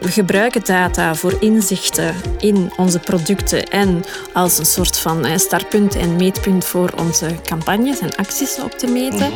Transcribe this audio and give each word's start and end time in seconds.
We 0.00 0.10
gebruiken 0.10 0.64
data 0.64 1.14
voor 1.14 1.36
inzichten 1.40 2.14
in 2.38 2.72
onze 2.76 2.98
producten 2.98 3.64
en 3.64 4.04
als 4.32 4.58
een 4.58 4.66
soort 4.66 4.98
van 4.98 5.38
startpunt 5.38 5.96
en 5.96 6.16
meetpunt 6.16 6.64
voor 6.64 6.92
onze 6.96 7.34
campagnes 7.42 7.98
en 7.98 8.16
acties 8.16 8.60
op 8.62 8.72
te 8.72 8.86
meten. 8.86 9.30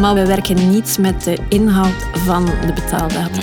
Maar 0.00 0.14
we 0.14 0.26
werken 0.26 0.70
niet 0.70 0.98
met 1.00 1.24
de 1.24 1.38
inhoud 1.48 2.06
van 2.24 2.44
de 2.44 2.72
betaaldata. 2.72 3.40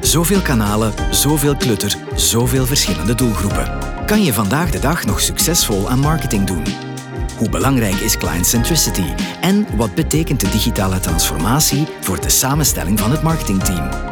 Zoveel 0.00 0.40
kanalen, 0.40 0.92
zoveel 1.10 1.56
klutter, 1.56 1.96
zoveel 2.14 2.66
verschillende 2.66 3.14
doelgroepen. 3.14 3.78
Kan 4.06 4.24
je 4.24 4.32
vandaag 4.32 4.70
de 4.70 4.78
dag 4.78 5.04
nog 5.04 5.20
succesvol 5.20 5.90
aan 5.90 5.98
marketing 5.98 6.46
doen? 6.46 6.64
Hoe 7.36 7.48
belangrijk 7.48 7.94
is 7.94 8.16
client 8.16 8.46
centricity? 8.46 9.06
En 9.40 9.66
wat 9.76 9.94
betekent 9.94 10.40
de 10.40 10.48
digitale 10.48 11.00
transformatie 11.00 11.86
voor 12.00 12.20
de 12.20 12.30
samenstelling 12.30 12.98
van 12.98 13.10
het 13.10 13.22
marketingteam? 13.22 14.08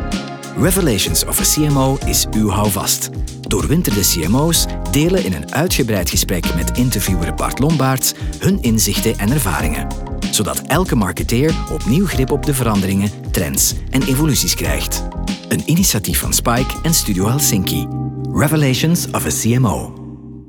Revelations 0.58 1.24
of 1.24 1.40
a 1.40 1.42
CMO 1.42 1.98
is 2.06 2.26
uw 2.30 2.48
houvast. 2.48 3.10
Doorwinterde 3.40 4.00
CMO's 4.00 4.66
delen 4.90 5.24
in 5.24 5.32
een 5.32 5.52
uitgebreid 5.52 6.10
gesprek 6.10 6.54
met 6.54 6.78
interviewer 6.78 7.34
Bart 7.34 7.58
Lombaerts 7.58 8.12
hun 8.38 8.62
inzichten 8.62 9.18
en 9.18 9.30
ervaringen. 9.30 9.86
Zodat 10.30 10.60
elke 10.60 10.94
marketeer 10.94 11.54
opnieuw 11.72 12.06
grip 12.06 12.30
op 12.30 12.46
de 12.46 12.54
veranderingen, 12.54 13.10
trends 13.30 13.74
en 13.90 14.02
evoluties 14.02 14.54
krijgt. 14.54 15.08
Een 15.48 15.62
initiatief 15.64 16.20
van 16.20 16.32
Spike 16.32 16.74
en 16.82 16.94
Studio 16.94 17.28
Helsinki. 17.28 17.86
Revelations 18.32 19.06
of 19.06 19.26
a 19.26 19.30
CMO. 19.40 19.94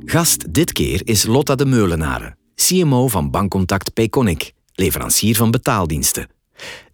Gast 0.05 0.53
dit 0.53 0.71
keer 0.71 1.01
is 1.03 1.25
Lotta 1.25 1.55
de 1.55 1.65
Meulenaren, 1.65 2.37
CMO 2.55 3.07
van 3.07 3.31
bankcontact 3.31 3.93
Payconic, 3.93 4.51
leverancier 4.73 5.35
van 5.35 5.51
betaaldiensten. 5.51 6.27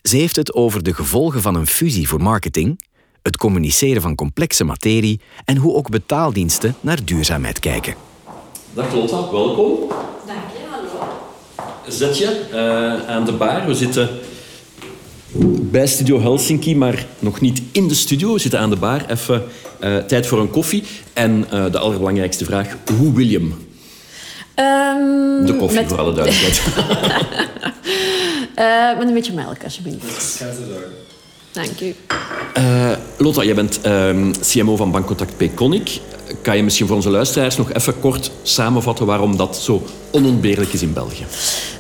Ze 0.02 0.18
heeft 0.18 0.36
het 0.36 0.54
over 0.54 0.84
de 0.84 0.94
gevolgen 0.94 1.42
van 1.42 1.56
een 1.56 1.68
fusie 1.68 2.08
voor 2.08 2.22
marketing, 2.22 2.80
het 3.24 3.38
communiceren 3.38 4.02
van 4.02 4.16
complexe 4.16 4.64
materie 4.64 5.20
en 5.46 5.58
hoe 5.58 5.76
ook 5.76 5.90
betaaldiensten 5.90 6.76
naar 6.80 7.06
duurzaamheid 7.06 7.60
kijken. 7.60 7.94
Dag 8.74 8.94
Lotta, 8.94 9.32
welkom. 9.32 9.90
Dank 10.28 10.28
je, 10.28 10.66
hallo. 10.70 10.88
Zet 11.88 12.18
je 12.18 12.46
uh, 12.52 13.10
aan 13.10 13.26
de 13.26 13.32
bar. 13.32 13.68
We 13.68 13.74
zitten 13.74 14.10
bij 15.62 15.88
Studio 15.88 16.22
Helsinki, 16.22 16.76
maar 16.76 17.06
nog 17.20 17.42
niet 17.42 17.62
in 17.72 17.88
de 17.88 17.94
studio. 17.94 18.34
We 18.34 18.40
zitten 18.40 18.60
aan 18.60 18.70
de 18.70 18.76
bar. 18.76 19.06
Even 19.10 19.44
uh, 19.80 19.98
tijd 19.98 20.28
voor 20.28 20.40
een 20.40 20.52
koffie. 20.52 20.84
En 21.14 21.46
uh, 21.54 21.72
de 21.72 21.80
allerbelangrijkste 21.80 22.46
vraag, 22.46 22.78
hoe 22.98 23.14
William? 23.14 23.44
Um, 23.44 25.46
de 25.46 25.56
koffie, 25.60 25.80
met... 25.80 25.90
voor 25.90 26.00
alle 26.00 26.14
duidelijkheid. 26.14 26.62
uh, 28.60 28.94
met 29.00 29.08
een 29.08 29.14
beetje 29.14 29.34
melk, 29.34 29.64
alsjeblieft. 29.64 30.44
Dank 31.54 31.82
u. 31.82 31.96
Uh, 32.58 32.92
jij 33.46 33.56
bent 33.56 33.86
um, 33.86 34.32
CMO 34.42 34.76
van 34.76 34.92
Bankcontact 34.92 35.38
Payconic. 35.38 36.00
Kan 36.42 36.58
je 36.58 36.64
misschien 36.64 36.88
voor 36.88 36.96
onze 36.96 37.10
luisteraars 37.10 37.58
nog 37.58 37.74
even 37.74 38.00
kort 38.00 38.32
samenvatten 38.44 39.06
waarom 39.06 39.38
dat 39.38 39.58
zo 39.58 39.82
onontbeerlijk 40.12 40.74
is 40.74 40.82
in 40.82 40.94
België? 40.94 41.26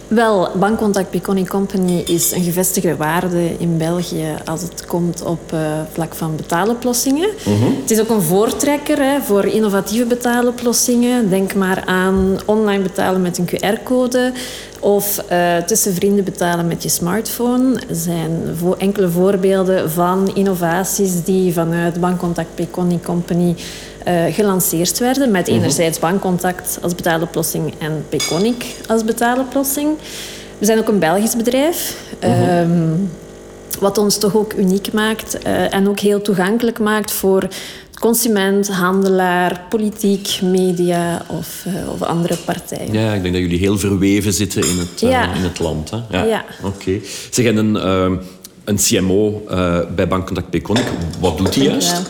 Wel, 0.07 0.49
Bankcontact 0.59 1.09
Payconic 1.09 1.47
Company 1.47 2.03
is 2.05 2.31
een 2.31 2.43
gevestigde 2.43 2.95
waarde 2.95 3.49
in 3.57 3.77
België 3.77 4.35
als 4.45 4.61
het 4.61 4.85
komt 4.85 5.23
op 5.23 5.53
uh, 5.53 5.59
vlak 5.93 6.15
van 6.15 6.35
betaaloplossingen. 6.35 7.29
Uh 7.29 7.45
-huh. 7.45 7.77
Het 7.81 7.91
is 7.91 7.99
ook 7.99 8.09
een 8.09 8.21
voortrekker 8.21 8.97
hè, 8.97 9.21
voor 9.21 9.45
innovatieve 9.45 10.05
betaaloplossingen. 10.05 11.29
Denk 11.29 11.55
maar 11.55 11.83
aan 11.85 12.39
online 12.45 12.83
betalen 12.83 13.21
met 13.21 13.37
een 13.37 13.49
QR-code 13.49 14.31
of 14.79 15.23
uh, 15.31 15.57
tussen 15.57 15.93
vrienden 15.93 16.23
betalen 16.23 16.67
met 16.67 16.83
je 16.83 16.89
smartphone. 16.89 17.79
Er 17.89 17.95
zijn 17.95 18.31
vo 18.55 18.73
enkele 18.77 19.09
voorbeelden 19.09 19.91
van 19.91 20.31
innovaties 20.35 21.23
die 21.23 21.53
vanuit 21.53 21.99
Bankcontact 21.99 22.55
Payconic 22.55 23.03
Company 23.03 23.55
uh, 24.07 24.33
gelanceerd 24.33 24.99
werden. 24.99 25.31
Met 25.31 25.47
enerzijds 25.47 25.99
bankcontact 25.99 26.79
als 26.81 26.95
betaaloplossing 26.95 27.73
en 27.79 28.05
Payconic 28.09 28.65
als 28.87 29.03
betaaloplossing. 29.03 29.97
We 30.57 30.65
zijn 30.65 30.79
ook 30.79 30.87
een 30.87 30.99
Belgisch 30.99 31.35
bedrijf. 31.35 31.97
-huh. 32.19 32.59
um, 32.59 33.09
wat 33.79 33.97
ons 33.97 34.17
toch 34.17 34.35
ook 34.35 34.53
uniek 34.53 34.93
maakt 34.93 35.37
uh, 35.45 35.73
en 35.73 35.87
ook 35.87 35.99
heel 35.99 36.21
toegankelijk 36.21 36.79
maakt 36.79 37.11
voor 37.11 37.47
consument, 37.99 38.67
handelaar, 38.67 39.61
politiek, 39.69 40.39
media 40.41 41.25
of, 41.27 41.65
uh, 41.67 41.89
of 41.93 42.01
andere 42.01 42.35
partijen. 42.45 42.93
Ja, 42.93 43.13
ik 43.13 43.21
denk 43.21 43.33
dat 43.33 43.43
jullie 43.43 43.59
heel 43.59 43.77
verweven 43.77 44.33
zitten 44.33 44.61
in 44.61 44.77
het, 44.77 45.01
uh, 45.01 45.35
in 45.35 45.41
het 45.41 45.59
land. 45.59 45.89
Hè? 45.89 45.97
Ja. 46.09 46.23
ja. 46.23 46.45
Oké. 46.63 46.67
Okay. 46.67 47.01
Zeg, 47.29 47.45
en 47.45 47.57
een, 47.57 47.75
uh, 47.75 48.17
een 48.63 48.77
CMO 48.77 49.41
bij 49.95 50.07
Bankcontact 50.07 50.49
Payconic, 50.49 50.85
wat 51.19 51.37
doet 51.37 51.55
hij 51.55 51.63
juist? 51.63 51.89
Ja. 51.89 52.01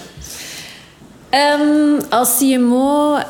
Um, 1.33 1.99
als 2.09 2.37
CMO 2.37 3.15
uh, 3.15 3.21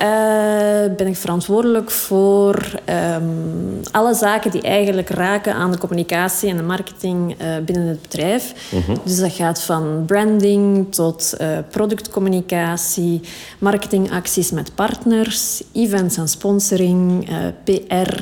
ben 0.98 1.08
ik 1.08 1.16
verantwoordelijk 1.16 1.92
voor 1.92 2.80
um, 3.16 3.80
alle 3.92 4.14
zaken 4.14 4.52
die 4.52 4.62
eigenlijk 4.62 5.10
raken 5.10 5.54
aan 5.54 5.72
de 5.72 5.78
communicatie 5.78 6.50
en 6.50 6.58
de 6.58 6.64
marketing 6.64 7.36
uh, 7.42 7.48
binnen 7.66 7.88
het 7.88 8.02
bedrijf. 8.02 8.72
Uh 8.74 8.86
-huh. 8.86 8.96
Dus 9.04 9.20
dat 9.20 9.32
gaat 9.32 9.62
van 9.62 10.04
branding 10.06 10.94
tot 10.94 11.34
uh, 11.42 11.48
productcommunicatie, 11.70 13.22
marketingacties 13.60 14.52
met 14.52 14.76
partners, 14.76 15.64
events 15.72 16.18
en 16.18 16.28
sponsoring, 16.28 17.30
PR. 17.64 18.22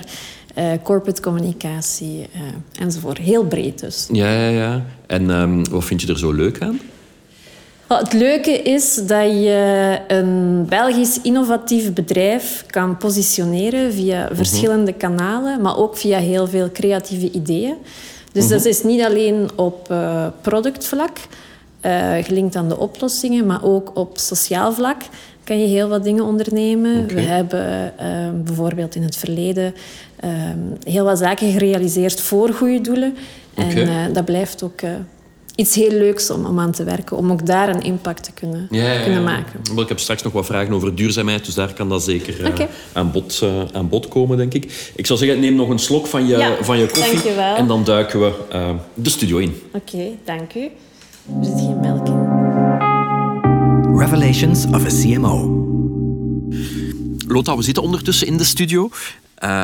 Uh, 0.58 0.72
corporate 0.84 1.22
communicatie 1.22 2.28
uh, 2.36 2.42
enzovoort. 2.76 3.18
Heel 3.18 3.46
breed 3.46 3.80
dus. 3.80 4.08
Ja, 4.12 4.32
ja, 4.32 4.48
ja. 4.48 4.86
En 5.08 5.30
um, 5.30 5.70
wat 5.70 5.84
vind 5.84 6.02
je 6.02 6.08
er 6.08 6.20
zo 6.20 6.32
leuk 6.32 6.62
aan? 6.62 6.80
Het 7.98 8.14
leuke 8.14 8.52
is 8.52 8.96
dat 8.96 9.26
je 9.26 10.00
een 10.08 10.66
Belgisch 10.70 11.22
innovatief 11.22 11.94
bedrijf 11.94 12.64
kan 12.68 12.98
positioneren 12.98 13.94
via 13.94 14.30
verschillende 14.32 14.94
kanalen, 14.94 15.62
maar 15.62 15.78
ook 15.78 15.98
via 15.98 16.18
heel 16.18 16.48
veel 16.48 16.72
creatieve 16.72 17.32
ideeën. 17.32 17.76
Dus 18.32 18.48
dat 18.48 18.66
is 18.66 18.84
niet 18.84 19.02
alleen 19.02 19.50
op 19.56 19.88
uh, 19.92 20.26
productvlak, 20.42 21.18
uh, 21.86 22.14
gelinkt 22.22 22.56
aan 22.56 22.70
de 22.70 22.78
oplossingen, 22.78 23.46
maar 23.46 23.64
ook 23.64 23.92
op 23.94 24.18
sociaal 24.18 24.74
vlak 24.74 25.02
kan 25.44 25.60
je 25.60 25.68
heel 25.68 25.88
wat 25.88 26.04
dingen 26.04 26.26
ondernemen. 26.26 27.04
Okay. 27.04 27.16
We 27.16 27.22
hebben 27.22 27.94
uh, 28.02 28.44
bijvoorbeeld 28.44 28.96
in 28.96 29.04
het 29.04 29.16
verleden 29.16 29.74
heel 30.84 31.04
wat 31.04 31.18
zaken 31.18 31.52
gerealiseerd 31.52 32.22
voor 32.22 32.54
goede 32.54 32.82
doelen. 32.82 33.16
Okay. 33.56 33.84
En 33.84 34.14
dat 34.14 34.26
blijft 34.26 34.64
ook 34.64 34.82
iets 35.56 35.76
heel 35.76 35.92
leuks 35.92 36.30
om, 36.30 36.46
om 36.46 36.60
aan 36.60 36.72
te 36.72 36.84
werken. 36.84 37.18
Om 37.18 37.32
ook 37.32 37.46
daar 37.46 37.70
een 37.70 37.82
impact 37.82 38.24
te 38.24 38.32
kunnen, 38.32 38.68
ja, 38.70 38.92
ja, 38.92 39.04
kunnen 39.04 39.24
maken. 39.24 39.60
Wel, 39.74 39.84
ik 39.84 39.90
heb 39.90 40.00
straks 40.00 40.22
nog 40.22 40.34
wat 40.34 40.46
vragen 40.46 40.74
over 40.74 40.96
duurzaamheid, 40.96 41.46
dus 41.46 41.54
daar 41.54 41.74
kan 41.74 41.90
dat 41.90 42.04
zeker 42.04 42.42
uh, 42.42 42.48
okay. 42.48 42.70
aan, 42.94 43.12
bod, 43.12 43.42
uh, 43.44 43.62
aan 43.72 43.90
bod 43.90 44.08
komen, 44.08 44.38
denk 44.38 44.54
ik. 44.54 44.92
Ik 44.96 45.06
zou 45.06 45.20
zeggen, 45.20 45.40
neem 45.40 45.56
nog 45.56 45.70
een 45.70 45.80
slok 45.80 46.08
van 46.08 46.28
je, 46.28 46.38
ja, 46.38 46.56
van 46.62 46.78
je 46.78 46.86
koffie. 46.86 47.14
Dankjewel. 47.14 47.56
En 47.56 47.68
dan 47.68 47.84
duiken 47.84 48.20
we 48.20 48.34
uh, 48.54 48.70
de 48.94 49.10
studio 49.10 49.38
in. 49.38 49.62
Oké, 49.74 49.96
okay, 49.96 50.18
dank 50.26 50.54
u. 50.54 50.62
Er 50.62 51.46
zit 51.46 51.60
geen 51.60 51.80
melk 51.80 52.08
in. 52.08 52.30
Revelations 53.98 54.66
of 54.66 54.86
a 54.86 55.02
CMO. 55.02 55.60
Lotta, 57.28 57.56
we 57.56 57.64
zitten 57.64 57.84
ondertussen 57.84 58.28
in 58.28 58.38
de 58.38 58.44
studio. 58.44 58.90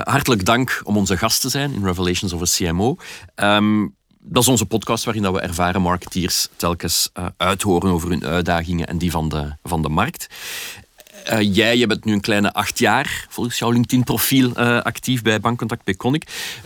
hartelijk 0.03 0.45
dank 0.45 0.81
om 0.83 0.97
onze 0.97 1.17
gast 1.17 1.41
te 1.41 1.49
zijn 1.49 1.73
in 1.73 1.83
Revelations 1.83 2.33
of 2.33 2.41
a 2.41 2.45
CMO. 2.45 2.95
Um, 3.35 3.95
dat 4.29 4.43
is 4.43 4.49
onze 4.49 4.65
podcast 4.65 5.03
waarin 5.03 5.31
we 5.31 5.39
ervaren 5.39 5.81
marketeers 5.81 6.47
telkens 6.55 7.09
uh, 7.13 7.25
uithoren 7.37 7.91
over 7.91 8.09
hun 8.09 8.25
uitdagingen 8.25 8.87
en 8.87 8.97
die 8.97 9.11
van 9.11 9.29
de, 9.29 9.55
van 9.63 9.81
de 9.81 9.89
markt. 9.89 10.27
Uh, 11.31 11.55
jij 11.55 11.77
je 11.77 11.87
bent 11.87 12.05
nu 12.05 12.13
een 12.13 12.21
kleine 12.21 12.53
acht 12.53 12.79
jaar 12.79 13.25
volgens 13.29 13.59
jouw 13.59 13.71
LinkedIn-profiel 13.71 14.51
uh, 14.57 14.81
actief 14.81 15.21
bij 15.21 15.39
Bankcontact 15.39 15.83
Payconic. 15.83 16.23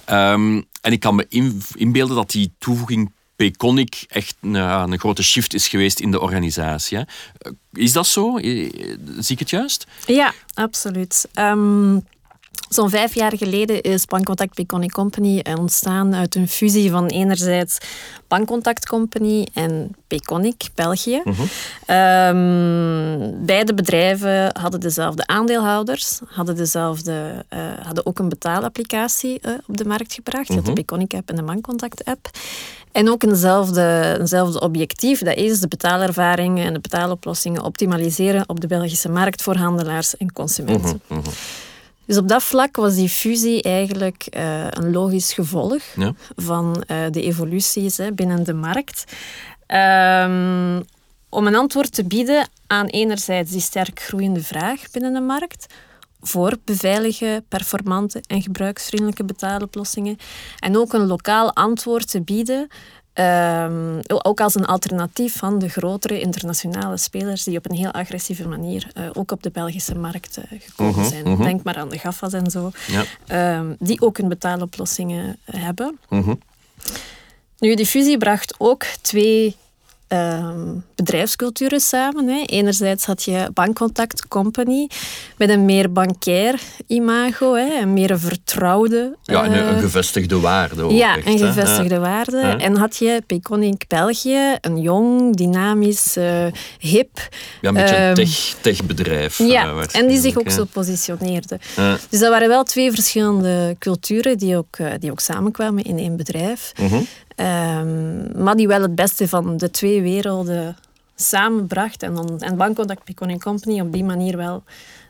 Um, 0.10 0.66
en 0.82 0.92
ik 0.92 1.00
kan 1.00 1.16
me 1.16 1.26
in, 1.30 1.62
inbeelden 1.76 2.16
dat 2.16 2.32
die 2.32 2.54
toevoeging 2.60 3.12
Payconic 3.36 4.06
echt 4.08 4.36
nou, 4.40 4.92
een 4.92 5.00
grote 5.00 5.24
shift 5.24 5.54
is 5.54 5.68
geweest 5.68 6.00
in 6.00 6.12
de 6.12 6.20
organisatie. 6.20 6.98
Is 7.74 7.92
dat 7.92 8.08
zo? 8.08 8.38
Zie 8.38 8.96
ik 9.28 9.40
het 9.40 9.50
juist? 9.50 9.88
Ja, 10.06 10.34
absoluut. 10.54 11.28
Um... 11.36 12.04
Zo'n 12.74 12.90
vijf 12.90 13.14
jaar 13.16 13.38
geleden 13.38 13.82
is 13.82 14.06
Bankcontact 14.06 14.54
Payconic 14.54 14.92
Company 14.92 15.44
ontstaan 15.60 16.16
uit 16.16 16.36
een 16.36 16.48
fusie 16.48 16.92
van 16.92 17.08
enerzijds 17.08 17.78
Bankcontact 18.28 18.88
Company 18.88 19.48
en 19.54 19.96
Payconic 20.08 20.70
België. 20.76 21.22
Uh 21.26 21.40
-huh. 21.88 22.28
um, 22.28 23.46
beide 23.46 23.74
bedrijven 23.74 24.60
hadden 24.60 24.80
dezelfde 24.80 25.28
aandeelhouders, 25.28 26.20
hadden, 26.26 26.56
dezelfde, 26.56 27.46
uh, 27.54 27.60
hadden 27.84 28.06
ook 28.06 28.20
een 28.20 28.30
betaalapplicatie 28.30 29.40
uh, 29.42 29.54
op 29.68 29.78
de 29.78 29.86
markt 29.86 30.14
gebracht, 30.14 30.48
-huh. 30.48 30.64
de 30.64 30.74
Payconic 30.74 31.14
app 31.14 31.30
en 31.30 31.36
de 31.36 31.44
Bankcontact 31.44 32.06
app. 32.06 32.30
En 32.92 33.10
ook 33.10 33.24
eenzelfde, 33.24 34.16
eenzelfde 34.20 34.60
objectief, 34.60 35.20
dat 35.20 35.36
is 35.36 35.60
de 35.60 35.68
betaalervaring 35.68 36.60
en 36.60 36.74
de 36.74 36.80
betaaloplossingen 36.80 37.64
optimaliseren 37.64 38.50
op 38.50 38.60
de 38.60 38.68
Belgische 38.68 39.10
markt 39.10 39.42
voor 39.42 39.56
handelaars 39.56 40.18
en 40.18 40.34
consumenten. 40.34 41.02
-huh. 41.08 41.18
Dus 42.12 42.20
op 42.20 42.28
dat 42.28 42.44
vlak 42.44 42.76
was 42.76 42.96
die 42.96 43.10
fusie 43.10 43.62
eigenlijk 43.62 44.28
uh, 44.38 44.68
een 44.70 44.92
logisch 44.92 45.34
gevolg 45.34 45.82
ja. 45.96 46.14
van 46.36 46.84
uh, 46.88 46.98
de 47.12 47.22
evoluties 47.22 47.98
hè, 47.98 48.12
binnen 48.12 48.44
de 48.44 48.54
markt. 48.54 49.04
Um, 49.68 50.84
om 51.30 51.48
een 51.48 51.56
antwoord 51.56 51.92
te 51.92 52.04
bieden 52.04 52.50
aan 52.68 52.86
enerzijds 52.86 53.52
die 53.52 53.62
sterk 53.62 54.00
groeiende 54.00 54.44
vraag 54.44 54.82
binnen 54.92 55.14
de 55.14 55.20
markt 55.20 55.66
voor 56.22 56.58
beveilige, 56.66 57.44
performante 57.48 58.24
en 58.28 58.42
gebruiksvriendelijke 58.42 59.26
betaaloplossingen. 59.26 60.18
En 60.60 60.78
ook 60.78 60.94
een 60.94 61.08
lokaal 61.08 61.54
antwoord 61.54 62.10
te 62.10 62.22
bieden 62.22 62.68
Um, 63.14 64.00
ook 64.08 64.42
als 64.42 64.56
een 64.56 64.66
alternatief 64.66 65.38
van 65.38 65.60
de 65.60 65.70
grotere 65.70 66.20
internationale 66.20 66.98
spelers 66.98 67.44
die 67.44 67.58
op 67.58 67.70
een 67.70 67.76
heel 67.76 67.92
agressieve 67.92 68.48
manier 68.48 68.92
uh, 68.98 69.10
ook 69.14 69.32
op 69.32 69.44
de 69.44 69.52
Belgische 69.52 69.96
markt 69.96 70.38
uh, 70.38 70.62
gekomen 70.62 70.94
-huh, 70.94 71.06
zijn. 71.06 71.26
-huh. 71.26 71.42
Denk 71.42 71.64
maar 71.64 71.78
aan 71.78 71.90
de 71.90 71.98
GAFA's 71.98 72.34
en 72.34 72.52
zo, 72.52 72.72
ja. 73.28 73.58
um, 73.58 73.76
die 73.80 74.02
ook 74.02 74.18
een 74.18 74.28
betaaloplossingen 74.28 75.38
hebben. 75.44 76.00
-huh. 76.08 76.32
Nu, 77.60 77.76
die 77.76 77.86
fusie 77.86 78.18
bracht 78.18 78.56
ook 78.58 78.84
twee 79.02 79.56
um, 80.14 80.84
bedrijfsculturen 80.96 81.80
samen. 81.80 82.28
Hè. 82.28 82.44
Enerzijds 82.46 83.06
had 83.06 83.24
je 83.24 83.50
Bankcontact 83.54 84.28
Company 84.28 84.90
met 85.38 85.50
een 85.50 85.66
meer 85.66 85.92
bankair 85.92 86.60
imago, 86.88 87.54
hè, 87.54 87.82
een 87.82 87.94
meer 87.94 88.20
vertrouwde... 88.20 89.18
Ja, 89.24 89.44
en 89.44 89.52
een, 89.52 89.68
een 89.68 89.82
gevestigde 89.82 90.40
waarde 90.40 90.82
ook 90.82 90.92
Ja, 90.92 91.18
echt, 91.18 91.28
een 91.28 91.38
hè. 91.38 91.48
gevestigde 91.48 92.00
waarde. 92.00 92.40
En 92.40 92.76
had 92.76 92.98
je 92.98 93.24
Peconic 93.28 93.86
België, 93.88 94.56
een 94.62 94.78
jong, 94.78 95.36
dynamisch, 95.36 96.18
uh, 96.18 96.46
hip... 96.80 97.30
Ja, 97.62 97.70
een 97.70 97.74
beetje 97.74 97.96
een 97.96 98.02
ehm, 98.02 98.16
tech, 98.16 98.56
techbedrijf. 98.62 99.38
Ja, 99.38 99.74
uh, 99.74 99.82
en 99.92 100.08
die 100.08 100.20
zich 100.20 100.38
ook 100.38 100.48
hè. 100.48 100.54
zo 100.54 100.66
positioneerde. 100.72 101.60
Dus 102.10 102.20
dat 102.20 102.30
waren 102.30 102.48
wel 102.48 102.64
twee 102.64 102.92
verschillende 102.92 103.76
culturen 103.80 104.38
die 104.38 104.58
ook, 104.58 104.78
die 105.00 105.12
ook 105.12 105.20
samenkwamen 105.20 105.84
in 105.84 105.98
één 105.98 106.16
bedrijf. 106.16 106.72
Mhm. 106.80 107.02
Um, 107.42 108.44
maar 108.44 108.56
die 108.56 108.68
wel 108.68 108.82
het 108.82 108.96
beste 108.96 109.28
van 109.28 109.58
de 109.58 109.72
twee 109.72 110.02
werelden 110.02 110.78
samenbracht. 111.16 112.04
En, 112.04 112.14
dan, 112.14 112.40
en 112.40 112.58
Bankcontact 112.58 113.04
Picon 113.04 113.40
Company 113.40 113.80
op 113.80 113.94
die 113.94 114.04
manier 114.04 114.38
wel 114.38 114.64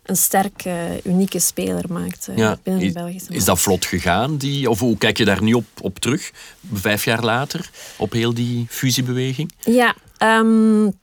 een 0.03 0.15
sterk, 0.15 0.65
uh, 0.65 0.73
unieke 1.03 1.39
speler 1.39 1.83
maakt 1.89 2.27
uh, 2.29 2.37
Ja, 2.37 2.57
binnen 2.63 2.81
de 2.81 2.87
is, 2.87 2.93
Belgische 2.93 3.19
markt. 3.19 3.39
is 3.41 3.45
dat 3.45 3.59
vlot 3.59 3.85
gegaan? 3.85 4.37
Die, 4.37 4.69
of 4.69 4.79
hoe 4.79 4.97
kijk 4.97 5.17
je 5.17 5.25
daar 5.25 5.43
nu 5.43 5.53
op, 5.53 5.65
op 5.81 5.99
terug, 5.99 6.31
vijf 6.73 7.05
jaar 7.05 7.23
later, 7.23 7.69
op 7.97 8.11
heel 8.11 8.33
die 8.33 8.65
fusiebeweging? 8.69 9.51
Ja, 9.59 9.95
um, 10.19 10.99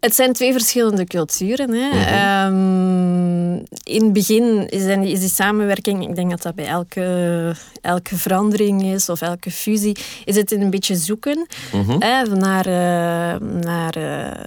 het 0.00 0.14
zijn 0.14 0.32
twee 0.32 0.52
verschillende 0.52 1.04
culturen. 1.04 1.70
Hè. 1.70 1.88
Mhm. 1.88 2.54
Um, 2.54 3.64
in 3.82 4.02
het 4.02 4.12
begin 4.12 4.68
is, 4.68 4.84
die, 4.84 5.10
is 5.10 5.20
die 5.20 5.28
samenwerking, 5.28 6.08
ik 6.08 6.14
denk 6.14 6.30
dat 6.30 6.42
dat 6.42 6.54
bij 6.54 6.66
elke, 6.66 7.54
elke 7.80 8.16
verandering 8.16 8.82
is 8.82 9.08
of 9.08 9.20
elke 9.20 9.50
fusie, 9.50 9.96
is 10.24 10.36
het 10.36 10.52
een 10.52 10.70
beetje 10.70 10.96
zoeken 10.96 11.46
Mhm. 11.72 11.96
hè, 11.98 12.22
naar, 12.22 12.66
uh, 12.66 13.48
naar, 13.62 13.96
uh, 13.98 14.44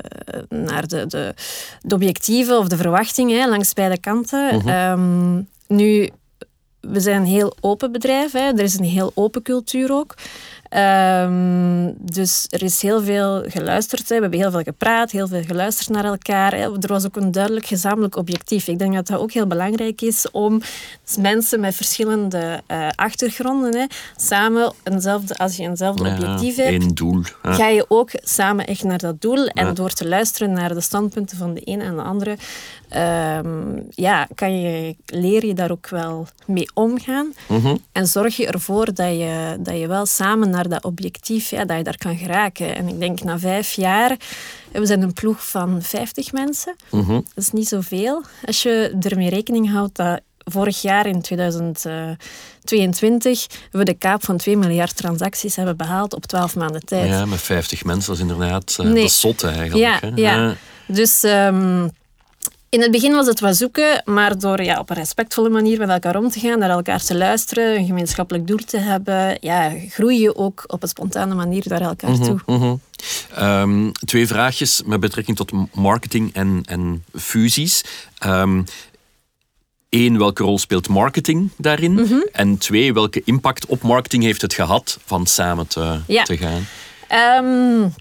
naar 0.49 0.87
de, 0.87 1.05
de, 1.07 1.33
de 1.81 1.95
objectieven 1.95 2.57
of 2.57 2.67
de 2.67 2.77
verwachtingen 2.77 3.49
langs 3.49 3.73
beide 3.73 3.99
kanten. 3.99 4.67
Um, 4.69 5.47
nu, 5.67 6.09
we 6.79 6.99
zijn 6.99 7.21
een 7.21 7.27
heel 7.27 7.55
open 7.61 7.91
bedrijf, 7.91 8.31
hè. 8.31 8.39
er 8.47 8.59
is 8.59 8.77
een 8.77 8.83
heel 8.85 9.11
open 9.15 9.41
cultuur 9.41 9.93
ook. 9.93 10.15
Um, 10.77 11.93
dus 11.97 12.45
er 12.49 12.63
is 12.63 12.81
heel 12.81 13.01
veel 13.01 13.43
geluisterd. 13.47 14.09
Hè. 14.09 14.15
We 14.15 14.21
hebben 14.21 14.39
heel 14.39 14.51
veel 14.51 14.63
gepraat, 14.63 15.11
heel 15.11 15.27
veel 15.27 15.43
geluisterd 15.43 15.89
naar 15.89 16.05
elkaar. 16.05 16.51
Hè. 16.55 16.63
Er 16.63 16.87
was 16.87 17.05
ook 17.05 17.15
een 17.15 17.31
duidelijk 17.31 17.65
gezamenlijk 17.65 18.15
objectief. 18.15 18.67
Ik 18.67 18.79
denk 18.79 18.93
dat 18.93 19.07
dat 19.07 19.19
ook 19.19 19.31
heel 19.31 19.47
belangrijk 19.47 20.01
is 20.01 20.31
om 20.31 20.61
mensen 21.19 21.59
met 21.59 21.75
verschillende 21.75 22.61
uh, 22.67 22.87
achtergronden 22.95 23.77
hè, 23.77 23.85
samen 24.15 24.73
eenzelfde, 24.83 25.37
als 25.37 25.55
je 25.55 25.63
eenzelfde 25.63 26.03
Ja, 26.03 26.13
objectief 26.13 26.55
hebt, 26.55 26.69
één 26.69 26.95
doel. 26.95 27.21
Ga 27.41 27.67
je 27.67 27.85
ook 27.87 28.09
samen 28.13 28.65
echt 28.65 28.83
naar 28.83 28.97
dat 28.97 29.21
doel. 29.21 29.47
En 29.47 29.73
door 29.73 29.89
te 29.89 30.07
luisteren 30.07 30.51
naar 30.51 30.73
de 30.73 30.81
standpunten 30.81 31.37
van 31.37 31.53
de 31.53 31.61
een 31.63 31.81
en 31.81 31.95
de 31.95 32.01
andere, 32.01 32.37
um, 32.95 33.87
ja, 33.89 34.27
kan 34.35 34.61
je, 34.61 34.95
leer 35.05 35.45
je 35.45 35.53
daar 35.53 35.71
ook 35.71 35.89
wel 35.89 36.27
mee 36.45 36.69
omgaan. 36.73 37.33
Mhm. 37.47 37.75
En 37.91 38.07
zorg 38.07 38.35
je 38.35 38.47
ervoor 38.47 38.93
dat 38.93 39.09
je, 39.09 39.57
dat 39.59 39.77
je 39.77 39.87
wel 39.87 40.05
samen 40.05 40.49
naar 40.49 40.69
dat 40.69 40.83
objectief, 40.83 41.49
ja, 41.49 41.65
dat 41.65 41.77
je 41.77 41.83
daar 41.83 41.97
kan 41.97 42.17
geraken. 42.17 42.75
En 42.75 42.87
ik 42.87 42.99
denk 42.99 43.23
na 43.23 43.39
vijf 43.39 43.71
jaar, 43.71 44.17
we 44.71 44.85
zijn 44.85 45.01
een 45.01 45.13
ploeg 45.13 45.49
van 45.49 45.81
50 45.81 46.31
mensen. 46.31 46.75
Mhm. 46.91 47.11
Dat 47.13 47.23
is 47.35 47.51
niet 47.51 47.67
zoveel. 47.67 48.23
Als 48.45 48.63
je 48.63 48.97
ermee 48.99 49.29
rekening 49.29 49.71
houdt 49.71 49.95
dat 49.95 50.21
vorig 50.43 50.81
jaar 50.81 51.05
in 51.05 51.21
2022 51.21 53.47
we 53.71 53.83
de 53.83 53.93
kaap 53.93 54.25
van 54.25 54.37
2 54.37 54.57
miljard 54.57 54.95
transacties 54.95 55.55
hebben 55.55 55.77
behaald 55.77 56.13
op 56.13 56.25
12 56.25 56.55
maanden 56.55 56.85
tijd. 56.85 57.09
Ja, 57.09 57.25
met 57.25 57.41
50 57.41 57.83
mensen, 57.83 58.07
dat 58.07 58.15
is 58.15 58.21
inderdaad 58.31 58.77
uh, 58.79 58.85
Nee. 58.85 58.95
dat 58.95 59.03
is 59.03 59.19
zot 59.19 59.43
eigenlijk. 59.43 59.75
Ja, 59.75 59.99
hè. 59.99 60.11
ja. 60.15 60.55
Dus 60.87 61.23
um, 61.23 61.89
in 62.69 62.81
het 62.81 62.91
begin 62.91 63.11
was 63.13 63.27
het 63.27 63.39
wat 63.39 63.55
zoeken, 63.55 64.01
maar 64.05 64.39
door 64.39 64.61
ja, 64.63 64.79
op 64.79 64.89
een 64.89 64.95
respectvolle 64.95 65.49
manier 65.49 65.77
met 65.79 65.89
elkaar 65.89 66.15
om 66.15 66.29
te 66.29 66.39
gaan, 66.39 66.59
naar 66.59 66.69
elkaar 66.69 67.03
te 67.03 67.17
luisteren, 67.17 67.75
een 67.77 67.85
gemeenschappelijk 67.85 68.47
doel 68.47 68.57
te 68.57 68.77
hebben, 68.77 69.37
ja, 69.41 69.73
groei 69.89 70.19
je 70.21 70.35
ook 70.35 70.63
op 70.67 70.83
een 70.83 70.89
spontane 70.89 71.35
manier 71.35 71.63
naar 71.67 71.81
elkaar 71.81 72.09
Mhm, 72.11 72.23
toe. 72.23 72.39
mhm. 72.45 72.75
Um, 73.39 73.91
twee 73.91 74.27
vraagjes 74.27 74.81
met 74.85 74.99
betrekking 74.99 75.37
tot 75.37 75.51
marketing 75.73 76.33
en, 76.33 76.61
en 76.65 77.03
fusies. 77.15 77.83
Um, 78.25 78.63
Eén, 79.89 80.17
welke 80.17 80.43
rol 80.43 80.57
speelt 80.59 80.87
marketing 80.87 81.49
daarin? 81.57 81.93
Mhm. 81.93 82.19
En 82.31 82.57
twee, 82.57 82.93
welke 82.93 83.21
impact 83.25 83.65
op 83.65 83.81
marketing 83.81 84.23
heeft 84.23 84.41
het 84.41 84.53
gehad 84.53 84.99
van 85.05 85.25
samen 85.25 85.67
te, 85.67 85.99
Ja. 86.07 86.23
te 86.23 86.37
gaan? 86.37 86.67
Um, 87.45 87.93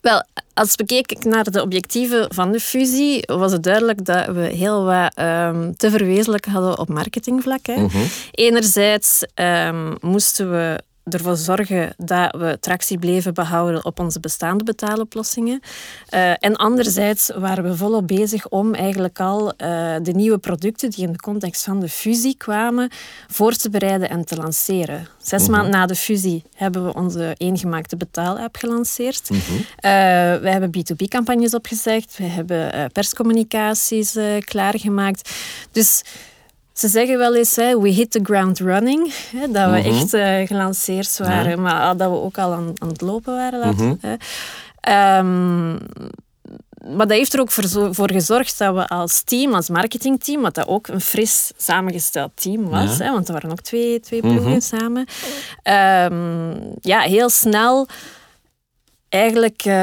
wel, 0.00 0.24
als 0.54 0.74
we 0.74 0.84
keken 0.84 1.30
naar 1.30 1.50
de 1.50 1.62
objectieven 1.62 2.34
van 2.34 2.52
de 2.52 2.60
fusie, 2.60 3.22
was 3.26 3.52
het 3.52 3.62
duidelijk 3.62 4.04
dat 4.04 4.26
we 4.26 4.40
heel 4.40 4.84
wat 4.84 5.18
um, 5.18 5.76
te 5.76 5.90
verwezenlijken 5.90 6.52
hadden 6.52 6.78
op 6.78 6.88
marketingvlak. 6.88 7.66
Hè. 7.66 7.76
Mhm. 7.76 7.98
Enerzijds 8.30 9.24
um, 9.34 9.96
moesten 10.00 10.50
we 10.50 10.82
ervoor 11.04 11.36
zorgen 11.36 11.94
dat 11.96 12.36
we 12.36 12.56
tractie 12.60 12.98
bleven 12.98 13.34
behouden 13.34 13.84
op 13.84 14.00
onze 14.00 14.20
bestaande 14.20 14.64
betaaloplossingen. 14.64 15.60
Uh, 16.14 16.30
en 16.30 16.56
anderzijds 16.56 17.30
waren 17.36 17.64
we 17.64 17.76
volop 17.76 18.06
bezig 18.06 18.48
om 18.48 18.74
eigenlijk 18.74 19.20
al 19.20 19.46
uh, 19.46 19.54
de 20.02 20.12
nieuwe 20.12 20.38
producten 20.38 20.90
die 20.90 21.06
in 21.06 21.12
de 21.12 21.18
context 21.18 21.64
van 21.64 21.80
de 21.80 21.88
fusie 21.88 22.36
kwamen 22.36 22.90
voor 23.28 23.52
te 23.52 23.70
bereiden 23.70 24.08
en 24.08 24.24
te 24.24 24.36
lanceren. 24.36 25.06
Zes 25.18 25.42
Mhm. 25.42 25.50
maanden 25.50 25.70
na 25.70 25.86
de 25.86 25.94
fusie 25.94 26.42
hebben 26.54 26.84
we 26.84 26.94
onze 26.94 27.34
eengemaakte 27.36 27.96
betaalapp 27.96 28.56
gelanceerd. 28.56 29.30
Mhm. 29.30 29.40
Uh, 29.40 29.60
we 30.40 30.48
hebben 30.50 30.70
B2B-campagnes 30.70 31.54
opgezegd, 31.54 32.16
we 32.16 32.24
hebben 32.24 32.92
perscommunicaties 32.92 34.18
klaargemaakt. 34.38 35.30
Dus 35.72 36.02
ze 36.72 36.88
zeggen 36.88 37.18
wel 37.18 37.34
eens, 37.36 37.56
hè, 37.56 37.80
we 37.80 37.88
hit 37.88 38.10
the 38.10 38.20
ground 38.22 38.58
running. 38.58 39.12
Hè, 39.36 39.50
dat 39.50 39.70
we 39.70 39.78
Mhm. 39.78 39.88
echt 39.98 40.14
uh, 40.14 40.46
gelanceerd 40.46 41.18
waren, 41.18 41.50
Ja. 41.50 41.56
maar 41.56 41.96
dat 41.96 42.10
we 42.10 42.16
ook 42.16 42.38
al 42.38 42.52
aan, 42.52 42.72
aan 42.78 42.88
het 42.88 43.00
lopen 43.00 43.34
waren. 43.34 43.58
laten- 43.58 43.86
Mhm. 43.88 43.94
hè. 44.00 44.14
Ehm, 44.80 45.70
maar 46.96 47.06
dat 47.06 47.16
heeft 47.16 47.34
er 47.34 47.40
ook 47.40 47.50
voor, 47.50 47.94
voor 47.94 48.10
gezorgd 48.10 48.58
dat 48.58 48.74
we 48.74 48.88
als 48.88 49.22
team, 49.22 49.54
als 49.54 49.68
marketingteam, 49.68 50.42
wat 50.42 50.54
dat 50.54 50.66
ook 50.68 50.86
een 50.88 51.00
fris 51.00 51.52
samengesteld 51.56 52.30
team 52.34 52.68
was, 52.68 52.96
Ja. 52.96 53.04
hè, 53.04 53.12
want 53.12 53.26
er 53.28 53.32
waren 53.32 53.50
ook 53.50 53.60
twee, 53.60 54.00
twee 54.00 54.20
ploegen 54.20 54.50
Mhm. 54.50 54.60
samen, 54.60 55.06
ehm, 55.62 56.54
ja, 56.80 57.00
heel 57.00 57.28
snel 57.30 57.86
eigenlijk 59.12 59.62
eh, 59.64 59.74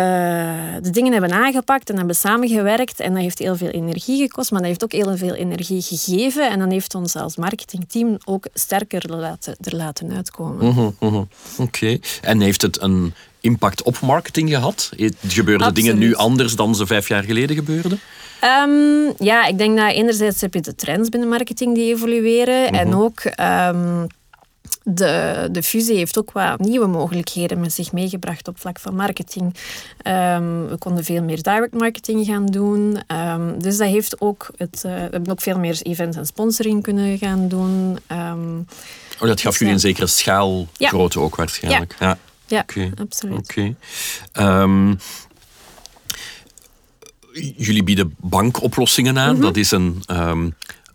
de 0.81 0.89
dingen 0.91 1.11
hebben 1.11 1.31
aangepakt 1.31 1.89
en 1.89 1.97
hebben 1.97 2.15
samengewerkt. 2.15 2.99
En 2.99 3.13
dat 3.13 3.21
heeft 3.21 3.39
heel 3.39 3.55
veel 3.55 3.69
energie 3.69 4.21
gekost, 4.21 4.51
maar 4.51 4.59
dat 4.59 4.69
heeft 4.69 4.83
ook 4.83 4.91
heel 4.91 5.17
veel 5.17 5.33
energie 5.33 5.81
gegeven. 5.81 6.49
En 6.49 6.59
dan 6.59 6.69
heeft 6.69 6.95
ons 6.95 7.15
als 7.15 7.35
marketingteam 7.35 8.17
ook 8.25 8.47
sterker 8.53 9.15
laten, 9.15 9.55
er 9.61 9.75
laten 9.75 10.13
uitkomen. 10.15 10.65
Mhm, 10.65 10.89
mhm. 10.99 11.23
Oké. 11.57 11.99
En 12.21 12.39
heeft 12.39 12.61
het 12.61 12.81
een 12.81 13.13
impact 13.39 13.83
op 13.83 13.99
marketing 13.99 14.49
gehad? 14.49 14.91
Gebeurden 15.27 15.67
Absoluut. 15.67 15.75
dingen 15.75 15.97
nu 15.97 16.15
anders 16.15 16.55
dan 16.55 16.75
ze 16.75 16.85
vijf 16.85 17.07
jaar 17.07 17.23
geleden 17.23 17.55
gebeurden? 17.55 17.99
Ehm, 18.39 19.23
ja, 19.23 19.45
ik 19.45 19.57
denk 19.57 19.77
dat 19.77 19.91
enerzijds 19.91 20.41
heb 20.41 20.53
je 20.53 20.61
de 20.61 20.75
trends 20.75 21.09
binnen 21.09 21.29
marketing 21.29 21.75
die 21.75 21.93
evolueren. 21.93 22.63
Mhm. 22.63 22.73
En 22.73 22.95
ook 22.95 23.19
ehm, 23.19 24.05
de, 24.93 25.47
de 25.51 25.63
fusie 25.63 25.95
heeft 25.95 26.17
ook 26.17 26.31
wat 26.31 26.59
nieuwe 26.59 26.87
mogelijkheden 26.87 27.59
met 27.59 27.73
zich 27.73 27.91
meegebracht 27.91 28.47
op 28.47 28.59
vlak 28.59 28.79
van 28.79 28.95
marketing. 28.95 29.55
Ehm, 30.01 30.65
we 30.67 30.75
konden 30.79 31.03
veel 31.03 31.23
meer 31.23 31.41
direct 31.41 31.73
marketing 31.73 32.25
gaan 32.25 32.45
doen. 32.45 32.97
Ehm, 33.07 33.59
dus 33.59 33.77
dat 33.77 33.87
heeft 33.87 34.21
ook 34.21 34.49
het, 34.57 34.83
uh, 34.85 34.91
we 34.91 34.99
hebben 34.99 35.31
ook 35.31 35.41
veel 35.41 35.59
meer 35.59 35.81
events 35.81 36.17
en 36.17 36.25
sponsoring 36.25 36.83
kunnen 36.83 37.17
gaan 37.17 37.47
doen. 37.47 37.97
Ehm, 38.07 38.57
Oh, 39.21 39.27
dat 39.27 39.41
gaf 39.41 39.51
Dus, 39.51 39.59
jullie 39.59 39.73
een 39.73 39.79
ja. 39.79 39.87
zekere 39.87 40.07
schaalgrootte 40.07 41.19
ook 41.19 41.35
waarschijnlijk. 41.35 41.95
Ja. 41.99 42.17
ja, 42.47 42.59
Oké. 42.59 42.89
absoluut. 43.01 43.37
Oké. 43.37 43.75
Jullie 47.55 47.83
bieden 47.83 48.15
bankoplossingen 48.17 49.17
aan. 49.19 49.33
Mhm. 49.33 49.41
Dat 49.41 49.57
is 49.57 49.71
een, 49.71 50.03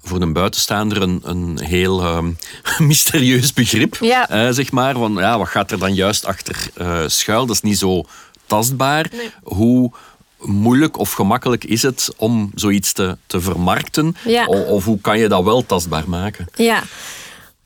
voor 0.05 0.21
een 0.21 0.33
buitenstaander 0.33 1.03
een, 1.03 1.21
een 1.25 1.59
heel 1.63 2.03
ehm, 2.03 2.33
mysterieus 2.89 3.53
begrip. 3.53 3.97
Ja. 4.01 4.29
eh, 4.29 4.49
zeg 4.51 4.71
maar. 4.73 4.95
Van, 4.95 5.15
ja, 5.15 5.39
wat 5.39 5.49
gaat 5.49 5.71
er 5.71 5.79
dan 5.79 5.95
juist 5.95 6.25
achter 6.27 6.69
eh, 6.75 7.03
schuil? 7.07 7.47
Dat 7.47 7.57
is 7.57 7.63
niet 7.63 7.79
zo 7.79 8.05
tastbaar. 8.47 9.11
Hoe 9.43 9.93
moeilijk 10.39 10.99
of 10.99 11.13
gemakkelijk 11.13 11.65
is 11.65 11.83
het 11.83 12.11
om 12.17 12.51
zoiets 12.55 12.93
te, 12.93 13.17
te 13.27 13.41
vermarkten? 13.41 14.17
Ja. 14.25 14.47
Of, 14.47 14.85
hoe 14.85 15.01
kan 15.01 15.19
je 15.19 15.29
dat 15.29 15.45
wel 15.45 15.67
tastbaar 15.67 16.09
maken? 16.09 16.47
Ja, 16.55 16.83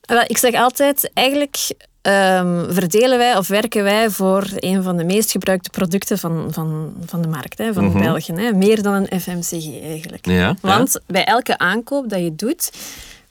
Wel, 0.00 0.24
ik 0.26 0.38
zeg 0.38 0.54
altijd, 0.54 1.10
eigenlijk 1.14 1.56
ehm, 2.02 2.72
verdelen 2.72 3.18
wij 3.18 3.36
of 3.36 3.48
werken 3.48 3.82
wij 3.82 4.10
voor 4.10 4.46
een 4.56 4.82
van 4.82 4.96
de 4.96 5.04
meest 5.04 5.30
gebruikte 5.30 5.70
producten 5.70 6.18
van, 6.18 6.48
van, 6.50 6.92
van 7.06 7.22
de 7.22 7.28
markt, 7.28 7.58
hè, 7.58 7.72
van 7.72 7.92
België. 7.92 8.32
Hè. 8.32 8.52
Meer 8.52 8.82
dan 8.82 8.94
een 8.94 9.20
FMCG 9.20 9.82
eigenlijk. 9.82 10.26
Ja, 10.26 10.34
ja. 10.34 10.56
Want 10.60 11.00
bij 11.06 11.24
elke 11.24 11.58
aankoop 11.58 12.08
dat 12.08 12.20
je 12.20 12.34
doet, 12.34 12.70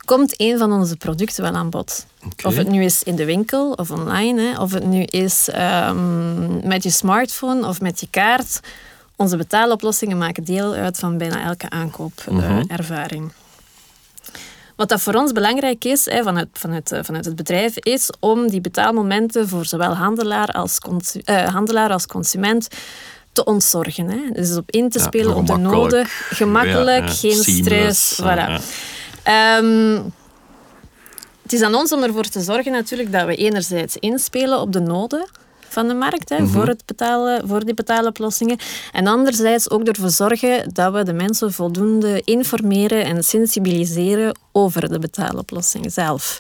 komt 0.06 0.34
een 0.42 0.58
van 0.58 0.72
onze 0.72 0.96
producten 0.96 1.44
wel 1.44 1.54
aan 1.54 1.70
bod. 1.70 2.06
Of 2.46 2.56
het 2.56 2.70
nu 2.70 2.84
is 2.84 3.04
in 3.04 3.16
de 3.16 3.26
winkel 3.26 3.72
of 3.72 3.92
online, 3.92 4.42
hè, 4.42 4.60
of 4.62 4.74
het 4.74 4.86
nu 4.86 5.04
is 5.04 5.50
ehm, 5.50 6.68
met 6.68 6.84
je 6.84 6.90
smartphone 6.90 7.68
of 7.68 7.82
met 7.82 8.00
je 8.00 8.08
kaart. 8.10 8.60
Onze 9.16 9.38
betaaloplossingen 9.38 10.18
maken 10.18 10.44
deel 10.44 10.74
uit 10.74 10.98
van 10.98 11.18
bijna 11.18 11.44
elke 11.44 11.70
aankoopervaring. 11.70 13.32
Wat 14.78 14.90
dat 14.90 15.02
voor 15.02 15.14
ons 15.14 15.32
belangrijk 15.32 15.84
is, 15.86 16.06
hè, 16.06 16.24
vanuit, 16.24 16.48
vanuit, 16.54 16.92
eh, 16.92 17.00
vanuit 17.04 17.26
het 17.26 17.36
bedrijf, 17.36 17.78
is 17.78 18.10
om 18.20 18.48
die 18.50 18.62
betaalmomenten 18.62 19.48
voor 19.48 19.66
zowel 19.66 19.94
handelaar 19.96 20.48
als, 20.52 20.80
consu- 20.80 21.22
eh, 21.24 21.48
handelaar 21.54 21.90
als 21.92 22.06
consument 22.06 22.68
te 23.32 23.44
ontzorgen. 23.44 24.10
Hè. 24.10 24.20
Dus 24.34 24.56
op 24.58 24.72
in 24.72 24.90
te 24.90 25.00
Ja, 25.00 25.06
spelen 25.06 25.36
op 25.36 25.48
de 25.48 25.58
noden. 25.58 26.06
Gemakkelijk, 26.30 27.08
Ja, 27.08 27.14
geen 27.14 27.44
seamless, 27.44 28.12
stress. 28.14 28.22
voilà. 28.22 28.62
Ehm, 29.24 30.02
het 31.44 31.54
is 31.54 31.62
aan 31.62 31.76
ons 31.76 31.92
om 31.92 32.04
ervoor 32.04 32.24
te 32.24 32.42
zorgen 32.42 32.72
natuurlijk 32.72 33.12
dat 33.12 33.26
we 33.26 33.36
enerzijds 33.36 33.96
inspelen 33.98 34.60
op 34.60 34.72
de 34.74 34.80
noden 34.80 35.26
van 35.70 35.88
de 35.88 35.94
markt 35.94 36.30
hè, 36.30 36.48
voor, 36.48 36.68
het 36.68 36.84
betalen, 36.86 37.48
voor 37.48 37.66
die 37.66 37.74
betaaloplossingen. 37.74 38.58
En 38.92 39.08
anderzijds 39.08 39.70
ook 39.70 39.84
ervoor 39.84 40.10
zorgen 40.10 40.74
dat 40.74 40.94
we 40.94 41.04
de 41.04 41.14
mensen 41.14 41.54
voldoende 41.54 42.22
informeren 42.22 43.06
en 43.06 43.24
sensibiliseren 43.24 44.38
over 44.52 44.90
de 44.90 45.00
betaaloplossing 45.00 45.92
zelf. 45.94 46.40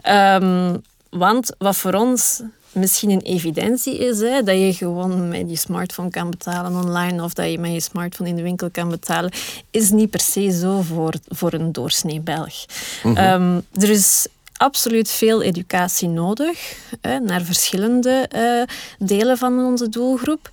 Ehm, 0.00 0.76
want 1.10 1.52
wat 1.58 1.76
voor 1.76 1.92
ons 1.92 2.42
misschien 2.74 3.10
een 3.10 3.20
evidentie 3.20 3.98
is, 3.98 4.20
hè, 4.20 4.42
dat 4.42 4.56
je 4.56 4.72
gewoon 4.74 5.28
met 5.28 5.50
je 5.50 5.56
smartphone 5.56 6.10
kan 6.10 6.30
betalen 6.30 6.84
online 6.84 7.22
of 7.22 7.34
dat 7.34 7.50
je 7.50 7.58
met 7.58 7.72
je 7.72 7.80
smartphone 7.80 8.28
in 8.28 8.36
de 8.36 8.42
winkel 8.42 8.70
kan 8.70 8.88
betalen, 8.88 9.32
is 9.70 9.90
niet 9.90 10.10
per 10.10 10.20
se 10.20 10.50
zo 10.50 10.80
voor, 10.80 11.14
voor 11.28 11.52
een 11.52 11.72
doorsnee 11.72 12.20
Belg. 12.20 12.64
Ehm, 13.02 13.60
er 13.72 13.90
is 13.90 14.26
absoluut 14.56 15.08
veel 15.10 15.42
educatie 15.42 16.08
nodig 16.08 16.76
hè, 17.00 17.18
naar 17.20 17.42
verschillende 17.42 18.26
eh, 18.28 18.62
delen 19.06 19.38
van 19.38 19.58
onze 19.64 19.88
doelgroep. 19.88 20.50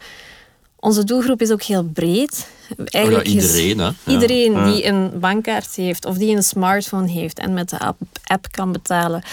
Onze 0.80 1.04
doelgroep 1.04 1.42
is 1.42 1.52
ook 1.52 1.62
heel 1.64 1.84
breed. 1.84 2.48
Eigenlijk 2.86 3.26
is 3.28 3.34
iedereen, 3.34 3.78
hè? 3.80 3.86
Ja. 3.86 3.94
Iedereen 4.06 4.52
Ja. 4.52 4.66
die 4.72 4.86
een 4.86 5.20
bankkaart 5.20 5.76
heeft 5.76 6.06
of 6.06 6.18
die 6.18 6.36
een 6.36 6.44
smartphone 6.44 7.08
heeft 7.12 7.40
en 7.40 7.54
met 7.54 7.70
de 7.70 7.80
app, 7.80 8.00
app 8.24 8.48
kan 8.52 8.72
betalen, 8.72 9.24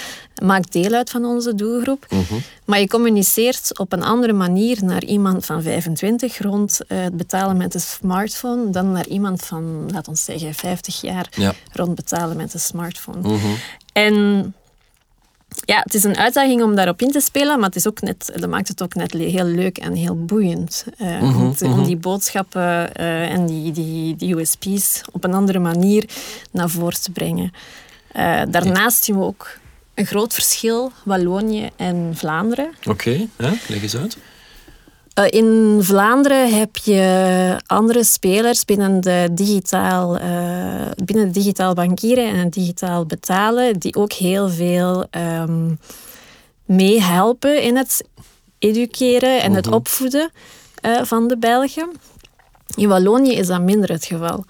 maakt 0.43 0.73
deel 0.73 0.93
uit 0.93 1.11
van 1.11 1.25
onze 1.25 1.55
doelgroep. 1.55 2.07
Mhm. 2.11 2.35
Maar 2.65 2.81
je 2.81 2.89
communiceert 2.89 3.79
op 3.79 3.93
een 3.93 4.03
andere 4.03 4.33
manier 4.33 4.85
naar 4.85 5.05
iemand 5.05 5.47
van 5.47 5.63
25 5.63 6.39
rond 6.39 6.81
eh, 6.89 6.99
het 7.03 7.17
betalen 7.17 7.57
met 7.57 7.73
de 7.73 7.79
smartphone 7.79 8.71
dan 8.71 8.93
naar 8.93 9.07
iemand 9.07 9.45
van, 9.45 9.91
laten 9.93 10.13
we 10.13 10.19
zeggen, 10.19 10.55
50 10.55 11.01
jaar 11.01 11.29
Ja. 11.31 11.55
rond 11.73 11.95
betalen 11.95 12.37
met 12.37 12.53
de 12.53 12.59
smartphone. 12.59 13.29
Mhm. 13.29 13.47
En 13.93 14.55
ja, 15.65 15.79
het 15.83 15.95
is 15.95 16.05
een 16.05 16.17
uitdaging 16.17 16.62
om 16.62 16.75
daarop 16.75 17.03
in 17.03 17.11
te 17.11 17.21
spelen, 17.21 17.57
maar 17.59 17.67
het 17.69 17.77
is 17.77 17.87
ook 17.87 18.00
net, 18.00 18.33
dat 18.37 18.49
maakt 18.50 18.69
het 18.69 18.83
ook 18.83 18.95
net 18.95 19.12
heel 19.12 19.45
leuk 19.45 19.79
en 19.79 19.95
heel 19.95 20.25
boeiend. 20.25 20.85
eh, 20.99 21.23
om, 21.23 21.55
te- 21.55 21.65
om 21.65 21.85
die 21.85 21.97
boodschappen 21.97 22.95
eh, 22.95 23.31
en 23.31 23.47
die, 23.47 23.73
die, 23.73 24.17
die 24.17 24.37
USP's 24.37 25.00
op 25.12 25.25
een 25.25 25.35
andere 25.35 25.59
manier 25.59 26.05
naar 26.50 26.69
voren 26.69 27.00
te 27.03 27.11
brengen. 27.11 27.53
Eh, 28.12 28.43
daarnaast 28.49 29.05
zien 29.05 29.19
we 29.19 29.25
ook 29.25 29.59
een 29.95 30.07
groot 30.07 30.35
verschil 30.35 30.93
Wallonië 31.05 31.71
en 31.77 32.12
Vlaanderen. 32.17 32.69
Oké, 32.88 33.27
ja, 33.38 33.53
leg 33.69 33.83
eens 33.83 33.97
uit. 33.97 34.17
Eh, 35.19 35.25
in 35.29 35.79
Vlaanderen 35.83 36.59
heb 36.59 36.77
je 36.77 37.61
andere 37.67 38.05
spelers 38.05 38.65
binnen, 38.65 39.01
de 39.01 39.29
digitaal, 39.33 40.19
eh, 40.19 40.91
binnen 41.05 41.33
digitaal 41.33 41.75
bankieren 41.75 42.25
en 42.29 42.37
het 42.37 42.53
digitaal 42.53 43.07
betalen, 43.07 43.79
die 43.79 43.95
ook 43.97 44.13
heel 44.13 44.49
veel 44.49 45.07
ehm, 45.11 45.75
meehelpen 46.65 47.63
in 47.63 47.77
het 47.77 48.05
educeren 48.59 49.43
en 49.43 49.53
het 49.53 49.67
opvoeden 49.67 50.31
eh, 50.81 51.03
van 51.03 51.29
de 51.29 51.39
Belgen. 51.39 51.91
In 52.75 52.89
Wallonië 52.89 53.35
is 53.35 53.47
dat 53.47 53.61
minder 53.61 53.91
het 53.91 54.05
geval. 54.05 54.45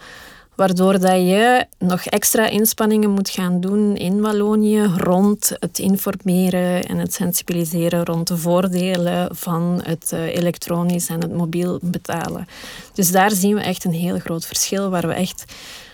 Waardoor 0.58 0.98
dat 0.98 1.16
je 1.16 1.66
nog 1.78 2.04
extra 2.04 2.46
inspanningen 2.46 3.10
moet 3.10 3.30
gaan 3.30 3.60
doen 3.60 3.96
in 3.96 4.20
Wallonië 4.20 4.82
rond 4.96 5.52
het 5.58 5.78
informeren 5.78 6.84
en 6.84 6.98
het 6.98 7.14
sensibiliseren 7.14 8.04
rond 8.04 8.26
de 8.26 8.36
voordelen 8.36 9.36
van 9.36 9.80
het 9.84 10.12
eh, 10.12 10.26
elektronisch 10.26 11.08
en 11.08 11.20
het 11.20 11.32
mobiel 11.32 11.78
betalen. 11.82 12.48
Dus 12.94 13.10
daar 13.10 13.30
zien 13.30 13.54
we 13.54 13.60
echt 13.60 13.84
een 13.84 13.92
heel 13.92 14.18
groot 14.18 14.46
verschil 14.46 14.90
waar 14.90 15.06
we 15.06 15.12
echt, 15.12 15.44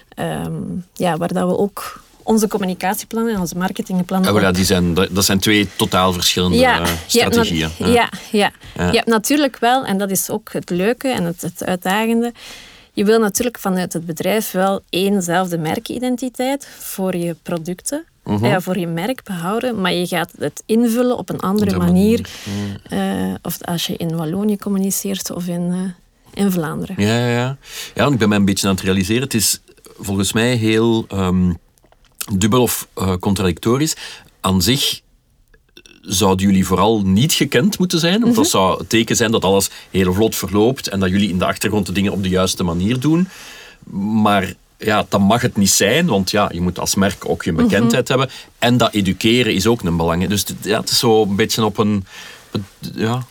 ehm, 0.09 0.63
ja, 0.93 1.17
waar 1.17 1.33
dat 1.33 1.49
we 1.49 1.59
ook 1.59 2.03
onze 2.23 2.49
communicatieplannen 2.49 3.35
en 3.35 3.41
onze 3.41 3.59
marketingplannen 3.59 4.35
Ja, 4.35 4.53
die 4.53 4.65
zijn, 4.65 4.95
dat 4.95 5.25
zijn 5.25 5.39
twee 5.39 5.69
totaal 5.77 6.13
verschillende 6.13 6.57
ja, 6.57 6.81
eh, 6.81 6.93
strategieën. 7.07 7.71
Ja, 7.79 7.87
ja. 7.87 8.11
Ja. 8.31 8.53
Je 8.75 8.97
hebt 8.97 9.07
natuurlijk 9.07 9.57
wel, 9.59 9.85
en 9.85 9.99
dat 9.99 10.11
is 10.11 10.31
ook 10.31 10.53
het 10.53 10.71
leuke 10.71 11.09
en 11.09 11.25
het, 11.25 11.43
het 11.43 11.65
uitdagende, 11.65 12.33
je 12.95 13.05
wil 13.05 13.19
natuurlijk 13.19 13.59
vanuit 13.59 13.93
het 13.93 14.07
bedrijf 14.07 14.51
wel 14.51 14.81
éénzelfde 14.91 15.59
merkidentiteit 15.59 16.69
voor 16.79 17.17
je 17.17 17.37
producten, 17.43 18.05
Mhm. 18.25 18.45
ja, 18.45 18.61
voor 18.61 18.79
je 18.79 18.87
merk 18.87 19.23
behouden, 19.25 19.81
maar 19.81 19.93
je 19.93 20.07
gaat 20.07 20.33
het 20.39 20.63
invullen 20.67 21.17
op 21.19 21.29
een 21.29 21.41
andere 21.41 21.77
manier, 21.79 22.29
eh, 22.89 23.35
of 23.43 23.63
als 23.63 23.87
je 23.87 23.97
in 23.97 24.17
Wallonië 24.17 24.57
communiceert 24.57 25.31
of 25.31 25.47
in, 25.47 25.71
eh, 25.73 26.43
in 26.45 26.51
Vlaanderen. 26.51 26.95
Ja, 26.99 27.19
ja, 27.19 27.29
ja. 27.29 27.57
ja, 27.95 28.03
want 28.03 28.13
ik 28.13 28.19
ben 28.19 28.29
mij 28.29 28.39
een 28.39 28.45
beetje 28.45 28.69
aan 28.69 28.75
het 28.75 28.85
realiseren. 28.85 29.23
Het 29.23 29.35
is 29.35 29.61
volgens 29.99 30.33
mij 30.33 30.55
heel 30.55 31.05
ehm, 31.09 31.53
dubbel 32.33 32.63
of 32.63 32.89
eh, 32.95 33.15
contradictorisch. 33.21 33.97
Aan 34.41 34.63
zich 34.63 35.01
zouden 36.07 36.47
jullie 36.47 36.67
vooral 36.67 37.03
niet 37.05 37.33
gekend 37.33 37.79
moeten 37.79 37.99
zijn. 37.99 38.21
Want 38.21 38.35
dat 38.35 38.47
zou 38.49 38.79
het 38.79 38.89
teken 38.89 39.17
zijn 39.17 39.31
dat 39.31 39.45
alles 39.45 39.71
heel 39.91 40.13
vlot 40.15 40.37
verloopt 40.37 40.89
en 40.89 41.01
dat 41.01 41.11
jullie 41.11 41.29
in 41.29 41.39
de 41.39 41.45
achtergrond 41.47 41.87
de 41.87 41.93
dingen 41.93 42.13
op 42.13 42.23
de 42.23 42.29
juiste 42.29 42.63
manier 42.63 43.01
doen. 43.01 43.29
Maar 44.23 44.53
ja, 44.79 45.07
dat 45.09 45.21
mag 45.21 45.43
het 45.43 45.57
niet 45.57 45.71
zijn, 45.71 46.07
want 46.07 46.31
ja, 46.31 46.51
je 46.53 46.61
moet 46.61 46.79
als 46.79 46.95
merk 46.95 47.29
ook 47.29 47.45
je 47.45 47.53
bekendheid 47.53 48.09
hebben. 48.09 48.31
En 48.59 48.77
dat 48.77 48.93
educeren 48.93 49.55
is 49.55 49.67
ook 49.67 49.83
een 49.83 49.97
belang. 49.97 50.29
Dus 50.29 50.41
het- 50.41 50.57
ja, 50.63 50.81
het 50.81 50.91
is 50.91 50.99
zo 50.99 51.23
een 51.23 51.37
beetje 51.37 51.65
op 51.65 51.79
een, 51.79 52.05
ja, 52.95 53.23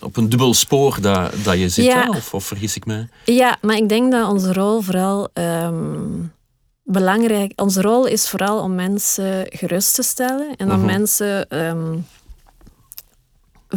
op 0.00 0.16
een 0.16 0.28
dubbel 0.28 0.54
spoor 0.54 0.98
dat, 1.00 1.32
dat 1.42 1.58
je 1.58 1.68
zit. 1.68 1.84
Ja. 1.84 2.08
Of, 2.08 2.34
of 2.34 2.44
vergis 2.44 2.76
ik 2.76 2.86
mij? 2.86 3.08
Ja, 3.24 3.56
maar 3.60 3.76
ik 3.76 3.88
denk 3.88 4.12
dat 4.12 4.30
onze 4.30 4.52
rol 4.52 4.80
vooral 4.80 5.28
ehm, 5.32 5.84
belangrijk... 6.84 7.52
Onze 7.60 7.80
rol 7.80 8.06
is 8.06 8.28
vooral 8.28 8.62
om 8.62 8.74
mensen 8.74 9.46
gerust 9.48 9.94
te 9.94 10.02
stellen 10.02 10.56
en 10.56 10.72
om 10.72 10.84
mensen... 10.84 11.48
ehm, 11.48 11.96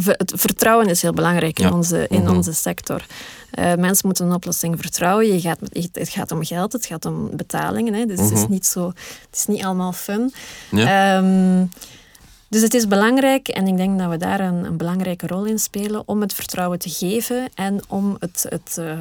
het 0.04 0.32
vertrouwen 0.36 0.86
is 0.86 1.02
heel 1.02 1.12
belangrijk 1.12 1.58
in, 1.58 1.66
Ja. 1.66 1.72
onze, 1.72 2.06
in 2.08 2.28
onze 2.28 2.52
sector. 2.52 3.06
Eh, 3.50 3.74
mensen 3.74 4.06
moeten 4.06 4.26
een 4.26 4.34
oplossing 4.34 4.80
vertrouwen. 4.80 5.32
Je 5.32 5.40
gaat, 5.40 5.58
het 5.92 6.08
gaat 6.08 6.32
om 6.32 6.44
geld, 6.44 6.72
het 6.72 6.86
gaat 6.86 7.04
om 7.04 7.36
betalingen. 7.36 7.94
Hè. 7.94 8.06
Dus 8.06 8.20
het, 8.20 8.30
is 8.30 8.46
niet 8.48 8.66
zo, 8.66 8.86
het 9.30 9.38
is 9.38 9.46
niet 9.46 9.64
allemaal 9.64 9.92
fun. 9.92 10.32
Ja. 10.70 11.16
Ehm, 11.16 11.64
dus 12.48 12.62
het 12.62 12.74
is 12.74 12.86
belangrijk 12.86 13.48
en 13.48 13.66
ik 13.66 13.76
denk 13.76 13.98
dat 13.98 14.10
we 14.10 14.16
daar 14.16 14.40
een, 14.40 14.64
een 14.64 14.76
belangrijke 14.76 15.26
rol 15.26 15.44
in 15.44 15.58
spelen 15.58 16.02
om 16.06 16.20
het 16.20 16.32
vertrouwen 16.32 16.78
te 16.78 16.90
geven 16.90 17.48
en 17.54 17.80
om, 17.88 18.16
het, 18.20 18.46
het, 18.48 18.78
eh, 18.78 18.98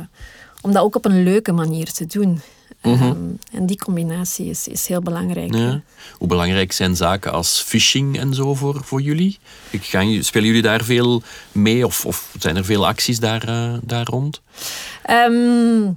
om 0.61 0.71
dat 0.71 0.83
ook 0.83 0.95
op 0.95 1.05
een 1.05 1.23
leuke 1.23 1.51
manier 1.51 1.91
te 1.91 2.05
doen. 2.05 2.41
Ehm, 2.81 3.15
en 3.51 3.65
die 3.65 3.77
combinatie 3.77 4.49
is, 4.49 4.67
is 4.67 4.87
heel 4.87 5.01
belangrijk. 5.01 5.55
Ja. 5.55 5.81
Hoe 6.17 6.27
belangrijk 6.27 6.71
zijn 6.71 6.95
zaken 6.95 7.31
als 7.31 7.61
phishing 7.61 8.19
en 8.19 8.33
zo 8.33 8.55
voor, 8.55 8.81
voor 8.83 9.01
jullie? 9.01 9.39
Ik, 9.69 9.83
gaan, 9.83 10.23
spelen 10.23 10.47
jullie 10.47 10.61
daar 10.61 10.83
veel 10.83 11.21
mee 11.51 11.85
of, 11.85 12.05
of 12.05 12.35
zijn 12.39 12.55
er 12.55 12.65
veel 12.65 12.87
acties 12.87 13.19
daar, 13.19 13.47
eh, 13.47 13.73
daar 13.83 14.05
rond? 14.05 14.41
Ehm, 15.03 15.91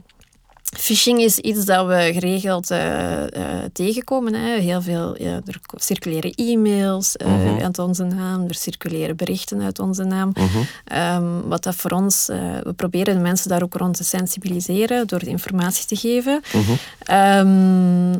phishing 0.78 1.20
is 1.20 1.38
iets 1.38 1.64
dat 1.64 1.86
we 1.86 2.10
geregeld 2.12 2.70
eh, 2.70 3.22
eh, 3.22 3.64
tegenkomen. 3.72 4.34
Hè. 4.34 4.58
Heel 4.58 4.82
veel, 4.82 5.22
ja, 5.22 5.40
er 5.44 5.60
circuleren 5.74 6.34
e-mails 6.34 7.16
eh, 7.16 7.56
uit 7.62 7.78
onze 7.78 8.04
naam, 8.04 8.44
er 8.48 8.54
circuleren 8.54 9.16
berichten 9.16 9.62
uit 9.62 9.78
onze 9.78 10.04
naam. 10.04 10.32
Ehm, 10.84 11.40
wat 11.44 11.62
dat 11.62 11.74
voor 11.74 11.90
ons, 11.90 12.26
we 12.62 12.72
proberen 12.76 13.14
de 13.14 13.20
mensen 13.20 13.48
daar 13.48 13.62
ook 13.62 13.74
rond 13.74 13.96
te 13.96 14.04
sensibiliseren 14.04 15.06
door 15.06 15.18
de 15.18 15.26
informatie 15.26 15.86
te 15.86 15.96
geven. 15.96 16.40
Ehm, 17.02 18.12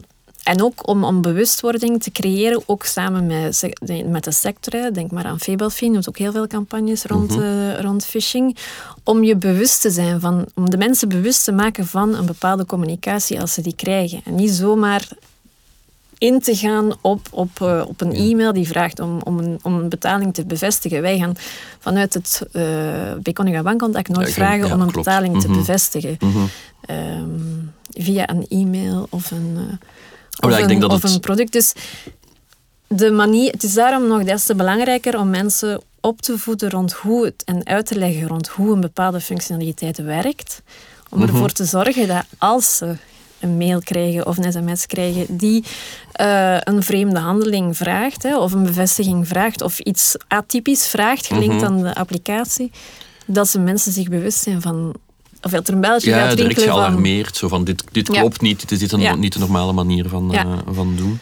en 0.43 0.63
ook 0.63 0.89
om, 0.89 1.05
om 1.05 1.21
bewustwording 1.23 2.03
te 2.03 2.11
creëren, 2.11 2.63
ook 2.67 2.85
samen 2.85 3.27
met, 3.27 3.71
met 4.07 4.25
de 4.25 4.33
sector. 4.33 4.81
hè. 4.81 4.91
Denk 4.91 5.11
maar 5.11 5.25
aan 5.25 5.41
Fabelfin, 5.41 5.93
doet 5.93 6.09
ook 6.09 6.19
heel 6.19 6.33
veel 6.33 6.47
campagnes 6.47 7.05
rond, 7.05 7.39
eh, 7.41 7.81
rond 7.81 8.05
phishing. 8.07 8.57
Om 9.05 9.25
je 9.25 9.37
bewust 9.37 9.81
te 9.81 9.91
zijn 9.91 10.21
van, 10.21 10.47
om 10.55 10.71
de 10.71 10.77
mensen 10.77 11.09
bewust 11.09 11.45
te 11.45 11.53
maken 11.53 11.87
van 11.87 12.15
een 12.15 12.27
bepaalde 12.27 12.67
communicatie 12.67 13.41
als 13.41 13.53
ze 13.53 13.63
die 13.63 13.75
krijgen. 13.77 14.21
En 14.25 14.35
niet 14.35 14.51
zomaar 14.51 15.09
in 16.19 16.41
te 16.41 16.57
gaan 16.57 16.93
op, 17.01 17.21
op, 17.31 17.51
eh, 17.61 17.85
op 17.89 18.01
een 18.01 18.13
e-mail 18.15 18.53
die 18.53 18.67
vraagt 18.69 19.01
om, 19.01 19.21
om, 19.25 19.39
een, 19.39 19.59
om 19.63 19.75
een 19.75 19.89
betaling 19.89 20.35
te 20.35 20.45
bevestigen. 20.45 21.03
Wij 21.03 21.19
gaan 21.19 21.35
vanuit 21.79 22.15
het 22.15 22.43
uh, 22.53 22.63
Bekoninga 23.23 23.63
bankcontact 23.63 24.09
nooit 24.09 24.27
Ja, 24.29 24.33
vragen 24.35 24.67
ja, 24.67 24.75
om 24.75 24.81
een 24.81 24.91
klopt. 24.91 25.07
betaling 25.07 25.41
te 25.41 25.49
Mhm. 25.49 25.59
bevestigen. 25.59 26.17
Mhm. 26.21 26.39
Ehm, 26.81 27.29
via 27.93 28.29
een 28.31 28.47
e-mail 28.49 29.07
of 29.11 29.31
een, 29.31 29.55
eh, 29.57 29.77
of 30.45 30.51
ik 30.53 30.59
een, 30.63 30.69
denk 30.69 30.81
dat 30.81 30.93
of 30.93 31.03
het- 31.03 31.13
een 31.13 31.21
product. 31.21 31.53
Dus 31.53 31.73
de 32.87 33.11
manier, 33.11 33.53
het 33.53 33.63
is 33.63 33.75
daarom 33.75 34.07
nog 34.07 34.23
des 34.25 34.45
te 34.45 34.55
belangrijker 34.55 35.19
om 35.19 35.31
mensen 35.31 35.81
op 36.01 36.21
te 36.23 36.39
voeden 36.39 36.71
rond 36.71 36.93
hoe 36.93 37.25
het 37.25 37.43
en 37.45 37.67
uit 37.67 37.87
te 37.87 37.99
leggen 37.99 38.29
rond 38.29 38.49
hoe 38.49 38.73
een 38.75 38.81
bepaalde 38.81 39.21
functionaliteit 39.21 39.99
werkt. 39.99 40.63
Om 41.11 41.23
ervoor 41.23 41.39
Mhm. 41.41 41.53
te 41.55 41.65
zorgen 41.65 42.09
dat 42.09 42.25
als 42.39 42.77
ze 42.77 42.97
een 43.41 43.57
mail 43.57 43.81
krijgen 43.81 44.27
of 44.27 44.37
een 44.37 44.53
sms 44.53 44.87
krijgen 44.87 45.37
die 45.37 45.65
eh, 46.13 46.57
een 46.61 46.83
vreemde 46.83 47.19
handeling 47.21 47.77
vraagt, 47.77 48.23
hè, 48.23 48.39
of 48.39 48.53
een 48.53 48.63
bevestiging 48.63 49.29
vraagt, 49.29 49.63
of 49.63 49.79
iets 49.79 50.17
atypisch 50.29 50.87
vraagt, 50.87 51.27
gelinkt 51.27 51.55
Mhm. 51.55 51.65
aan 51.65 51.83
de 51.83 51.95
applicatie, 51.95 52.71
dat 53.27 53.49
ze 53.49 53.59
mensen 53.59 53.93
zich 53.93 54.09
bewust 54.09 54.43
zijn 54.43 54.61
van. 54.61 54.95
Of 55.43 55.51
dat 55.51 55.69
er 55.69 55.75
een 55.75 55.81
belletje 55.81 56.11
Ja, 56.11 56.17
gaat 56.19 56.37
direct 56.37 56.41
rinkelen 56.57 56.69
van... 56.69 56.79
gealarmeerd. 56.83 57.37
Zo 57.37 57.49
van, 57.49 57.65
dit, 57.65 57.85
dit 57.93 58.13
Ja. 58.13 58.21
klopt 58.21 58.41
niet, 58.41 58.61
dit 58.61 58.71
is 58.71 58.79
dit 58.79 58.93
een, 58.93 59.01
Ja. 59.01 59.15
niet 59.15 59.33
de 59.33 59.39
normale 59.39 59.73
manier 59.73 60.09
van, 60.09 60.29
Ja. 60.31 60.45
eh, 60.45 60.59
van 60.75 60.97
doen. 60.97 61.21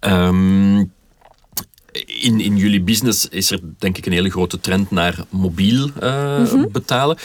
Ehm, 0.00 0.78
in, 2.20 2.40
in 2.40 2.56
jullie 2.56 2.80
business 2.82 3.28
is 3.28 3.50
er 3.50 3.60
denk 3.78 3.98
ik 3.98 4.06
een 4.06 4.12
hele 4.12 4.30
grote 4.30 4.60
trend 4.60 4.90
naar 4.90 5.16
mobiel 5.28 5.90
eh, 6.00 6.38
Mhm. 6.38 6.64
betalen. 6.72 7.16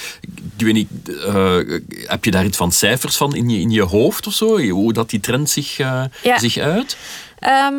Ik 0.58 0.66
weet 0.66 0.74
niet, 0.74 0.90
eh, 1.26 1.58
heb 2.06 2.26
je 2.26 2.32
daar 2.32 2.46
iets 2.46 2.58
van 2.58 2.72
cijfers 2.72 3.16
van 3.16 3.36
in 3.36 3.50
je, 3.50 3.60
in 3.60 3.70
je 3.70 3.82
hoofd 3.84 4.28
of 4.28 4.34
zo? 4.34 4.60
Hoe 4.70 4.94
dat 4.94 5.10
die 5.10 5.20
trend 5.20 5.50
zich, 5.50 5.78
Ja. 5.78 6.10
zich 6.38 6.58
uit? 6.58 6.98
Ehm, 7.40 7.74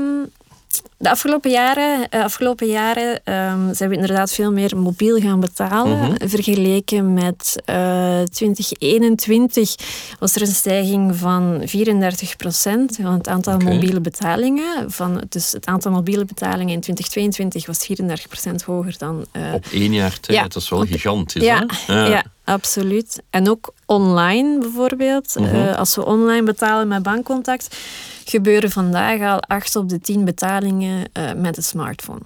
de 0.99 1.11
afgelopen 1.11 1.51
jaren, 1.51 2.09
eh, 2.09 2.23
afgelopen 2.23 2.67
jaren 2.67 3.21
ehm, 3.25 3.75
zijn 3.75 3.89
we 3.89 3.95
inderdaad 3.95 4.33
veel 4.33 4.53
meer 4.53 4.77
mobiel 4.77 5.21
gaan 5.21 5.41
betalen. 5.41 5.99
Mhm. 5.99 6.29
Vergeleken 6.29 7.15
met 7.15 7.63
eh 7.65 8.21
2021 8.23 9.75
was 10.19 10.35
er 10.35 10.41
een 10.41 10.47
stijging 10.47 11.17
van 11.17 11.63
34 11.65 12.37
procent 12.37 12.99
van 13.03 13.13
het 13.13 13.29
aantal 13.29 13.59
mobiele 13.59 14.01
betalingen. 14.01 14.91
Van, 14.91 15.23
dus 15.29 15.53
het 15.53 15.67
aantal 15.67 15.93
mobiele 15.93 16.25
betalingen 16.25 16.75
in 16.75 16.81
2022 16.81 17.67
was 17.67 17.79
34 17.85 18.29
procent 18.29 18.63
hoger 18.63 18.95
dan... 18.99 19.27
eh, 19.33 19.53
Op 19.55 19.67
één 19.73 19.93
jaar 19.93 20.21
tijd, 20.21 20.39
Ja. 20.39 20.43
dat 20.43 20.57
is 20.63 20.69
wel 20.69 20.81
Op- 20.81 20.87
gigantisch. 20.89 21.43
ja, 21.43 21.67
hè? 21.87 22.07
ja. 22.07 22.25
Absoluut. 22.47 23.23
En 23.31 23.51
ook 23.51 23.75
online 23.87 24.59
bijvoorbeeld. 24.59 25.35
Mhm. 25.39 25.55
Eh, 25.55 25.77
als 25.77 25.95
we 25.95 26.05
online 26.05 26.43
betalen 26.43 26.89
met 26.89 27.03
bankcontact, 27.03 27.77
gebeuren 28.25 28.71
vandaag 28.71 29.21
al 29.21 29.41
8 29.41 29.77
op 29.77 29.89
de 29.89 30.01
10 30.01 30.25
betalingen 30.25 31.09
eh, 31.13 31.33
met 31.33 31.57
een 31.57 31.63
smartphone. 31.63 32.21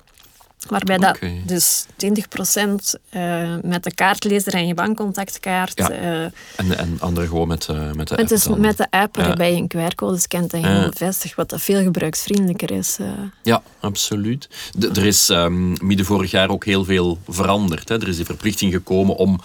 Waarbij 0.71 0.99
dat 0.99 1.19
dus 1.47 1.85
20% 1.97 3.01
eh, 3.09 3.55
met 3.63 3.85
de 3.85 3.95
kaartlezer 3.95 4.55
en 4.55 4.67
je 4.67 4.75
bankcontactkaart. 4.75 5.79
Ja. 5.79 5.91
eh, 5.91 6.23
En, 6.57 6.79
en 6.79 6.97
andere 7.01 7.27
gewoon 7.27 7.49
met, 7.49 7.69
eh, 7.69 7.93
met 7.93 8.09
de 8.09 8.17
app 8.17 8.29
de, 8.29 8.41
dan. 8.49 8.61
met 8.61 8.77
de 8.77 8.87
app 8.91 9.17
waarbij 9.17 9.55
je 9.55 9.57
een 9.57 9.69
QR-code 9.93 10.19
scant 10.19 10.53
en 10.53 10.61
Ja. 10.61 10.89
bevestigt, 10.89 11.35
wat 11.35 11.49
dat 11.51 11.61
veel 11.61 11.83
gebruiksvriendelijker 11.83 12.71
is. 12.71 12.99
Ja, 13.43 13.63
absoluut. 13.81 14.49
Er 14.95 15.07
is 15.07 15.29
ehm, 15.29 15.87
midden 15.87 16.07
vorig 16.07 16.31
jaar 16.31 16.49
ook 16.49 16.65
heel 16.65 16.85
veel 16.85 17.19
veranderd. 17.29 17.89
Hè. 17.89 18.01
Er 18.01 18.09
is 18.09 18.17
die 18.17 18.25
verplichting 18.25 18.73
gekomen 18.73 19.17
om 19.17 19.41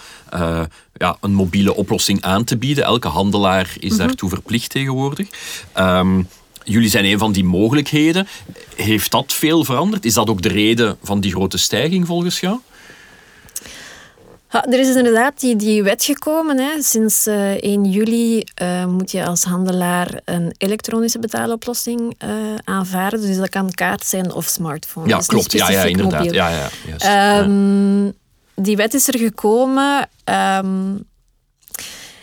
ja, 0.98 1.18
een 1.22 1.34
mobiele 1.34 1.76
oplossing 1.76 2.22
aan 2.22 2.44
te 2.44 2.58
bieden. 2.58 2.84
Elke 2.84 3.08
handelaar 3.08 3.76
is 3.80 3.98
daartoe 3.98 4.30
verplicht 4.30 4.70
tegenwoordig. 4.70 5.28
Ehm, 5.74 6.22
jullie 6.66 6.90
zijn 6.90 7.06
een 7.06 7.20
van 7.20 7.32
die 7.32 7.44
mogelijkheden. 7.44 8.28
Heeft 8.76 9.12
dat 9.12 9.34
veel 9.34 9.64
veranderd? 9.64 10.06
Is 10.06 10.14
dat 10.14 10.30
ook 10.30 10.42
de 10.42 10.50
reden 10.50 10.98
van 11.04 11.20
die 11.20 11.32
grote 11.32 11.58
stijging 11.58 12.06
volgens 12.08 12.40
jou? 12.40 12.60
Ja, 14.52 14.66
er 14.66 14.80
is 14.80 14.96
inderdaad 14.96 15.40
die, 15.40 15.56
die 15.56 15.84
wet 15.84 16.04
gekomen. 16.04 16.58
Hè. 16.58 16.82
Sinds 16.82 17.26
eh 17.28 17.52
1 17.52 17.84
juli 17.86 18.44
eh, 18.54 18.86
moet 18.86 19.12
je 19.12 19.26
als 19.26 19.44
handelaar 19.44 20.22
een 20.26 20.54
elektronische 20.58 21.20
betaaloplossing 21.20 22.16
eh, 22.18 22.30
aanvaarden. 22.64 23.22
Dus 23.22 23.38
dat 23.38 23.50
kan 23.50 23.72
kaart 23.72 24.06
zijn 24.06 24.34
of 24.34 24.46
smartphone. 24.48 25.08
Ja, 25.08 25.18
Dus 25.18 25.26
klopt. 25.28 25.52
Ja, 25.52 25.72
ja, 25.72 25.84
inderdaad. 25.84 26.20
mobiel. 26.20 26.34
Ja, 26.34 26.50
ja. 26.50 27.40
Ehm, 27.42 28.12
Die 28.56 28.76
wet 28.76 28.94
is 28.94 29.08
er 29.08 29.18
gekomen. 29.18 30.10
ehm, 30.24 30.96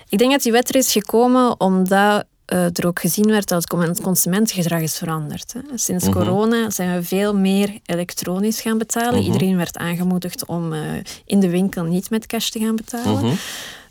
ik 0.08 0.18
denk 0.18 0.30
dat 0.30 0.42
die 0.42 0.52
wet 0.52 0.68
er 0.68 0.74
is 0.76 0.92
gekomen 0.92 1.60
omdat 1.60 2.24
er 2.56 2.86
ook 2.86 3.00
gezien 3.00 3.26
werd 3.26 3.48
dat 3.48 3.66
het 3.70 4.00
consumentengedrag 4.00 4.80
is 4.80 4.98
veranderd. 4.98 5.52
Hè. 5.52 5.78
Sinds 5.78 6.04
Mhm. 6.04 6.12
corona 6.12 6.70
zijn 6.70 6.94
we 6.94 7.02
veel 7.02 7.36
meer 7.36 7.78
elektronisch 7.86 8.60
gaan 8.60 8.78
betalen. 8.78 9.18
Mhm. 9.18 9.32
Iedereen 9.32 9.56
werd 9.56 9.76
aangemoedigd 9.76 10.46
om 10.46 10.72
eh, 10.72 10.80
in 11.26 11.40
de 11.40 11.48
winkel 11.50 11.84
niet 11.84 12.10
met 12.10 12.26
cash 12.26 12.48
te 12.48 12.58
gaan 12.58 12.76
betalen. 12.76 13.24
Mhm. 13.24 13.34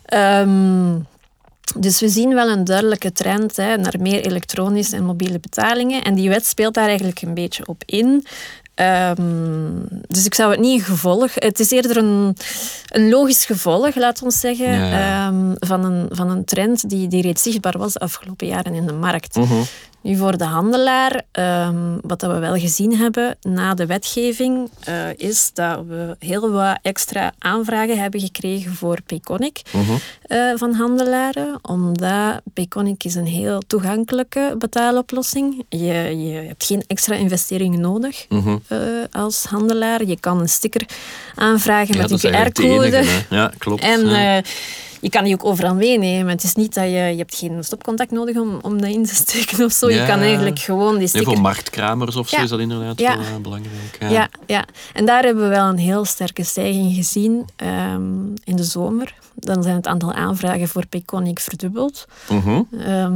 Ehm, 0.04 0.98
dus 1.76 2.00
we 2.00 2.08
zien 2.08 2.34
wel 2.34 2.48
een 2.48 2.64
duidelijke 2.64 3.12
trend 3.12 3.56
hè, 3.56 3.76
naar 3.76 3.94
meer 3.98 4.24
elektronische 4.26 4.96
en 4.96 5.04
mobiele 5.04 5.38
betalingen. 5.40 6.04
En 6.04 6.14
die 6.14 6.28
wet 6.28 6.46
speelt 6.46 6.74
daar 6.74 6.86
eigenlijk 6.88 7.22
een 7.22 7.34
beetje 7.34 7.66
op 7.66 7.82
in. 7.86 8.26
Ehm, 8.82 9.72
dus 10.08 10.24
ik 10.24 10.34
zou 10.34 10.50
het 10.50 10.60
niet 10.60 10.78
een 10.78 10.84
gevolg... 10.86 11.30
Het 11.34 11.60
is 11.60 11.70
eerder 11.70 11.96
een, 11.96 12.36
een 12.88 13.08
logisch 13.08 13.44
gevolg, 13.44 13.94
laat 13.94 14.22
ons 14.22 14.40
zeggen, 14.40 14.72
Ja, 14.72 14.86
ja. 14.86 15.26
ehm, 15.26 15.54
van, 15.58 15.84
een, 15.84 16.06
van 16.10 16.30
een 16.30 16.44
trend 16.44 16.88
die, 16.88 17.08
die 17.08 17.22
reeds 17.22 17.42
zichtbaar 17.42 17.78
was 17.78 17.92
de 17.92 17.98
afgelopen 17.98 18.46
jaren 18.46 18.74
in 18.74 18.86
de 18.86 18.92
markt. 18.92 19.36
Mhm. 19.36 19.54
Nu 20.02 20.16
voor 20.16 20.36
de 20.38 20.44
handelaar, 20.44 21.22
ehm, 21.32 21.98
wat 22.00 22.20
dat 22.20 22.32
we 22.32 22.38
wel 22.38 22.54
gezien 22.56 22.96
hebben 22.96 23.36
na 23.42 23.74
de 23.74 23.86
wetgeving, 23.86 24.70
eh, 24.84 24.94
is 25.16 25.50
dat 25.54 25.84
we 25.88 26.16
heel 26.18 26.50
wat 26.50 26.78
extra 26.82 27.32
aanvragen 27.38 27.98
hebben 27.98 28.20
gekregen 28.20 28.74
voor 28.74 28.98
Payconic 29.06 29.62
Mhm. 29.72 29.92
eh, 30.22 30.38
van 30.56 30.72
handelaren. 30.74 31.58
Omdat 31.62 32.40
Payconic 32.54 33.04
is 33.04 33.14
een 33.14 33.26
heel 33.26 33.60
toegankelijke 33.66 34.54
betaaloplossing. 34.58 35.64
Je, 35.68 35.92
je 36.24 36.32
hebt 36.46 36.64
geen 36.64 36.84
extra 36.86 37.14
investeringen 37.14 37.80
nodig 37.80 38.26
Mhm. 38.28 38.56
eh, 38.68 38.78
als 39.10 39.44
handelaar. 39.44 40.04
Je 40.04 40.20
kan 40.20 40.40
een 40.40 40.48
sticker 40.48 40.86
aanvragen 41.34 41.94
Ja, 41.94 42.00
met 42.00 42.10
een 42.10 42.18
QR-code. 42.32 43.04
Ja, 43.30 43.52
klopt. 43.58 43.82
En 43.82 44.06
Ja. 44.08 44.42
Je 45.02 45.08
kan 45.10 45.24
die 45.24 45.34
ook 45.34 45.44
overal 45.44 45.74
meenemen. 45.74 46.28
Het 46.32 46.42
is 46.42 46.54
niet 46.54 46.74
dat 46.74 46.84
je... 46.84 46.90
Je 46.90 47.16
hebt 47.16 47.34
geen 47.34 47.64
stopcontact 47.64 48.10
nodig 48.10 48.36
om, 48.36 48.58
om 48.62 48.80
dat 48.80 48.90
in 48.90 49.04
te 49.06 49.14
steken 49.14 49.64
of 49.64 49.72
zo. 49.72 49.90
Je 49.90 50.06
kan 50.06 50.18
eigenlijk 50.20 50.58
gewoon 50.58 50.98
die 50.98 51.08
sticker... 51.08 51.32
voor 51.32 51.40
marktkramers 51.40 52.16
of 52.16 52.28
zo 52.28 52.36
Ja. 52.36 52.42
is 52.42 52.48
dat 52.50 52.60
inderdaad 52.60 52.98
Ja. 53.00 53.16
wel 53.16 53.26
eh, 53.26 53.36
belangrijk. 53.42 53.96
Ja. 54.00 54.08
Ja, 54.10 54.28
ja, 54.46 54.64
en 54.92 55.04
daar 55.06 55.22
hebben 55.22 55.42
we 55.42 55.48
wel 55.48 55.68
een 55.68 55.78
heel 55.78 56.04
sterke 56.04 56.44
stijging 56.44 56.94
gezien 56.94 57.44
ehm, 57.56 58.24
in 58.44 58.56
de 58.56 58.64
zomer. 58.64 59.14
Dan 59.34 59.62
zijn 59.62 59.76
het 59.76 59.86
aantal 59.86 60.12
aanvragen 60.12 60.68
voor 60.68 60.86
Payconic 60.86 61.40
verdubbeld. 61.40 62.06
Mhm. 62.28 62.62
Ehm, 62.78 63.12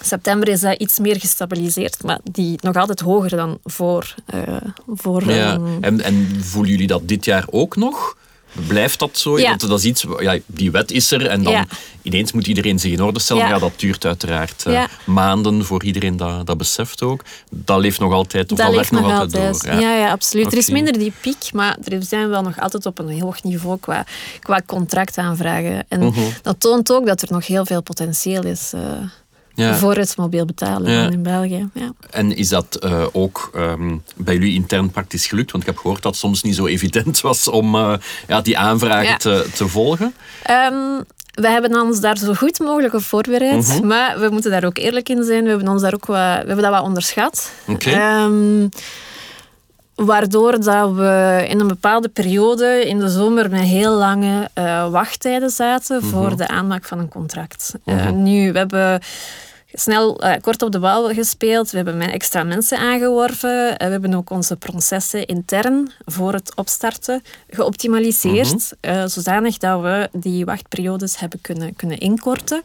september 0.00 0.48
is 0.48 0.60
dat 0.60 0.78
iets 0.80 0.98
meer 0.98 1.20
gestabiliseerd, 1.20 2.02
maar 2.02 2.18
die 2.32 2.58
nog 2.62 2.76
altijd 2.76 3.00
hoger 3.00 3.30
dan 3.30 3.58
voor. 3.64 4.14
eh, 4.26 4.40
voor 4.86 5.24
Ja. 5.32 5.52
ehm, 5.52 5.66
En, 5.80 6.00
en 6.00 6.28
voelen 6.44 6.70
jullie 6.70 6.86
dat 6.86 7.08
dit 7.08 7.24
jaar 7.24 7.44
ook 7.50 7.76
nog? 7.76 8.16
Blijft 8.66 8.98
dat 8.98 9.18
zo? 9.18 9.38
Ja. 9.38 9.48
Want 9.48 9.60
dat 9.68 9.78
is 9.78 9.84
iets, 9.84 10.04
ja, 10.18 10.38
die 10.46 10.70
wet 10.70 10.90
is 10.90 11.10
er 11.10 11.26
en 11.26 11.42
dan 11.42 11.52
Ja. 11.52 11.66
ineens 12.02 12.32
moet 12.32 12.46
iedereen 12.46 12.78
zich 12.78 12.92
in 12.92 13.02
orde 13.02 13.20
stellen. 13.20 13.42
Ja. 13.42 13.48
Ja, 13.48 13.58
dat 13.58 13.72
duurt 13.76 14.04
uiteraard 14.04 14.64
eh, 14.66 14.84
maanden 15.04 15.64
voor 15.64 15.84
iedereen 15.84 16.16
dat, 16.16 16.46
dat 16.46 16.56
beseft 16.58 17.02
ook. 17.02 17.22
Dat 17.50 17.80
leeft 17.80 18.00
nog 18.00 18.12
altijd, 18.12 18.52
of 18.52 18.58
dat 18.58 18.66
dat, 18.66 18.76
leeft 18.76 18.90
werkt 18.90 19.04
nog 19.04 19.12
nog 19.12 19.20
altijd, 19.20 19.46
altijd. 19.54 19.72
door. 19.72 19.80
Ja. 19.82 19.96
ja, 19.96 20.10
absoluut. 20.10 20.52
Er 20.52 20.58
is 20.58 20.70
minder 20.70 20.98
die 20.98 21.12
piek, 21.20 21.52
maar 21.52 21.76
er 21.84 22.02
zijn 22.02 22.28
wel 22.28 22.42
nog 22.42 22.58
altijd 22.60 22.86
op 22.86 22.98
een 22.98 23.08
heel 23.08 23.20
hoog 23.24 23.42
niveau 23.42 23.78
qua, 23.80 24.04
qua 24.40 24.62
contractaanvragen. 24.66 25.84
En 25.88 26.00
Mhm. 26.00 26.20
dat 26.42 26.60
toont 26.60 26.92
ook 26.92 27.06
dat 27.06 27.22
er 27.22 27.28
nog 27.30 27.46
heel 27.46 27.66
veel 27.66 27.82
potentieel 27.82 28.44
is 28.44 28.72
eh, 28.74 28.80
Ja. 29.56 29.74
voor 29.74 29.94
het 29.96 30.16
mobiel 30.16 30.44
betalen 30.44 30.92
Ja. 30.92 31.10
in 31.10 31.22
België. 31.22 31.68
Ja. 31.74 31.92
En 32.10 32.36
is 32.36 32.48
dat 32.48 32.74
eh, 32.74 33.04
ook 33.12 33.50
ehm, 33.54 33.96
bij 34.16 34.34
jullie 34.34 34.54
intern 34.54 34.90
praktisch 34.90 35.26
gelukt? 35.26 35.50
Want 35.50 35.62
ik 35.64 35.70
heb 35.70 35.78
gehoord 35.78 36.02
dat 36.02 36.12
het 36.12 36.20
soms 36.20 36.42
niet 36.42 36.54
zo 36.56 36.66
evident 36.66 37.20
was 37.20 37.48
om 37.48 37.74
eh, 37.74 37.92
ja, 38.28 38.40
die 38.40 38.58
aanvragen 38.58 39.18
te, 39.18 39.46
te 39.54 39.68
volgen. 39.68 40.14
Ehm, 40.42 40.74
we 41.34 41.48
hebben 41.48 41.80
ons 41.80 42.00
daar 42.00 42.18
zo 42.18 42.34
goed 42.34 42.58
mogelijk 42.58 42.94
op 42.94 43.02
voorbereid. 43.02 43.66
Mhm. 43.68 43.86
Maar 43.86 44.20
we 44.20 44.28
moeten 44.30 44.50
daar 44.50 44.64
ook 44.64 44.78
eerlijk 44.78 45.08
in 45.08 45.24
zijn. 45.24 45.42
We 45.42 45.48
hebben, 45.48 45.68
ons 45.68 45.82
daar 45.82 45.94
ook 45.94 46.06
wat, 46.06 46.16
we 46.16 46.20
hebben 46.46 46.62
dat 46.62 46.70
wat 46.70 46.82
onderschat. 46.82 47.50
Ehm, 47.78 48.68
waardoor 49.94 50.60
dat 50.60 50.92
we 50.92 51.44
in 51.48 51.60
een 51.60 51.66
bepaalde 51.68 52.08
periode 52.08 52.84
in 52.86 52.98
de 52.98 53.08
zomer 53.08 53.50
met 53.50 53.60
heel 53.60 53.92
lange 53.92 54.50
eh, 54.54 54.88
wachttijden 54.90 55.50
zaten 55.50 55.96
Mhm. 56.02 56.06
voor 56.06 56.36
de 56.36 56.48
aanmaak 56.48 56.84
van 56.84 56.98
een 56.98 57.08
contract. 57.08 57.74
Eh, 57.84 58.10
nu, 58.10 58.52
we 58.52 58.58
hebben 58.58 59.00
snel 59.78 60.24
uh, 60.24 60.32
kort 60.40 60.62
op 60.62 60.72
de 60.72 60.78
bal 60.78 61.14
gespeeld. 61.14 61.70
We 61.70 61.76
hebben 61.76 62.00
extra 62.00 62.42
mensen 62.42 62.78
aangeworven. 62.78 63.68
Uh, 63.68 63.76
we 63.76 63.84
hebben 63.84 64.14
ook 64.14 64.30
onze 64.30 64.56
processen 64.56 65.26
intern 65.26 65.92
voor 66.04 66.32
het 66.32 66.52
opstarten 66.54 67.22
geoptimaliseerd. 67.50 68.76
Mm 68.80 68.92
-hmm. 68.92 69.08
zodanig 69.08 69.58
dat 69.58 69.80
we 69.80 70.08
die 70.12 70.44
wachtperiodes 70.44 71.18
hebben 71.18 71.40
kunnen, 71.40 71.76
kunnen 71.76 71.98
inkorten. 71.98 72.60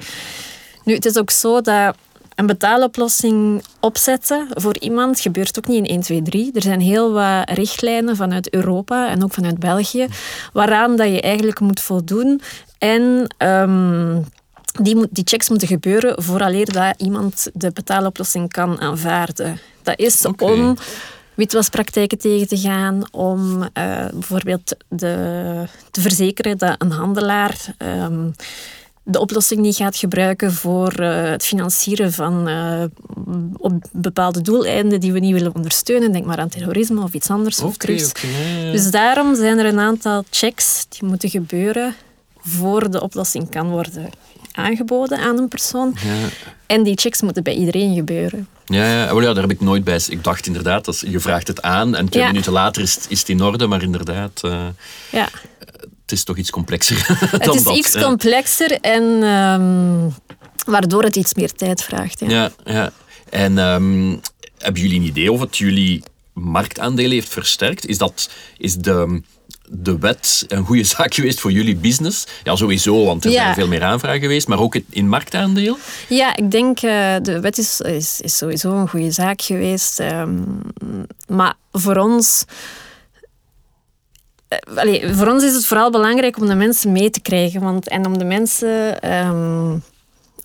Nu, 0.84 0.94
het 0.94 1.06
is 1.06 1.18
ook 1.18 1.32
zo 1.32 1.62
dat 1.62 1.96
een 2.36 2.46
betaaloplossing 2.46 3.64
opzetten 3.80 4.48
voor 4.50 4.78
iemand 4.78 5.20
gebeurt 5.20 5.58
ook 5.58 5.68
niet 5.68 5.78
in 5.78 5.86
1, 5.86 6.02
2, 6.02 6.22
3. 6.22 6.52
Er 6.54 6.62
zijn 6.62 6.82
heel 6.82 7.12
wat 7.12 7.50
richtlijnen 7.50 8.16
vanuit 8.16 8.54
Europa 8.54 9.10
en 9.10 9.24
ook 9.24 9.34
vanuit 9.34 9.60
België 9.60 10.08
waaraan 10.54 10.96
dat 10.96 11.08
je 11.08 11.22
eigenlijk 11.22 11.60
moet 11.60 11.80
voldoen. 11.80 12.42
En 12.78 13.36
um, 13.38 14.26
die, 14.82 14.96
moet, 14.96 15.08
die 15.12 15.24
checks 15.28 15.50
moeten 15.50 15.68
gebeuren 15.68 16.24
vooraleer 16.24 16.72
dat 16.72 16.94
iemand 16.98 17.48
de 17.54 17.72
betaaloplossing 17.72 18.52
kan 18.52 18.80
aanvaarden. 18.80 19.60
Dat 19.84 20.00
is 20.00 20.26
okay. 20.26 20.52
om 20.52 20.78
witwaspraktijken 21.34 22.18
tegen 22.18 22.48
te 22.48 22.58
gaan, 22.58 23.04
om 23.12 23.62
uh, 23.62 23.70
bijvoorbeeld 24.14 24.76
de, 24.88 25.66
te 25.92 26.02
verzekeren 26.02 26.58
dat 26.58 26.76
een 26.78 26.92
handelaar 26.92 27.76
um, 27.78 28.34
de 29.04 29.20
oplossing 29.20 29.62
niet 29.62 29.76
gaat 29.76 29.96
gebruiken 29.96 30.54
voor 30.54 31.00
uh, 31.00 31.24
het 31.24 31.46
financieren 31.46 32.14
van 32.14 32.50
uh, 32.50 32.84
op 33.58 33.74
bepaalde 33.92 34.42
doeleinden 34.42 35.00
die 35.00 35.14
we 35.14 35.20
niet 35.20 35.34
willen 35.34 35.56
ondersteunen. 35.56 36.12
Denk 36.12 36.26
maar 36.26 36.40
aan 36.40 36.50
terrorisme 36.50 37.04
of 37.04 37.14
iets 37.14 37.30
anders. 37.30 37.58
Okay, 37.58 37.70
of 37.70 37.78
drugs. 37.78 38.10
okay. 38.10 38.72
Dus 38.72 38.92
daarom 38.92 39.36
zijn 39.36 39.58
er 39.58 39.66
een 39.66 39.80
aantal 39.80 40.24
checks 40.30 40.86
die 40.90 41.10
moeten 41.10 41.30
gebeuren 41.30 41.96
voor 42.38 42.92
de 42.92 43.02
oplossing 43.02 43.50
kan 43.50 43.70
worden 43.70 44.10
aangeboden 44.52 45.18
aan 45.20 45.38
een 45.38 45.48
persoon. 45.48 45.96
Ja. 46.04 46.28
En 46.66 46.84
die 46.84 46.98
checks 46.98 47.22
moeten 47.22 47.44
bij 47.44 47.54
iedereen 47.56 47.96
gebeuren. 47.96 48.48
Ja, 48.66 48.86
ja. 48.86 49.22
Ja, 49.22 49.34
daar 49.34 49.42
heb 49.44 49.52
ik 49.52 49.62
nooit 49.62 49.84
bij. 49.84 50.00
Ik 50.10 50.24
dacht 50.24 50.48
inderdaad, 50.48 50.86
dat 50.86 51.04
je 51.08 51.20
vraagt 51.20 51.48
het 51.48 51.62
aan 51.62 51.96
en 51.96 52.10
twee 52.10 52.24
Ja. 52.24 52.30
minuten 52.30 52.52
later 52.52 52.82
is, 52.82 52.96
het- 52.96 53.06
is 53.10 53.20
het 53.20 53.30
in 53.30 53.42
orde, 53.42 53.68
maar 53.68 53.82
inderdaad, 53.84 54.42
eh, 54.44 54.68
Ja. 55.12 55.28
het 56.02 56.12
is 56.12 56.24
toch 56.24 56.38
iets 56.38 56.50
complexer 56.50 57.06
Het 57.32 57.44
dan 57.44 57.56
is 57.56 57.64
dat. 57.64 57.76
iets 57.76 58.02
complexer 58.02 58.72
en 58.82 59.24
ehm, 59.24 60.10
waardoor 60.72 61.04
het 61.04 61.16
iets 61.16 61.34
meer 61.34 61.52
tijd 61.54 61.84
vraagt. 61.84 62.20
Ja. 62.20 62.28
Ja, 62.30 62.52
ja. 62.64 62.92
En 63.30 63.58
ehm, 63.58 64.18
hebben 64.58 64.82
jullie 64.82 65.00
een 65.00 65.06
idee 65.06 65.32
of 65.32 65.40
het 65.40 65.58
jullie 65.58 66.04
marktaandeel 66.34 67.10
heeft 67.10 67.30
versterkt? 67.30 67.86
Is, 67.86 67.98
dat, 67.98 68.30
is 68.58 68.76
de, 68.76 69.22
de 69.74 69.98
wet 70.00 70.46
een 70.48 70.66
goede 70.66 70.84
zaak 70.96 71.14
geweest 71.14 71.40
voor 71.40 71.52
jullie 71.52 71.76
business? 71.76 72.28
Ja, 72.44 72.56
sowieso, 72.56 73.06
want 73.06 73.26
er 73.26 73.32
Ja. 73.32 73.42
zijn 73.42 73.54
veel 73.56 73.68
meer 73.68 73.84
aanvragen 73.84 74.20
geweest, 74.22 74.48
maar 74.48 74.60
ook 74.60 74.76
in 74.90 75.08
marktaandeel? 75.08 75.78
Ja, 76.10 76.36
ik 76.36 76.52
denk 76.52 76.82
uh, 76.82 77.16
de 77.22 77.40
wet 77.40 77.58
is, 77.58 77.82
is, 77.82 78.22
is 78.22 78.38
sowieso 78.38 78.72
een 78.76 78.90
goede 78.90 79.12
zaak 79.12 79.42
geweest. 79.42 80.00
ehm, 80.00 80.34
maar 81.28 81.54
voor 81.72 81.96
ons. 81.96 82.46
eh, 84.48 84.58
allee, 84.76 85.14
voor 85.14 85.28
ons 85.28 85.44
is 85.44 85.54
het 85.54 85.66
vooral 85.66 85.92
belangrijk 85.92 86.38
om 86.38 86.48
de 86.48 86.56
mensen 86.56 86.92
mee 86.92 87.10
te 87.10 87.22
krijgen. 87.22 87.62
Want, 87.62 87.88
en 87.88 88.06
om 88.06 88.18
de 88.18 88.26
mensen 88.26 89.02
ehm, 89.02 89.78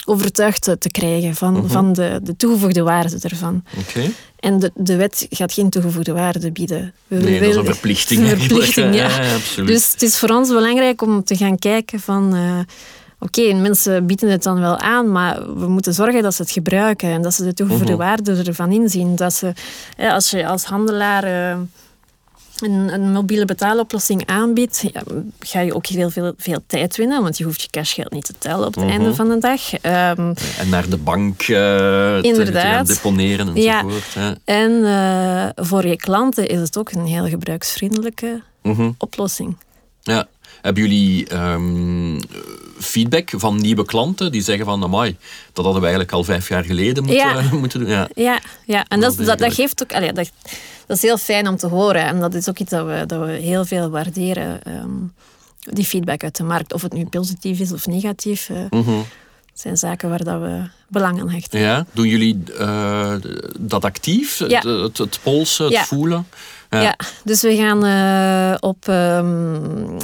overtuigd 0.04 0.62
te, 0.78 0.90
krijgen 0.90 1.34
van, 1.34 1.68
van 1.70 1.92
de, 1.92 2.20
de 2.22 2.36
toegevoegde 2.36 2.82
waarde 2.82 3.18
ervan. 3.20 3.64
Oké. 3.78 4.10
En 4.46 4.58
de, 4.58 4.70
de 4.74 4.96
wet 4.96 5.26
gaat 5.30 5.52
geen 5.52 5.70
toegevoegde 5.70 6.12
waarde 6.12 6.52
bieden. 6.52 6.92
We 7.06 7.16
Nee, 7.16 7.40
dat 7.40 7.48
is 7.48 7.56
een 7.56 7.64
verplichting. 7.64 8.20
Een 8.30 8.38
verplichting, 8.38 8.94
ja. 8.94 9.08
ja, 9.22 9.34
absoluut. 9.34 9.68
Dus 9.68 9.92
het 9.92 10.02
is 10.02 10.18
voor 10.18 10.28
ons 10.28 10.48
belangrijk 10.48 11.02
om 11.02 11.24
te 11.24 11.36
gaan 11.36 11.58
kijken 11.58 12.00
van... 12.00 12.34
eh, 12.34 12.58
Oké, 13.18 13.52
mensen 13.54 14.06
bieden 14.06 14.30
het 14.30 14.42
dan 14.42 14.60
wel 14.60 14.78
aan, 14.78 15.12
maar 15.12 15.58
we 15.58 15.66
moeten 15.68 15.94
zorgen 15.94 16.22
dat 16.22 16.34
ze 16.34 16.42
het 16.42 16.50
gebruiken 16.50 17.08
en 17.10 17.22
dat 17.22 17.34
ze 17.34 17.44
de 17.44 17.54
toegevoegde 17.54 17.92
Mhm. 17.92 18.00
waarde 18.02 18.42
ervan 18.46 18.72
inzien. 18.72 19.16
Dat 19.16 19.32
ze, 19.34 19.52
als 20.10 20.30
je 20.30 20.46
als 20.46 20.64
handelaar 20.64 21.24
eh, 21.24 21.58
een, 22.62 22.92
een 22.92 23.12
mobiele 23.12 23.44
betaaloplossing 23.44 24.26
aanbiedt, 24.26 24.84
ja, 24.92 25.02
ga 25.40 25.60
je 25.60 25.74
ook 25.74 25.86
heel 25.86 26.10
veel, 26.10 26.32
veel 26.36 26.58
tijd 26.66 26.96
winnen, 26.96 27.22
want 27.22 27.38
je 27.38 27.44
hoeft 27.44 27.62
je 27.62 27.68
cashgeld 27.70 28.12
niet 28.12 28.24
te 28.24 28.34
tellen 28.38 28.66
op 28.66 28.74
het 28.74 28.84
Mhm. 28.84 28.92
einde 28.92 29.14
van 29.14 29.28
de 29.28 29.38
dag. 29.38 29.72
Ehm, 29.80 30.32
En 30.58 30.68
naar 30.68 30.88
de 30.88 30.96
bank 30.96 31.40
eh, 31.40 31.46
te, 31.46 32.48
gaan 32.52 32.84
deponeren 32.86 33.54
enzovoort. 33.56 34.12
Ja. 34.14 34.36
en 34.44 34.84
eh, 34.84 35.64
voor 35.64 35.86
je 35.86 35.96
klanten 35.96 36.48
is 36.48 36.60
het 36.60 36.78
ook 36.78 36.90
een 36.90 37.06
heel 37.06 37.28
gebruiksvriendelijke 37.28 38.42
Mhm. 38.62 38.90
oplossing. 38.98 39.56
Ja. 40.02 40.26
Hebben 40.66 40.82
jullie 40.82 41.26
ehm, 41.28 42.20
feedback 42.78 43.30
van 43.36 43.56
nieuwe 43.60 43.84
klanten 43.84 44.32
die 44.32 44.42
zeggen 44.42 44.64
van, 44.64 44.82
amai, 44.82 45.16
dat 45.52 45.64
hadden 45.64 45.82
we 45.82 45.88
eigenlijk 45.88 46.12
al 46.12 46.24
vijf 46.24 46.48
jaar 46.48 46.64
geleden 46.64 47.04
moeten, 47.04 47.26
Ja. 47.28 47.42
moeten 47.60 47.80
doen? 47.80 47.88
Ja. 47.88 48.08
Ja, 48.14 48.40
ja. 48.64 48.84
en 48.88 49.00
dat, 49.00 49.16
dat, 49.16 49.54
geeft 49.54 49.82
ook... 49.82 49.92
allee, 49.92 50.12
dat, 50.12 50.30
dat 50.86 50.96
is 50.96 51.02
heel 51.02 51.18
fijn 51.18 51.48
om 51.48 51.56
te 51.56 51.66
horen. 51.66 52.02
En 52.04 52.20
dat 52.20 52.34
is 52.34 52.48
ook 52.48 52.58
iets 52.58 52.70
dat 52.70 52.86
we, 52.86 53.04
dat 53.06 53.26
we 53.26 53.32
heel 53.32 53.64
veel 53.64 53.90
waarderen. 53.90 54.62
ehm, 54.62 54.90
die 55.60 55.84
feedback 55.84 56.22
uit 56.22 56.36
de 56.36 56.42
markt. 56.42 56.72
Of 56.72 56.82
het 56.82 56.92
nu 56.92 57.04
positief 57.06 57.60
is 57.60 57.72
of 57.72 57.86
negatief. 57.86 58.50
Mhm. 58.70 58.90
zijn 59.54 59.76
zaken 59.76 60.08
waar 60.08 60.24
dat 60.24 60.40
we 60.40 60.62
belang 60.88 61.20
aan 61.20 61.30
hechten. 61.30 61.60
Ja, 61.60 61.86
doen 61.92 62.06
jullie 62.08 62.42
eh, 62.58 63.14
dat 63.58 63.84
actief? 63.84 64.38
Ja. 64.38 64.46
Het, 64.46 64.64
het, 64.64 64.98
het 64.98 65.18
polsen, 65.22 65.64
het 65.64 65.74
Ja. 65.74 65.84
voelen? 65.84 66.26
Ja. 66.70 66.96
dus 67.24 67.42
we 67.42 67.56
gaan 67.56 67.84
eh, 67.84 68.56
op, 68.60 68.84
we 68.84 68.92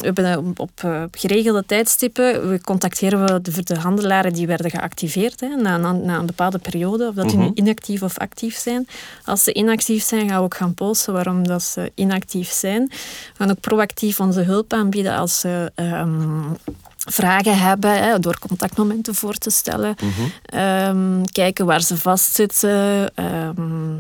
hebben, 0.01 0.25
eh, 0.25 0.39
op 0.57 0.71
eh, 0.75 1.03
geregelde 1.11 1.65
tijdstippen 1.67 2.49
we 2.49 2.61
contacteren 2.61 3.25
we 3.25 3.41
de, 3.41 3.63
de 3.63 3.79
handelaren 3.79 4.33
die 4.33 4.47
werden 4.47 4.71
geactiveerd 4.71 5.41
hè, 5.41 5.49
na, 5.49 5.77
na, 5.77 5.93
na 5.93 6.19
een 6.19 6.27
bepaalde 6.27 6.59
periode, 6.59 7.09
of 7.09 7.15
dat 7.15 7.29
die 7.29 7.39
nu 7.39 7.45
Mhm. 7.45 7.53
inactief 7.55 8.03
of 8.03 8.19
actief 8.19 8.57
zijn. 8.57 8.87
Als 9.25 9.45
ze 9.45 9.53
inactief 9.53 10.05
zijn, 10.05 10.29
gaan 10.29 10.39
we 10.39 10.45
ook 10.45 10.55
gaan 10.57 10.75
polsen 10.75 11.13
waarom 11.13 11.47
dat 11.47 11.63
ze 11.63 11.93
inactief 11.95 12.51
zijn. 12.51 12.87
We 12.89 12.95
gaan 13.39 13.51
ook 13.51 13.61
proactief 13.61 14.21
onze 14.21 14.41
hulp 14.41 14.73
aanbieden 14.73 15.17
als 15.17 15.41
ze 15.41 15.73
ehm, 15.75 16.41
vragen 16.97 17.59
hebben, 17.59 18.03
hè, 18.03 18.19
door 18.19 18.39
contactmomenten 18.49 19.15
voor 19.15 19.35
te 19.35 19.51
stellen. 19.51 19.95
Ehm, 20.45 21.23
kijken 21.33 21.67
waar 21.67 21.81
ze 21.83 21.97
vastzitten. 21.97 23.15
ehm, 23.15 23.97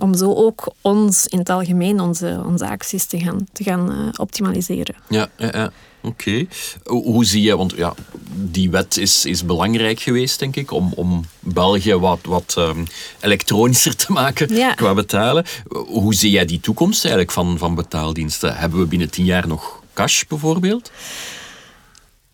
om 0.00 0.14
zo 0.16 0.34
ook 0.34 0.72
ons, 0.80 1.26
in 1.26 1.38
het 1.38 1.48
algemeen, 1.50 2.00
onze, 2.00 2.42
onze 2.46 2.68
acties 2.68 3.04
te 3.04 3.18
gaan, 3.18 3.46
te 3.52 3.62
gaan 3.62 3.90
eh, 3.90 3.96
optimaliseren. 4.16 4.94
Ja, 5.08 5.28
ja, 5.38 5.50
ja. 5.52 5.70
oké. 6.02 6.46
Hoe, 6.84 7.04
hoe 7.04 7.24
zie 7.24 7.42
je, 7.42 7.56
want 7.56 7.72
ja, 7.76 7.94
die 8.34 8.70
wet 8.70 8.96
is, 8.96 9.24
is 9.24 9.44
belangrijk 9.44 10.00
geweest, 10.00 10.38
denk 10.38 10.56
ik, 10.56 10.70
om, 10.70 10.92
om 10.96 11.24
België 11.40 11.94
wat, 11.94 12.18
wat 12.22 12.54
ehm, 12.58 12.84
elektronischer 13.20 13.96
te 13.96 14.12
maken 14.12 14.54
Ja. 14.54 14.74
qua 14.74 14.94
betalen. 14.94 15.44
Hoe 15.86 16.14
zie 16.14 16.30
jij 16.30 16.44
die 16.44 16.60
toekomst 16.60 17.02
eigenlijk 17.04 17.32
van, 17.32 17.58
van 17.58 17.74
betaaldiensten? 17.74 18.56
Hebben 18.56 18.78
we 18.78 18.86
binnen 18.86 19.10
tien 19.10 19.24
jaar 19.24 19.48
nog 19.48 19.80
cash 19.92 20.22
bijvoorbeeld? 20.28 20.90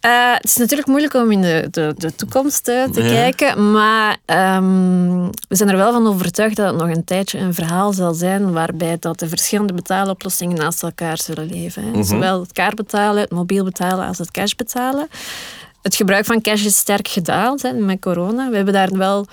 Eh, 0.00 0.32
het 0.34 0.44
is 0.44 0.56
natuurlijk 0.56 0.88
moeilijk 0.88 1.14
om 1.14 1.30
in 1.32 1.40
de, 1.40 1.68
de, 1.70 1.94
de 1.96 2.14
toekomst 2.14 2.68
eh, 2.68 2.84
te 2.84 3.02
Ja. 3.02 3.08
kijken, 3.08 3.70
maar 3.72 4.16
ehm, 4.24 5.26
we 5.48 5.56
zijn 5.56 5.68
er 5.68 5.76
wel 5.76 5.92
van 5.92 6.06
overtuigd 6.06 6.56
dat 6.56 6.66
het 6.72 6.76
nog 6.86 6.96
een 6.96 7.04
tijdje 7.04 7.38
een 7.38 7.54
verhaal 7.54 7.92
zal 7.92 8.14
zijn 8.14 8.52
waarbij 8.52 8.96
dat 9.00 9.18
de 9.18 9.28
verschillende 9.28 9.72
betaaloplossingen 9.72 10.56
naast 10.56 10.82
elkaar 10.82 11.18
zullen 11.18 11.46
leven. 11.46 11.82
Hè. 11.92 12.02
Zowel 12.02 12.40
het 12.40 12.52
kaartbetalen, 12.52 13.20
het 13.22 13.30
mobiel 13.30 13.64
betalen 13.64 14.06
als 14.06 14.18
het 14.18 14.30
cash 14.30 14.52
betalen. 14.52 15.08
Het 15.82 15.94
gebruik 15.96 16.24
van 16.24 16.40
cash 16.40 16.64
is 16.64 16.76
sterk 16.76 17.08
gedaald 17.08 17.62
hè, 17.62 17.72
met 17.72 18.00
corona. 18.00 18.48
We 18.50 18.56
hebben 18.56 18.74
daar 18.74 18.96
wel 18.96 19.26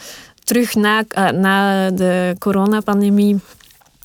terug 0.44 0.76
na, 0.76 1.04
eh, 1.08 1.30
na 1.30 1.90
de 1.92 2.36
coronapandemie 2.40 3.40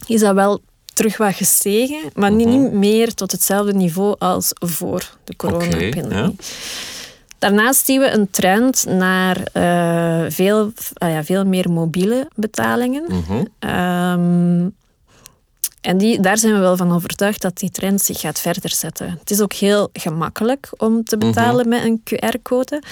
is 0.07 0.21
dat 0.21 0.35
wel 0.35 0.61
terug 1.01 1.17
wat 1.17 1.35
gestegen, 1.35 1.99
maar 2.15 2.31
niet- 2.33 2.47
niet 2.49 2.73
meer 2.73 3.15
tot 3.15 3.33
hetzelfde 3.33 3.73
niveau 3.75 4.15
als 4.19 4.51
voor 4.55 5.11
de 5.25 5.37
coronapandemie. 5.37 6.09
ja. 6.09 6.33
Daarnaast 7.39 7.85
zien 7.85 8.01
we 8.01 8.11
een 8.11 8.31
trend 8.31 8.85
naar 8.89 9.43
eh, 9.53 10.25
veel, 10.31 10.73
ah 10.95 11.11
ja, 11.11 11.25
veel 11.25 11.45
meer 11.45 11.71
mobiele 11.71 12.29
betalingen. 12.35 13.05
Mhm. 13.09 13.45
Ehm, 13.59 14.69
en 15.81 15.99
die, 15.99 16.21
daar 16.21 16.39
zijn 16.39 16.53
we 16.53 16.59
wel 16.59 16.77
van 16.77 16.93
overtuigd 16.93 17.43
dat 17.43 17.59
die 17.59 17.71
trend 17.71 18.03
zich 18.03 18.21
gaat 18.21 18.41
verder 18.41 18.71
zetten. 18.71 19.17
Het 19.19 19.31
is 19.31 19.41
ook 19.41 19.53
heel 19.53 19.91
gemakkelijk 19.93 20.69
om 20.77 21.05
te 21.05 21.19
betalen 21.19 21.69
met 21.69 21.85
een 21.85 22.03
QR-code. 22.05 22.83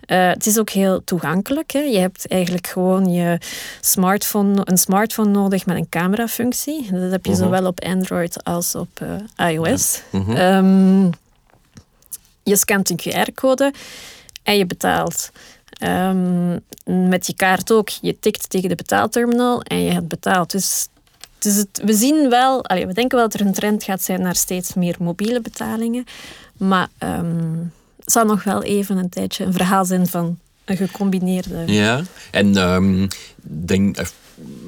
Eh, 0.00 0.28
het 0.28 0.46
is 0.46 0.58
ook 0.58 0.70
heel 0.70 1.04
toegankelijk. 1.04 1.70
Hè. 1.70 1.78
Je 1.78 1.98
hebt 1.98 2.28
eigenlijk 2.28 2.66
gewoon 2.66 3.12
je 3.12 3.38
smartphone, 3.80 4.60
een 4.64 4.78
smartphone 4.78 5.30
nodig 5.30 5.66
met 5.66 5.76
een 5.76 5.88
camerafunctie. 5.88 6.88
Dat 6.90 7.10
heb 7.10 7.26
je 7.26 7.34
zowel 7.34 7.66
op 7.66 7.80
Android 7.80 8.44
als 8.44 8.74
op 8.74 9.00
eh, 9.36 9.50
iOS. 9.50 10.02
Ehm, 10.12 11.04
je 12.42 12.56
scant 12.56 12.90
een 12.90 13.00
QR-code 13.00 13.72
en 14.42 14.56
je 14.56 14.66
betaalt. 14.66 15.30
Ehm, 15.82 16.58
met 16.84 17.26
je 17.26 17.34
kaart 17.36 17.72
ook. 17.72 17.88
Je 17.88 18.18
tikt 18.18 18.50
tegen 18.50 18.68
de 18.68 18.74
betaalterminal 18.74 19.62
en 19.62 19.82
je 19.82 19.90
hebt 19.90 20.08
betaald. 20.08 20.50
Dus, 20.50 20.88
dus 21.42 21.54
het, 21.54 21.82
we 21.84 21.94
zien 21.94 22.28
wel, 22.28 22.62
we 22.62 22.92
denken 22.92 23.18
wel 23.18 23.28
dat 23.28 23.40
er 23.40 23.46
een 23.46 23.52
trend 23.52 23.84
gaat 23.84 24.02
zijn 24.02 24.22
naar 24.22 24.36
steeds 24.36 24.74
meer 24.74 24.96
mobiele 24.98 25.40
betalingen. 25.40 26.04
Maar 26.56 26.88
ehm, 26.98 27.56
het 27.98 28.12
zal 28.12 28.24
nog 28.24 28.44
wel 28.44 28.62
even 28.62 28.96
een 28.96 29.08
tijdje 29.08 29.44
een 29.44 29.52
verhaal 29.52 29.84
zijn 29.84 30.06
van 30.06 30.38
een 30.64 30.76
gecombineerde. 30.76 31.62
Ja, 31.66 32.02
en 32.30 32.56
um, 32.56 33.08
denk, 33.42 33.96
eh, 33.96 34.06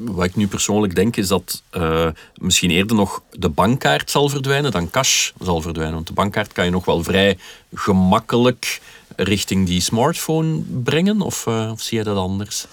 wat 0.05 0.25
ik 0.25 0.37
nu 0.37 0.47
persoonlijk 0.47 0.95
denk 0.95 1.17
is 1.17 1.29
dat 1.29 1.63
uh, 1.73 2.09
misschien 2.37 2.71
eerder 2.71 2.97
nog 2.97 3.23
de 3.31 3.49
bankkaart 3.49 4.11
zal 4.11 4.29
verdwijnen 4.29 4.71
dan 4.71 4.91
cash 4.91 5.31
zal 5.41 5.61
verdwijnen. 5.61 5.95
Want 5.95 6.07
de 6.07 6.13
bankkaart 6.13 6.53
kan 6.53 6.65
je 6.65 6.71
nog 6.71 6.85
wel 6.85 7.03
vrij 7.03 7.39
gemakkelijk 7.75 8.81
richting 9.17 9.67
die 9.67 9.81
smartphone 9.81 10.63
brengen, 10.83 11.21
of, 11.21 11.47
uh, 11.47 11.71
of 11.73 11.81
zie 11.81 11.99
je 11.99 12.05
dat 12.05 12.17
anders? 12.17 12.67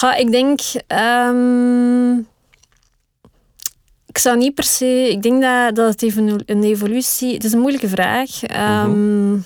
Ja, 0.00 0.14
ik 0.14 0.30
denk. 0.30 0.60
Um, 0.88 2.26
ik 4.10 4.18
zou 4.18 4.36
niet 4.36 4.54
per 4.54 4.64
se. 4.64 5.08
Ik 5.10 5.22
denk 5.22 5.42
dat, 5.42 5.74
dat 5.74 5.88
het 5.88 6.02
even 6.02 6.42
een 6.46 6.62
evolutie. 6.64 7.34
Het 7.34 7.44
is 7.44 7.52
een 7.52 7.60
moeilijke 7.60 7.88
vraag. 7.88 8.30
Um, 8.86 9.44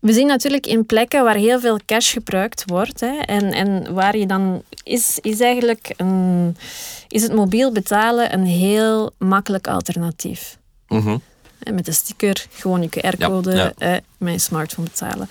we 0.00 0.12
zien 0.12 0.26
natuurlijk 0.26 0.66
in 0.66 0.86
plekken 0.86 1.24
waar 1.24 1.34
heel 1.34 1.60
veel 1.60 1.78
cash 1.86 2.12
gebruikt 2.12 2.62
wordt. 2.66 3.00
Hè, 3.00 3.18
en, 3.18 3.52
en 3.52 3.94
waar 3.94 4.16
je 4.16 4.26
dan 4.26 4.62
is, 4.82 5.18
is 5.20 5.40
eigenlijk 5.40 5.94
een, 5.96 6.56
is 7.08 7.22
het 7.22 7.32
mobiel 7.34 7.72
betalen 7.72 8.32
een 8.32 8.46
heel 8.46 9.10
makkelijk 9.18 9.68
alternatief. 9.68 10.58
Mhm. 10.88 11.16
Met 11.72 11.86
een 11.86 11.94
sticker, 11.94 12.46
gewoon 12.50 12.82
je 12.82 12.88
QR-code, 12.88 13.74
ja, 13.78 14.00
met 14.18 14.32
je 14.32 14.38
smartphone 14.38 14.88
betalen. 14.88 15.28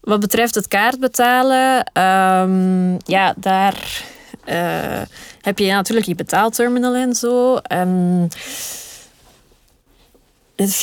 Wat 0.00 0.20
betreft 0.20 0.54
het 0.54 0.68
kaartbetalen, 0.68 1.90
um, 2.02 2.96
ja, 3.04 3.34
daar 3.36 4.02
uh, 4.48 5.02
heb 5.44 5.58
je 5.58 5.66
natuurlijk 5.66 6.06
je 6.06 6.14
betaalterminal 6.14 6.94
en 6.94 7.14
zo. 7.14 7.58
Um, 7.72 8.28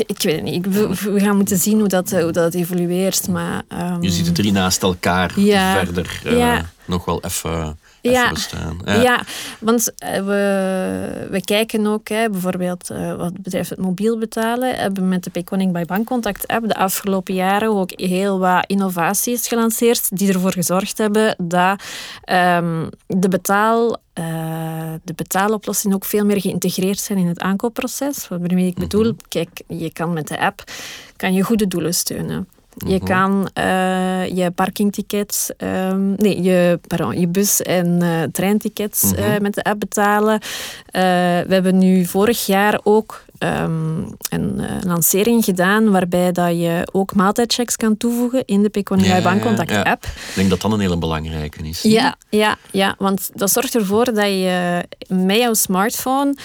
ik 0.05 0.21
weet 0.21 0.35
het 0.35 0.43
niet. 0.43 0.67
We, 1.03 1.19
gaan 1.19 1.35
moeten 1.35 1.57
zien 1.57 1.79
hoe 1.79 1.87
dat, 1.87 2.11
hoe 2.11 2.31
dat 2.31 2.53
evolueert. 2.53 3.27
Maar, 3.27 3.63
um, 3.69 4.01
je 4.01 4.09
ziet 4.09 4.25
de 4.25 4.31
drie 4.31 4.51
naast 4.51 4.83
elkaar 4.83 5.39
ja, 5.39 5.73
verder 5.73 6.21
uh, 6.25 6.37
ja. 6.37 6.69
nog 6.85 7.05
wel 7.05 7.23
even 7.23 7.79
ja, 8.01 8.31
ja. 8.85 9.01
ja. 9.01 9.23
want 9.59 9.91
uh, 10.03 10.15
we, 10.15 11.27
we 11.29 11.41
kijken 11.43 11.87
ook, 11.87 12.09
hè, 12.09 12.29
bijvoorbeeld 12.29 12.91
uh, 12.91 13.15
wat 13.15 13.41
betreft 13.41 13.69
het 13.69 13.79
mobiel 13.79 14.17
betalen, 14.17 14.75
hebben 14.75 15.07
met 15.09 15.23
de 15.23 15.29
Payconic 15.29 15.71
by 15.71 15.85
Bankcontact 15.85 16.47
app 16.47 16.67
de 16.67 16.75
afgelopen 16.75 17.33
jaren 17.33 17.69
ook 17.69 17.91
heel 17.95 18.39
wat 18.39 18.65
innovaties 18.65 19.47
gelanceerd 19.47 20.17
die 20.17 20.33
ervoor 20.33 20.53
gezorgd 20.53 20.97
hebben 20.97 21.35
dat 21.37 21.83
um, 22.31 22.89
de 23.07 23.29
betaal 23.29 23.97
uh, 24.19 24.93
de 25.03 25.13
betaaloplossingen 25.13 25.95
ook 25.95 26.05
veel 26.05 26.25
meer 26.25 26.41
geïntegreerd 26.41 26.99
zijn 26.99 27.19
in 27.19 27.27
het 27.27 27.39
aankoopproces. 27.39 28.27
Waarmee 28.27 28.67
ik 28.67 28.75
bedoel, 28.75 29.03
-hmm. 29.03 29.17
kijk, 29.27 29.61
je 29.67 29.93
kan 29.93 30.13
met 30.13 30.27
de 30.27 30.39
app 30.39 30.63
kan 31.15 31.33
je 31.33 31.41
goede 31.41 31.67
doelen 31.67 31.93
steunen. 31.93 32.47
Je 32.77 32.95
mhm. 32.95 33.05
kan 33.05 33.49
uh, 33.57 34.27
je 34.27 34.51
parkingtickets, 34.55 35.51
um, 35.57 36.13
nee, 36.17 36.41
je, 36.41 36.79
pardon, 36.87 37.19
je 37.19 37.27
bus- 37.27 37.61
en 37.61 38.03
uh, 38.03 38.23
treintickets 38.31 39.01
-hmm. 39.01 39.23
uh, 39.23 39.37
met 39.37 39.53
de 39.53 39.63
app 39.63 39.79
betalen. 39.79 40.39
we 40.91 41.45
hebben 41.47 41.77
nu 41.77 42.05
vorig 42.05 42.45
jaar 42.45 42.79
ook 42.83 43.23
um, 43.39 44.15
een 44.29 44.61
lancering 44.85 45.43
gedaan 45.43 45.91
waarbij 45.91 46.31
dat 46.31 46.49
je 46.49 46.87
ook 46.91 47.13
maaltijdchecks 47.15 47.75
kan 47.75 47.97
toevoegen 47.97 48.43
in 48.45 48.61
de 48.61 48.69
Peconiai 48.69 49.15
ja, 49.15 49.21
Bankcontact 49.21 49.71
ja, 49.71 49.81
app. 49.81 50.05
Ik 50.05 50.31
denk 50.35 50.49
dat 50.49 50.61
dat 50.61 50.71
een 50.71 50.79
hele 50.79 50.97
belangrijke 50.97 51.67
is. 51.67 51.81
Ja, 51.81 52.15
ja, 52.29 52.57
ja, 52.71 52.95
want 52.97 53.29
dat 53.33 53.51
zorgt 53.51 53.75
ervoor 53.75 54.05
dat 54.05 54.25
je 54.25 54.85
met 55.07 55.37
jouw 55.37 55.53
smartphone 55.53 56.35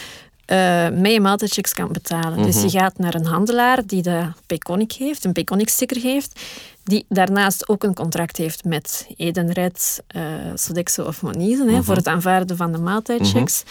uh, 0.46 0.88
met 0.88 1.12
je 1.12 1.20
maaltijdchecks 1.20 1.72
kan 1.72 1.92
betalen. 1.92 2.42
Dus 2.42 2.62
je 2.62 2.70
gaat 2.70 2.98
naar 2.98 3.14
een 3.14 3.26
handelaar 3.26 3.86
die 3.86 4.02
de 4.02 4.26
Payconic 4.46 4.92
heeft, 4.92 5.24
een 5.24 5.32
Payconic-sticker 5.32 6.02
heeft, 6.02 6.40
die 6.84 7.04
daarnaast 7.08 7.68
ook 7.68 7.84
een 7.84 7.94
contract 7.94 8.36
heeft 8.36 8.64
met 8.64 9.06
Edenred, 9.16 10.02
uh, 10.16 10.22
Sodexo 10.54 11.04
of 11.04 11.22
Monize 11.22 11.70
hè, 11.70 11.82
voor 11.82 11.96
het 11.96 12.06
aanvaarden 12.06 12.56
van 12.56 12.72
de 12.72 12.78
maaltijdchecks. 12.78 13.62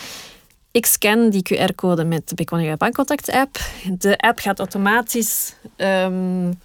Ik 0.71 0.85
scan 0.85 1.29
die 1.29 1.41
QR-code 1.53 2.03
met 2.03 2.29
de 2.29 2.35
Payconic 2.35 2.77
Bankcontact-app. 2.77 3.59
De 3.97 4.17
app 4.17 4.39
gaat 4.39 4.59
automatisch 4.59 5.55
um, 5.77 6.59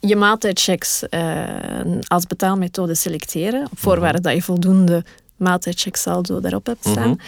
je 0.00 0.16
maaltijdchecks 0.16 1.02
uh, 1.10 1.44
als 2.06 2.26
betaalmethode 2.26 2.94
selecteren, 2.94 3.64
op 3.70 3.78
voorwaarde 3.78 4.20
dat 4.20 4.34
je 4.34 4.42
voldoende 4.42 5.04
maaltijdcheck 5.36 5.96
saldo 5.96 6.40
daarop 6.40 6.66
hebt 6.66 6.86
staan. 6.86 7.20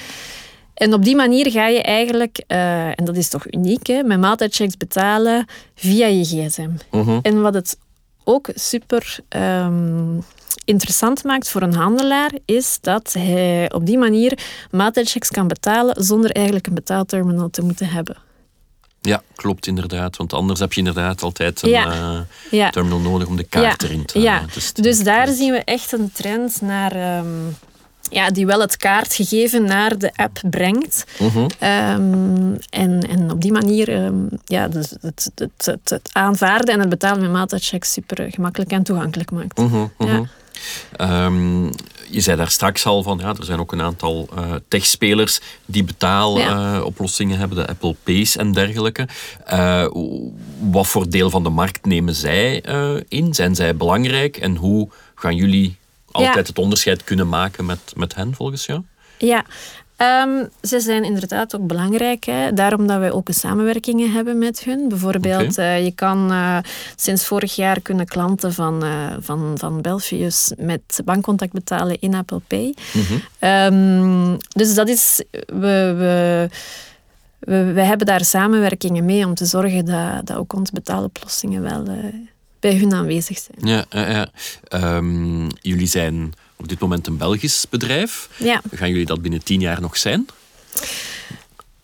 En 0.74 0.94
op 0.94 1.04
die 1.04 1.16
manier 1.16 1.50
ga 1.50 1.66
je 1.66 1.82
eigenlijk, 1.82 2.44
uh, 2.48 2.86
en 2.86 3.04
dat 3.04 3.16
is 3.16 3.28
toch 3.28 3.52
uniek, 3.52 3.86
hè, 3.86 4.02
met 4.02 4.20
maaltijdchecks 4.20 4.76
betalen 4.76 5.46
via 5.74 6.06
je 6.06 6.24
gsm. 6.24 6.70
Mhm. 6.90 7.18
En 7.22 7.40
wat 7.40 7.54
het 7.54 7.78
ook 8.24 8.48
super 8.54 9.18
um, 9.28 10.24
interessant 10.64 11.24
maakt 11.24 11.48
voor 11.48 11.62
een 11.62 11.74
handelaar, 11.74 12.32
is 12.44 12.78
dat 12.80 13.12
hij 13.12 13.72
op 13.72 13.86
die 13.86 13.98
manier 13.98 14.38
maaltijdchecks 14.70 15.30
kan 15.30 15.48
betalen 15.48 16.04
zonder 16.04 16.30
eigenlijk 16.30 16.66
een 16.66 16.74
betaalterminal 16.74 17.50
te 17.50 17.62
moeten 17.62 17.88
hebben. 17.88 18.16
Ja, 19.00 19.22
klopt 19.34 19.66
inderdaad. 19.66 20.16
Want 20.16 20.32
anders 20.32 20.60
heb 20.60 20.72
je 20.72 20.78
inderdaad 20.78 21.22
altijd 21.22 21.62
een 21.62 21.70
ja. 21.70 21.86
Uh, 21.86 22.20
ja. 22.50 22.70
terminal 22.70 22.98
nodig 22.98 23.28
om 23.28 23.36
de 23.36 23.44
kaart 23.44 23.82
ja. 23.82 23.88
erin 23.88 24.04
te 24.04 24.20
Ja, 24.20 24.42
dus, 24.54 24.72
dus 24.72 25.02
daar 25.02 25.28
zien 25.28 25.52
we 25.52 25.58
echt 25.64 25.92
een 25.92 26.12
trend 26.12 26.60
naar... 26.60 27.18
Um, 27.18 27.56
ja, 28.10 28.30
die 28.30 28.46
wel 28.46 28.60
het 28.60 28.76
kaartgegeven 28.76 29.64
naar 29.64 29.98
de 29.98 30.10
app 30.14 30.40
brengt. 30.50 31.04
Mm 31.18 31.28
-hmm. 31.28 31.42
um, 31.42 32.58
en, 32.70 33.00
en 33.08 33.30
op 33.30 33.40
die 33.40 33.52
manier 33.52 34.04
um, 34.04 34.28
ja, 34.44 34.68
dus 34.68 34.90
het, 35.00 35.30
het, 35.34 35.66
het, 35.66 35.90
het, 35.90 36.10
aanvaarden 36.12 36.74
en 36.74 36.80
het 36.80 36.88
betalen 36.88 37.20
met 37.20 37.32
maaltijdchecks 37.32 37.92
super 37.92 38.30
gemakkelijk 38.30 38.70
en 38.70 38.82
toegankelijk 38.82 39.30
maakt. 39.30 39.58
Mm 39.58 39.68
-hmm, 39.68 39.90
ja. 39.98 41.24
um, 41.26 41.70
je 42.10 42.20
zei 42.20 42.36
daar 42.36 42.50
straks 42.50 42.86
al 42.86 43.02
van, 43.02 43.18
ja, 43.18 43.28
er 43.28 43.44
zijn 43.44 43.60
ook 43.60 43.72
een 43.72 43.82
aantal 43.82 44.28
uh, 44.38 44.52
techspelers 44.68 45.40
die 45.66 45.84
betaaloplossingen 45.84 47.32
ja. 47.32 47.42
uh, 47.42 47.46
hebben, 47.46 47.64
de 47.64 47.72
Apple 47.72 47.96
Pays 48.02 48.36
en 48.36 48.52
dergelijke. 48.52 49.08
Uh, 49.52 49.86
wat 50.70 50.86
voor 50.86 51.10
deel 51.10 51.30
van 51.30 51.42
de 51.42 51.48
markt 51.48 51.86
nemen 51.86 52.14
zij 52.14 52.64
in? 53.08 53.34
Zijn 53.34 53.54
zij 53.54 53.76
belangrijk 53.76 54.36
en 54.36 54.56
hoe 54.56 54.88
gaan 55.14 55.36
jullie 55.36 55.76
altijd 56.14 56.34
ja. 56.34 56.42
het 56.42 56.58
onderscheid 56.58 57.04
kunnen 57.04 57.28
maken 57.28 57.66
met, 57.66 57.92
met 57.96 58.14
hen, 58.14 58.34
volgens 58.34 58.66
jou? 58.66 58.82
Ja, 59.18 59.44
um, 59.98 60.48
ze 60.62 60.80
zijn 60.80 61.04
inderdaad 61.04 61.56
ook 61.56 61.66
belangrijk. 61.66 62.24
Hè? 62.24 62.52
Daarom 62.52 62.86
dat 62.86 62.98
wij 62.98 63.12
ook 63.12 63.28
samenwerkingen 63.32 64.12
hebben 64.12 64.38
met 64.38 64.64
hun. 64.64 64.88
Bijvoorbeeld, 64.88 65.50
okay. 65.50 65.78
uh, 65.78 65.84
je 65.84 65.92
kan 65.92 66.32
uh, 66.32 66.58
sinds 66.96 67.26
vorig 67.26 67.54
jaar 67.54 67.80
kunnen 67.80 68.06
klanten 68.06 68.52
van, 68.52 68.84
uh, 68.84 69.12
van, 69.20 69.52
van 69.58 69.80
Belfius 69.80 70.52
met 70.58 71.00
bankcontact 71.04 71.52
betalen 71.52 72.00
in 72.00 72.14
Apple 72.14 72.40
Pay. 72.46 72.74
Mm 72.92 73.02
-hmm. 73.02 73.48
um, 73.48 74.36
dus 74.48 74.74
dat 74.74 74.88
is... 74.88 75.24
We, 75.46 75.94
we, 75.96 76.48
we, 77.38 77.72
we, 77.72 77.80
hebben 77.80 78.06
daar 78.06 78.24
samenwerkingen 78.24 79.04
mee 79.04 79.26
om 79.26 79.34
te 79.34 79.44
zorgen 79.44 79.84
dat, 79.84 80.26
dat 80.26 80.36
ook 80.36 80.52
onze 80.52 80.72
betaaloplossingen 80.72 81.62
wel 81.62 81.84
bij 82.64 82.76
hun 82.76 82.94
aanwezig 82.94 83.38
zijn. 83.38 83.74
Ja, 83.74 83.84
ja, 83.90 84.10
ja. 84.10 84.96
Um, 84.96 85.48
jullie 85.60 85.86
zijn 85.86 86.32
op 86.56 86.68
dit 86.68 86.78
moment 86.78 87.06
een 87.06 87.16
Belgisch 87.16 87.66
bedrijf. 87.70 88.28
Ja. 88.36 88.60
Gaan 88.72 88.88
jullie 88.88 89.06
dat 89.06 89.22
binnen 89.22 89.42
tien 89.42 89.60
jaar 89.60 89.80
nog 89.80 89.96
zijn? 89.96 90.26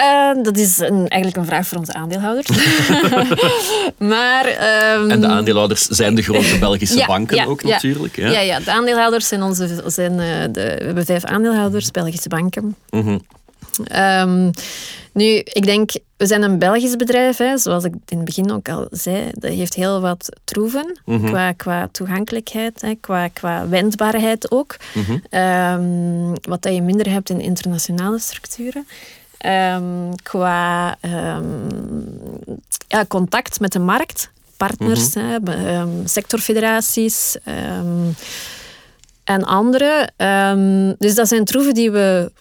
Uh, 0.00 0.44
dat 0.44 0.56
is 0.56 0.78
een, 0.78 1.08
eigenlijk 1.08 1.36
een 1.36 1.44
vraag 1.44 1.66
voor 1.66 1.78
onze 1.78 1.92
aandeelhouders. 1.92 2.48
maar, 4.14 4.46
um... 4.46 5.10
En 5.10 5.20
de 5.20 5.26
aandeelhouders 5.26 5.82
zijn 5.82 6.14
de 6.14 6.22
grote 6.22 6.58
Belgische 6.58 6.96
ja, 6.98 7.06
banken 7.06 7.36
ja, 7.36 7.44
ook 7.44 7.60
ja. 7.60 7.68
natuurlijk. 7.68 8.16
Ja. 8.16 8.30
Ja, 8.30 8.40
ja, 8.40 8.60
de 8.60 8.70
aandeelhouders 8.70 9.28
zijn 9.28 9.42
onze... 9.42 9.82
Zijn, 9.86 10.12
uh, 10.12 10.18
de, 10.18 10.50
we 10.52 10.84
hebben 10.84 11.04
vijf 11.04 11.24
aandeelhouders, 11.24 11.90
Belgische 11.90 12.28
banken. 12.28 12.76
Mm 12.90 13.02
-hmm. 13.02 13.20
Um, 13.96 14.50
nu, 15.12 15.24
ik 15.34 15.64
denk, 15.64 15.90
we 16.16 16.26
zijn 16.26 16.42
een 16.42 16.58
Belgisch 16.58 16.96
bedrijf, 16.96 17.36
hè, 17.36 17.58
zoals 17.58 17.84
ik 17.84 17.94
in 18.06 18.16
het 18.16 18.24
begin 18.24 18.52
ook 18.52 18.68
al 18.68 18.86
zei. 18.90 19.30
Dat 19.32 19.50
heeft 19.52 19.74
heel 19.74 20.00
wat 20.00 20.28
troeven 20.44 21.00
mm 21.04 21.18
-hmm. 21.18 21.26
qua, 21.26 21.52
qua 21.52 21.88
toegankelijkheid, 21.92 22.80
hè, 22.80 22.94
qua, 22.94 23.28
qua 23.28 23.68
wendbaarheid 23.68 24.50
ook. 24.50 24.76
Mm 24.94 25.04
-hmm. 25.04 25.40
um, 25.40 26.34
wat 26.42 26.62
dat 26.62 26.74
je 26.74 26.82
minder 26.82 27.10
hebt 27.10 27.30
in 27.30 27.40
internationale 27.40 28.18
structuren. 28.18 28.86
Um, 29.46 30.14
qua 30.22 30.96
ja, 32.88 33.04
contact 33.08 33.60
met 33.60 33.72
de 33.72 33.78
markt, 33.78 34.30
partners, 34.56 35.14
Mhm. 35.14 35.48
hè, 35.50 35.86
sectorfederaties 36.04 37.36
en 39.24 39.44
andere. 39.44 40.08
dus 40.98 41.14
dat 41.14 41.28
zijn 41.28 41.44
troeven 41.44 41.74
die 41.74 41.90
we 41.90 42.32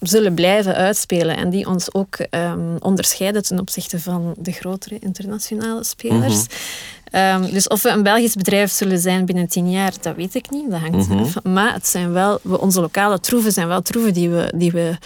zullen 0.00 0.34
blijven 0.34 0.74
uitspelen 0.74 1.36
en 1.36 1.50
die 1.50 1.66
ons 1.66 1.94
ook 1.94 2.18
um, 2.30 2.76
onderscheiden 2.80 3.42
ten 3.42 3.58
opzichte 3.60 4.00
van 4.00 4.34
de 4.38 4.52
grotere 4.52 4.98
internationale 4.98 5.84
spelers. 5.84 6.46
Mhm. 6.46 7.44
Um, 7.44 7.50
dus 7.50 7.68
of 7.68 7.82
we 7.82 7.88
een 7.88 8.02
Belgisch 8.02 8.34
bedrijf 8.34 8.70
zullen 8.70 8.98
zijn 8.98 9.24
binnen 9.24 9.48
tien 9.48 9.70
jaar, 9.70 9.92
dat 10.00 10.16
weet 10.16 10.34
ik 10.34 10.50
niet. 10.50 10.70
Dat 10.70 10.80
hangt 10.80 11.08
Mhm. 11.08 11.18
af. 11.18 11.42
Maar 11.42 11.72
het 11.72 11.86
zijn 11.86 12.12
wel, 12.12 12.38
we, 12.42 12.60
onze 12.60 12.80
lokale 12.80 13.20
troeven 13.20 13.52
zijn 13.52 13.68
wel 13.68 13.82
troeven 13.82 14.12
die 14.12 14.30
we, 14.30 14.52
die 14.56 14.72
we 14.72 14.96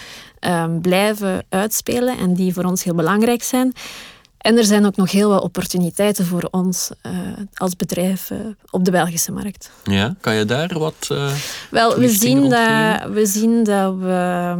um, 0.40 0.80
blijven 0.80 1.44
uitspelen 1.48 2.18
en 2.18 2.34
die 2.34 2.52
voor 2.54 2.64
ons 2.64 2.84
heel 2.84 2.94
belangrijk 2.94 3.42
zijn. 3.42 3.72
En 4.42 4.56
er 4.56 4.64
zijn 4.64 4.86
ook 4.86 4.96
nog 4.96 5.10
heel 5.10 5.28
wat 5.28 5.42
opportuniteiten 5.42 6.26
voor 6.26 6.48
ons 6.50 6.90
uh, 7.06 7.12
als 7.54 7.76
bedrijf 7.76 8.30
uh, 8.30 8.38
op 8.70 8.84
de 8.84 8.90
Belgische 8.90 9.32
markt. 9.32 9.70
Ja, 9.84 10.14
kan 10.20 10.34
je 10.34 10.44
daar 10.44 10.78
wat. 10.78 11.08
Uh, 11.12 11.32
Wel, 11.70 11.98
we 11.98 12.08
zien, 12.08 12.40
dat, 12.40 13.10
we 13.10 13.26
zien 13.26 13.64
dat 13.64 13.94
we. 13.96 14.56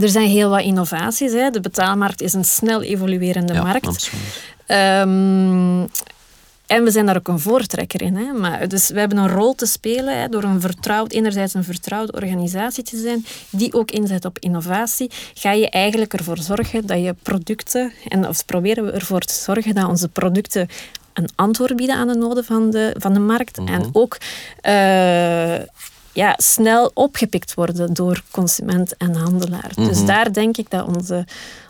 Er 0.00 0.08
zijn 0.08 0.28
heel 0.28 0.50
wat 0.50 0.62
innovaties. 0.62 1.32
Hè. 1.32 1.50
De 1.50 1.60
betaalmarkt 1.60 2.20
is 2.20 2.32
een 2.32 2.44
snel 2.44 2.82
evoluerende 2.82 3.52
ja, 3.52 3.62
markt. 3.62 3.86
Absoluut. 3.86 4.42
Um, 4.66 5.88
en 6.66 6.84
we 6.84 6.90
zijn 6.90 7.06
daar 7.06 7.16
ook 7.16 7.28
een 7.28 7.38
voortrekker 7.40 8.02
in. 8.02 8.16
Hè. 8.16 8.32
Maar, 8.32 8.68
dus 8.68 8.88
we 8.90 8.98
hebben 8.98 9.18
een 9.18 9.28
rol 9.30 9.54
te 9.54 9.66
spelen 9.66 10.20
hè, 10.20 10.28
door 10.28 10.42
een 10.42 10.60
vertrouwd, 10.60 11.12
enerzijds 11.12 11.54
een 11.54 11.64
vertrouwde 11.64 12.12
organisatie 12.12 12.84
te 12.84 12.96
zijn 13.00 13.24
die 13.50 13.72
ook 13.72 13.90
inzet 13.90 14.24
op 14.24 14.38
innovatie. 14.38 15.10
Ga 15.34 15.52
je 15.52 15.70
eigenlijk 15.70 16.12
ervoor 16.14 16.38
zorgen 16.38 16.86
dat 16.86 17.02
je 17.02 17.14
producten, 17.22 17.92
en 18.08 18.28
of 18.28 18.44
proberen 18.44 18.84
we 18.84 18.90
ervoor 18.90 19.20
te 19.20 19.34
zorgen 19.34 19.74
dat 19.74 19.88
onze 19.88 20.08
producten 20.08 20.68
een 21.12 21.28
antwoord 21.34 21.76
bieden 21.76 21.96
aan 21.96 22.08
de 22.08 22.14
noden 22.14 22.44
van 22.44 22.70
de, 22.70 22.94
van 22.98 23.12
de 23.12 23.20
markt. 23.20 23.58
En 23.58 23.64
Mhm. 23.64 23.88
ook 23.92 24.16
uh, 24.62 25.58
ja, 26.12 26.34
snel 26.36 26.90
opgepikt 26.94 27.54
worden 27.54 27.94
door 27.94 28.22
consument 28.30 28.96
en 28.96 29.14
handelaar. 29.14 29.70
Dus 29.74 29.96
Mhm. 29.98 30.06
daar 30.06 30.32
denk 30.32 30.56
ik 30.56 30.70
dat 30.70 30.86
onze, 30.96 31.24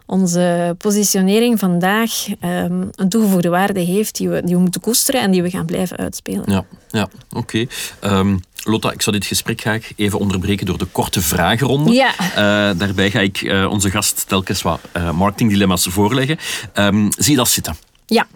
onze 0.06 0.74
positionering 0.78 1.58
vandaag 1.58 2.10
um, 2.28 2.90
een 2.94 3.08
toegevoegde 3.08 3.48
waarde 3.48 3.80
heeft 3.80 4.16
die 4.16 4.28
we, 4.28 4.42
die 4.44 4.54
we 4.54 4.60
moeten 4.60 4.80
koesteren 4.80 5.20
en 5.20 5.30
die 5.30 5.42
we 5.42 5.50
gaan 5.50 5.66
blijven 5.66 5.96
uitspelen. 5.96 6.44
Ja, 6.46 6.64
ja 6.90 7.08
oké. 7.30 7.66
Okay. 8.00 8.18
Um, 8.18 8.40
Lotta, 8.68 8.92
ik 8.92 9.02
zou 9.02 9.16
dit 9.16 9.26
gesprek 9.26 9.60
graag 9.60 9.90
even 9.96 10.18
onderbreken 10.18 10.66
door 10.66 10.78
de 10.78 10.84
korte 10.84 11.20
vragenronde. 11.20 11.92
Ja. 11.92 12.12
Uh, 12.18 12.78
daarbij 12.78 13.10
ga 13.10 13.20
ik 13.20 13.40
uh, 13.40 13.70
onze 13.70 13.90
gast 13.90 14.24
telkens 14.28 14.62
wat 14.62 14.80
uh, 14.96 15.10
marketingdilemma's 15.10 15.86
voorleggen. 15.90 16.38
Um, 16.74 17.08
zie 17.18 17.30
je 17.30 17.36
dat 17.36 17.48
zitten? 17.48 17.76
Ja, 18.06 18.26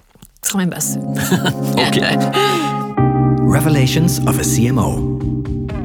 ik 0.41 0.49
zal 0.49 0.57
mijn 0.57 0.69
best 0.69 0.95
doen. 0.95 1.09
Oké. 1.71 1.97
Okay. 1.97 2.31
Revelations 3.51 4.19
of 4.19 4.39
a 4.39 4.55
CMO. 4.55 5.19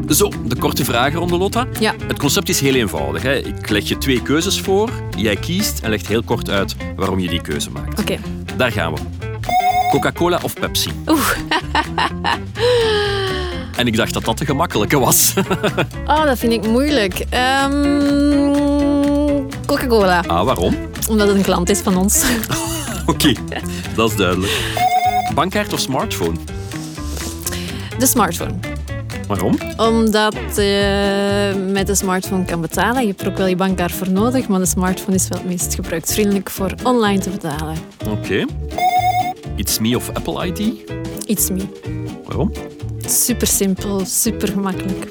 Zo, 0.10 0.32
de 0.46 0.56
korte 0.56 0.86
vragenronde, 0.86 1.38
Lotta. 1.38 1.68
Ja. 1.80 1.94
Het 2.08 2.20
concept 2.20 2.50
is 2.50 2.60
heel 2.60 2.74
eenvoudig. 2.74 3.22
Hè. 3.22 3.36
Ik 3.38 3.70
leg 3.70 3.88
je 3.88 3.98
twee 3.98 4.22
keuzes 4.22 4.60
voor, 4.60 4.90
jij 5.18 5.36
kiest 5.36 5.80
en 5.80 5.90
legt 5.90 6.08
heel 6.08 6.24
kort 6.24 6.50
uit 6.50 6.76
waarom 6.96 7.20
je 7.20 7.28
die 7.28 7.42
keuze 7.42 7.72
maakt. 7.72 8.00
Oké. 8.00 8.02
Okay. 8.02 8.20
Daar 8.58 8.72
gaan 8.72 8.94
we. 8.94 9.00
Coca-Cola 9.90 10.40
of 10.44 10.54
Pepsi? 10.54 10.90
Oeh. 11.08 11.30
en 13.80 13.88
ik 13.88 13.96
dacht 13.96 14.14
dat 14.14 14.26
dat 14.26 14.38
de 14.38 14.46
gemakkelijke 14.46 15.00
was. 15.00 15.34
oh, 16.08 16.24
dat 16.24 16.38
vind 16.38 16.54
ik 16.54 16.68
moeilijk. 16.68 17.26
Um, 17.70 19.48
Coca-Cola. 19.66 20.24
Ah, 20.28 20.46
waarom? 20.46 20.78
Omdat 21.10 21.28
het 21.28 21.38
een 21.38 21.44
klant 21.44 21.70
is 21.70 21.80
van 21.80 21.98
ons. 21.98 22.24
Oké, 23.06 23.12
okay. 23.12 23.38
dat 23.96 24.10
is 24.10 24.16
duidelijk. 24.16 24.54
Bankkaart 25.34 25.74
of 25.74 25.80
smartphone? 25.80 26.38
De 27.98 28.06
smartphone. 28.06 28.75
Waarom? 29.28 29.58
Omdat 29.78 30.36
je 30.56 31.68
met 31.72 31.88
de 31.88 31.96
smartphone 31.96 32.46
kan 32.46 32.62
betalen. 32.62 33.02
Je 33.02 33.08
hebt 33.08 33.22
er 33.22 33.28
ook 33.28 33.38
wel 33.38 33.48
je 33.48 33.56
bankkaart 33.56 33.92
voor 33.92 34.10
nodig, 34.10 34.48
maar 34.48 34.60
de 34.60 34.66
smartphone 34.66 35.16
is 35.16 35.28
wel 35.28 35.40
het 35.40 35.48
meest 35.48 35.76
gebruiksvriendelijk 35.76 36.50
voor 36.50 36.74
online 36.84 37.20
te 37.20 37.30
betalen. 37.30 37.76
Oké. 38.02 38.12
Okay. 38.12 38.46
It's 39.56 39.80
Me 39.80 39.96
of 39.96 40.10
Apple 40.14 40.48
ID? 40.48 40.74
It's 41.26 41.50
Me. 41.50 41.68
Waarom? 42.26 42.52
Super 43.06 43.48
simpel, 43.48 44.06
super 44.06 44.48
gemakkelijk. 44.48 45.08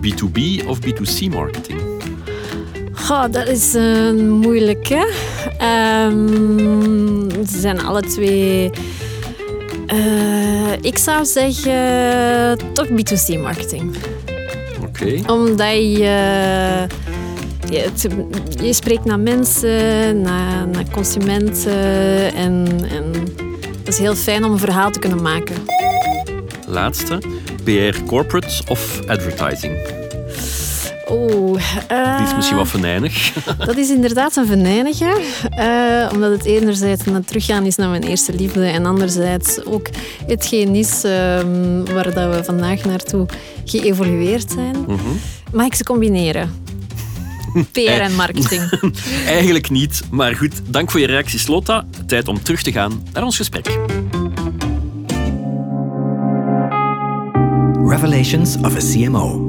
B2B 0.00 0.66
of 0.66 0.78
B2C 0.78 1.30
marketing? 1.30 1.80
Oh, 3.10 3.24
dat 3.30 3.48
is 3.48 3.74
een 3.74 4.30
moeilijke. 4.30 5.14
Um, 5.62 7.30
ze 7.30 7.60
zijn 7.60 7.80
alle 7.80 8.02
twee. 8.02 8.70
Uh, 9.92 10.72
ik 10.80 10.98
zou 10.98 11.24
zeggen 11.24 12.72
toch 12.72 12.86
B2C 12.86 13.40
marketing. 13.40 13.96
Oké. 14.76 15.02
Okay. 15.02 15.22
Omdat 15.26 15.72
je, 15.72 16.86
je, 17.70 17.78
het, 17.78 18.08
je, 18.60 18.72
spreekt 18.72 19.04
naar 19.04 19.20
mensen, 19.20 20.20
naar, 20.20 20.68
naar 20.68 20.84
consumenten 20.90 22.34
en, 22.34 22.66
en 22.90 23.12
het 23.78 23.88
is 23.88 23.98
heel 23.98 24.14
fijn 24.14 24.44
om 24.44 24.52
een 24.52 24.58
verhaal 24.58 24.90
te 24.90 24.98
kunnen 24.98 25.22
maken. 25.22 25.56
Laatste, 26.66 27.18
PR 27.64 28.02
corporate 28.06 28.62
of 28.68 29.00
advertising? 29.06 30.04
Oeh. 31.56 31.76
Uh, 31.92 32.16
Die 32.16 32.26
is 32.26 32.34
misschien 32.34 32.56
wat 32.56 32.68
venijnig. 32.68 33.32
dat 33.58 33.76
is 33.76 33.90
inderdaad 33.90 34.36
een 34.36 34.46
venijnige. 34.46 35.20
Uh, 35.58 36.12
omdat 36.12 36.30
het 36.30 36.44
enerzijds 36.44 37.06
een 37.06 37.24
teruggaan 37.24 37.64
is 37.64 37.76
naar 37.76 37.88
mijn 37.88 38.02
eerste 38.02 38.32
liefde. 38.32 38.66
En 38.66 38.86
anderzijds 38.86 39.64
ook 39.64 39.88
hetgeen 40.26 40.74
is 40.74 41.04
uh, 41.04 41.10
waar 41.94 42.14
dat 42.14 42.34
we 42.34 42.40
vandaag 42.44 42.84
naartoe 42.84 43.26
geëvolueerd 43.64 44.50
zijn. 44.50 44.76
Mm 44.76 44.86
-hmm. 44.86 45.20
Mag 45.52 45.66
ik 45.66 45.74
ze 45.74 45.84
combineren? 45.84 46.64
PR 47.72 47.80
en 47.80 48.14
marketing. 48.14 48.92
Eigenlijk 49.26 49.70
niet. 49.70 50.02
Maar 50.10 50.34
goed, 50.34 50.52
dank 50.66 50.90
voor 50.90 51.00
je 51.00 51.06
reacties, 51.06 51.46
Lotta. 51.46 51.86
Tijd 52.06 52.28
om 52.28 52.42
terug 52.42 52.62
te 52.62 52.72
gaan 52.72 53.02
naar 53.12 53.22
ons 53.22 53.36
gesprek. 53.36 53.78
Revelations 57.88 58.56
of 58.56 58.76
a 58.76 58.92
CMO. 58.92 59.45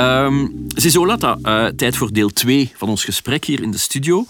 Um, 0.00 0.66
ziezo, 0.68 1.06
Lotta, 1.06 1.38
uh, 1.42 1.66
tijd 1.66 1.96
voor 1.96 2.12
deel 2.12 2.28
2 2.28 2.72
van 2.76 2.88
ons 2.88 3.04
gesprek 3.04 3.44
hier 3.44 3.62
in 3.62 3.70
de 3.70 3.78
studio. 3.78 4.26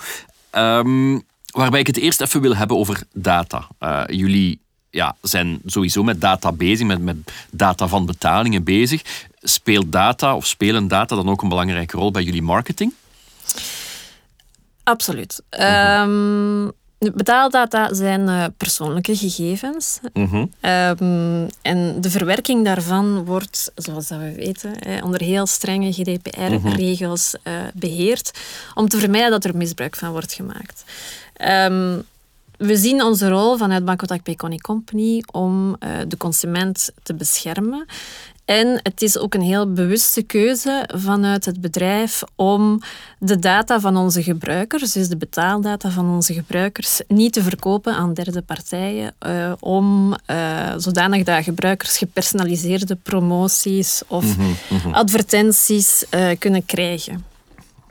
Um, 0.52 1.22
waarbij 1.46 1.80
ik 1.80 1.86
het 1.86 1.96
eerst 1.96 2.20
even 2.20 2.40
wil 2.40 2.56
hebben 2.56 2.76
over 2.76 3.02
data. 3.12 3.68
Uh, 3.80 4.02
jullie 4.06 4.60
ja, 4.90 5.16
zijn 5.22 5.60
sowieso 5.64 6.02
met 6.02 6.20
data 6.20 6.52
bezig, 6.52 6.98
met, 6.98 7.16
data 7.50 7.88
van 7.88 8.06
betalingen 8.06 8.64
bezig. 8.64 9.02
Speelt 9.42 9.92
data 9.92 10.36
of 10.36 10.46
spelen 10.46 10.88
data 10.88 11.16
dan 11.16 11.28
ook 11.28 11.42
een 11.42 11.48
belangrijke 11.48 11.96
rol 11.96 12.10
bij 12.10 12.22
jullie 12.22 12.42
marketing? 12.42 12.94
Absoluut. 14.82 15.42
Uh 15.50 16.68
um, 17.00 17.12
Betaaldata 17.14 17.94
zijn 17.94 18.20
uh, 18.20 18.44
persoonlijke 18.56 19.16
gegevens. 19.16 20.00
Mm 20.12 20.26
-hmm. 20.26 20.50
um, 20.70 21.48
en 21.62 22.00
de 22.00 22.10
verwerking 22.10 22.64
daarvan 22.64 23.24
wordt, 23.24 23.72
zoals 23.74 24.08
dat 24.08 24.18
we 24.18 24.34
weten, 24.34 24.78
eh, 24.78 25.04
onder 25.04 25.20
heel 25.20 25.46
strenge 25.46 25.92
GDPR-regels 25.92 27.34
mm 27.44 27.52
-hmm. 27.52 27.62
uh, 27.62 27.68
beheerd. 27.74 28.38
Om 28.74 28.88
te 28.88 28.98
vermijden 28.98 29.30
dat 29.30 29.44
er 29.44 29.56
misbruik 29.56 29.96
van 29.96 30.10
wordt 30.10 30.32
gemaakt. 30.32 30.84
Um, 31.38 32.04
we 32.60 32.76
zien 32.76 33.02
onze 33.02 33.28
rol 33.28 33.56
vanuit 33.56 33.84
Bancotac 33.84 34.22
Peconi 34.22 34.58
Company 34.58 35.22
om 35.32 35.68
uh, 35.68 35.90
de 36.08 36.16
consument 36.16 36.90
te 37.02 37.14
beschermen. 37.14 37.86
En 38.50 38.80
het 38.82 39.02
is 39.02 39.18
ook 39.18 39.34
een 39.34 39.42
heel 39.42 39.72
bewuste 39.72 40.22
keuze 40.22 40.88
vanuit 40.94 41.44
het 41.44 41.60
bedrijf 41.60 42.22
om 42.34 42.80
de 43.18 43.38
data 43.38 43.80
van 43.80 43.96
onze 43.96 44.22
gebruikers, 44.22 44.92
dus 44.92 45.08
de 45.08 45.16
betaaldata 45.16 45.90
van 45.90 46.10
onze 46.10 46.34
gebruikers, 46.34 47.00
niet 47.08 47.32
te 47.32 47.42
verkopen 47.42 47.94
aan 47.94 48.14
derde 48.14 48.42
partijen, 48.42 49.14
uh, 49.26 49.52
om 49.60 50.16
uh, 50.26 50.72
zodanig 50.76 51.24
dat 51.24 51.44
gebruikers 51.44 51.98
gepersonaliseerde 51.98 52.96
promoties 52.96 54.02
of 54.06 54.24
mm 54.24 54.32
-hmm, 54.32 54.56
mm 54.68 54.78
-hmm. 54.78 54.94
advertenties 54.94 56.04
uh, 56.14 56.28
kunnen 56.38 56.64
krijgen. 56.64 57.29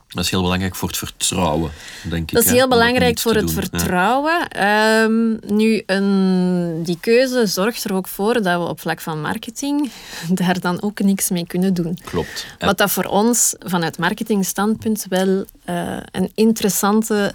Dat 0.09 0.23
is 0.23 0.29
heel 0.29 0.41
belangrijk 0.41 0.75
voor 0.75 0.87
het 0.87 0.97
vertrouwen, 0.97 1.71
denk 2.03 2.29
ik. 2.29 2.35
Dat 2.35 2.45
is 2.45 2.51
heel 2.51 2.67
belangrijk 2.67 3.19
voor 3.19 3.35
het 3.35 3.45
doen. 3.45 3.53
vertrouwen. 3.53 4.47
Ja. 4.49 5.03
Um, 5.03 5.39
nu, 5.45 5.83
een, 5.85 6.83
die 6.83 6.97
keuze 6.99 7.45
zorgt 7.45 7.83
er 7.83 7.93
ook 7.93 8.07
voor 8.07 8.33
dat 8.33 8.61
we 8.61 8.67
op 8.67 8.79
vlak 8.79 9.01
van 9.01 9.21
marketing 9.21 9.91
daar 10.29 10.59
dan 10.59 10.81
ook 10.81 10.99
niks 10.99 11.29
mee 11.29 11.47
kunnen 11.47 11.73
doen. 11.73 11.99
Klopt. 12.03 12.45
Ja. 12.59 12.65
Wat 12.65 12.77
dat 12.77 12.91
voor 12.91 13.03
ons 13.03 13.55
vanuit 13.59 13.97
marketingstandpunt 13.97 15.05
wel 15.09 15.45
uh, 15.69 15.97
een 16.11 16.31
interessante 16.35 17.33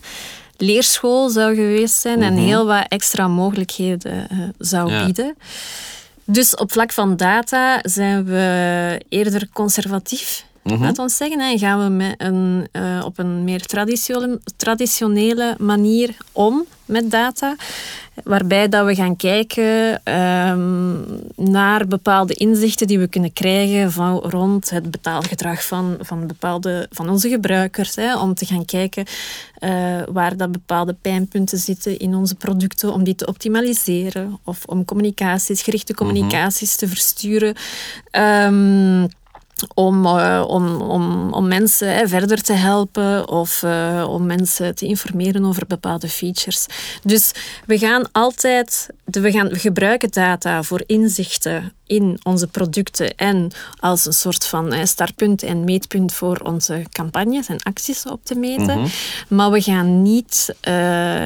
leerschool 0.57 1.29
zou 1.29 1.55
geweest 1.55 2.01
zijn 2.01 2.19
mm 2.19 2.25
-hmm. 2.25 2.37
en 2.37 2.45
heel 2.45 2.67
wat 2.67 2.87
extra 2.89 3.29
mogelijkheden 3.29 4.29
uh, 4.33 4.49
zou 4.59 4.91
ja. 4.91 5.05
bieden. 5.05 5.37
Dus 6.25 6.55
op 6.55 6.73
vlak 6.73 6.93
van 6.93 7.17
data 7.17 7.79
zijn 7.83 8.25
we 8.25 9.01
eerder 9.09 9.49
conservatief. 9.53 10.45
Mhm. 10.65 10.73
Mm 10.73 10.79
-hmm. 10.79 10.85
Laat 10.85 10.99
ons 10.99 11.17
zeggen, 11.17 11.41
en 11.41 11.59
gaan 11.59 11.85
we 11.85 11.91
met 11.91 12.15
een, 12.19 12.69
uh, 12.73 13.05
op 13.05 13.19
een 13.19 13.45
meer 13.45 13.67
traditionele, 13.67 14.41
traditionele 14.57 15.57
manier 15.59 16.17
om 16.33 16.65
met 16.85 17.11
data. 17.11 17.57
Waarbij 18.25 18.69
dat 18.69 18.87
we 18.87 18.95
gaan 18.95 19.17
kijken 19.17 20.01
um, 20.49 21.05
naar 21.37 21.87
bepaalde 21.87 22.35
inzichten 22.35 22.87
die 22.87 22.99
we 22.99 23.09
kunnen 23.09 23.33
krijgen 23.33 23.93
van, 23.93 24.19
rond 24.19 24.71
het 24.71 24.91
betaalgedrag 24.91 25.65
van, 25.65 25.97
van, 26.01 26.27
bepaalde, 26.27 26.87
van 26.91 27.09
onze 27.09 27.29
gebruikers. 27.29 27.95
Hè, 27.95 28.19
om 28.19 28.35
te 28.35 28.47
gaan 28.47 28.65
kijken 28.65 29.05
uh, 29.61 30.03
waar 30.13 30.37
dat 30.37 30.53
bepaalde 30.53 30.97
pijnpunten 31.01 31.59
zitten 31.59 31.99
in 31.99 32.15
onze 32.15 32.35
producten, 32.35 32.93
om 32.93 33.05
die 33.05 33.15
te 33.15 33.27
optimaliseren. 33.27 34.39
Of 34.45 34.65
om 34.65 34.85
communicaties, 34.85 35.63
gerichte 35.63 35.95
communicaties 35.95 36.77
mm 36.77 36.79
-hmm. 36.79 36.89
te 36.89 36.89
versturen. 36.89 37.57
Um, 38.13 39.09
om, 39.75 40.07
uh, 40.07 40.45
om, 40.47 40.81
om, 40.81 41.33
om 41.33 41.49
mensen 41.49 41.95
hè, 41.95 42.09
verder 42.09 42.43
te 42.43 42.53
helpen 42.53 43.29
of 43.29 43.63
uh, 43.63 44.07
om 44.09 44.27
mensen 44.27 44.75
te 44.75 44.87
informeren 44.87 45.45
over 45.45 45.67
bepaalde 45.67 46.09
features. 46.09 46.67
Dus 47.03 47.33
we 47.67 47.79
gaan 47.79 48.05
altijd, 48.13 48.89
we, 49.05 49.31
gaan, 49.31 49.49
we 49.49 49.59
gebruiken 49.59 50.11
data 50.11 50.63
voor 50.63 50.83
inzichten 50.87 51.73
in 51.87 52.21
onze 52.23 52.47
producten 52.47 53.15
en 53.15 53.51
als 53.81 54.07
een 54.07 54.13
soort 54.13 54.47
van 54.47 54.73
hè, 54.73 54.87
startpunt 54.87 55.43
en 55.43 55.65
meetpunt 55.65 56.13
voor 56.13 56.39
onze 56.39 56.85
campagnes 56.93 57.49
en 57.49 57.63
acties 57.63 58.07
op 58.07 58.25
te 58.25 58.35
meten. 58.35 58.79
Mm 58.79 58.83
-hmm. 58.83 58.91
Maar 59.29 59.51
we 59.51 59.61
gaan 59.61 60.03
niet, 60.03 60.49
uh, 60.51 60.55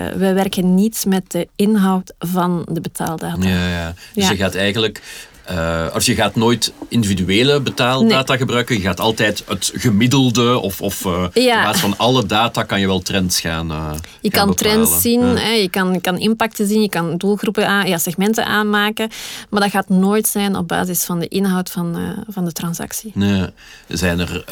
we 0.08 0.32
werken 0.34 0.74
niet 0.74 1.04
met 1.06 1.30
de 1.30 1.48
inhoud 1.56 2.12
van 2.18 2.66
de 2.70 2.80
betaaldata. 2.80 3.48
Ja, 3.48 3.68
ja. 3.68 3.94
Dus 4.14 4.24
ja. 4.24 4.30
je 4.30 4.36
gaat 4.36 4.54
eigenlijk 4.54 5.02
uh, 5.50 5.88
als 5.92 6.06
je 6.06 6.14
gaat 6.14 6.34
nooit 6.34 6.72
individuele 6.88 7.60
betaaldata 7.60 8.32
nee. 8.32 8.40
gebruiken, 8.40 8.76
je 8.76 8.82
gaat 8.82 9.00
altijd 9.00 9.42
het 9.46 9.72
gemiddelde 9.74 10.58
of, 10.58 10.80
of 10.80 11.04
uh, 11.04 11.26
ja. 11.32 11.60
plaats 11.60 11.80
van 11.80 11.94
alle 11.96 12.26
data 12.26 12.62
kan 12.62 12.80
je 12.80 12.86
wel 12.86 13.00
trends 13.00 13.40
gaan 13.40 13.70
uh, 13.70 13.90
Je 14.20 14.30
gaan 14.30 14.46
kan 14.46 14.54
bepalen. 14.54 14.56
trends 14.56 15.02
zien, 15.02 15.20
ja. 15.20 15.34
hè, 15.34 15.50
je, 15.50 15.70
kan, 15.70 16.00
kan 16.00 16.18
impacten 16.18 16.66
zien, 16.66 16.82
je 16.82 16.88
kan 16.88 17.16
doelgroepen, 17.16 17.68
aan, 17.68 17.88
ja, 17.88 17.98
segmenten 17.98 18.46
aanmaken, 18.46 19.10
maar 19.50 19.60
dat 19.60 19.70
gaat 19.70 19.88
nooit 19.88 20.26
zijn 20.26 20.56
op 20.56 20.68
basis 20.68 21.04
van 21.04 21.18
de 21.18 21.28
inhoud 21.28 21.70
van, 21.70 21.96
van 22.28 22.44
de 22.44 22.52
transactie. 22.52 23.10
Nee. 23.14 23.46
Zijn 23.88 24.18
er 24.18 24.44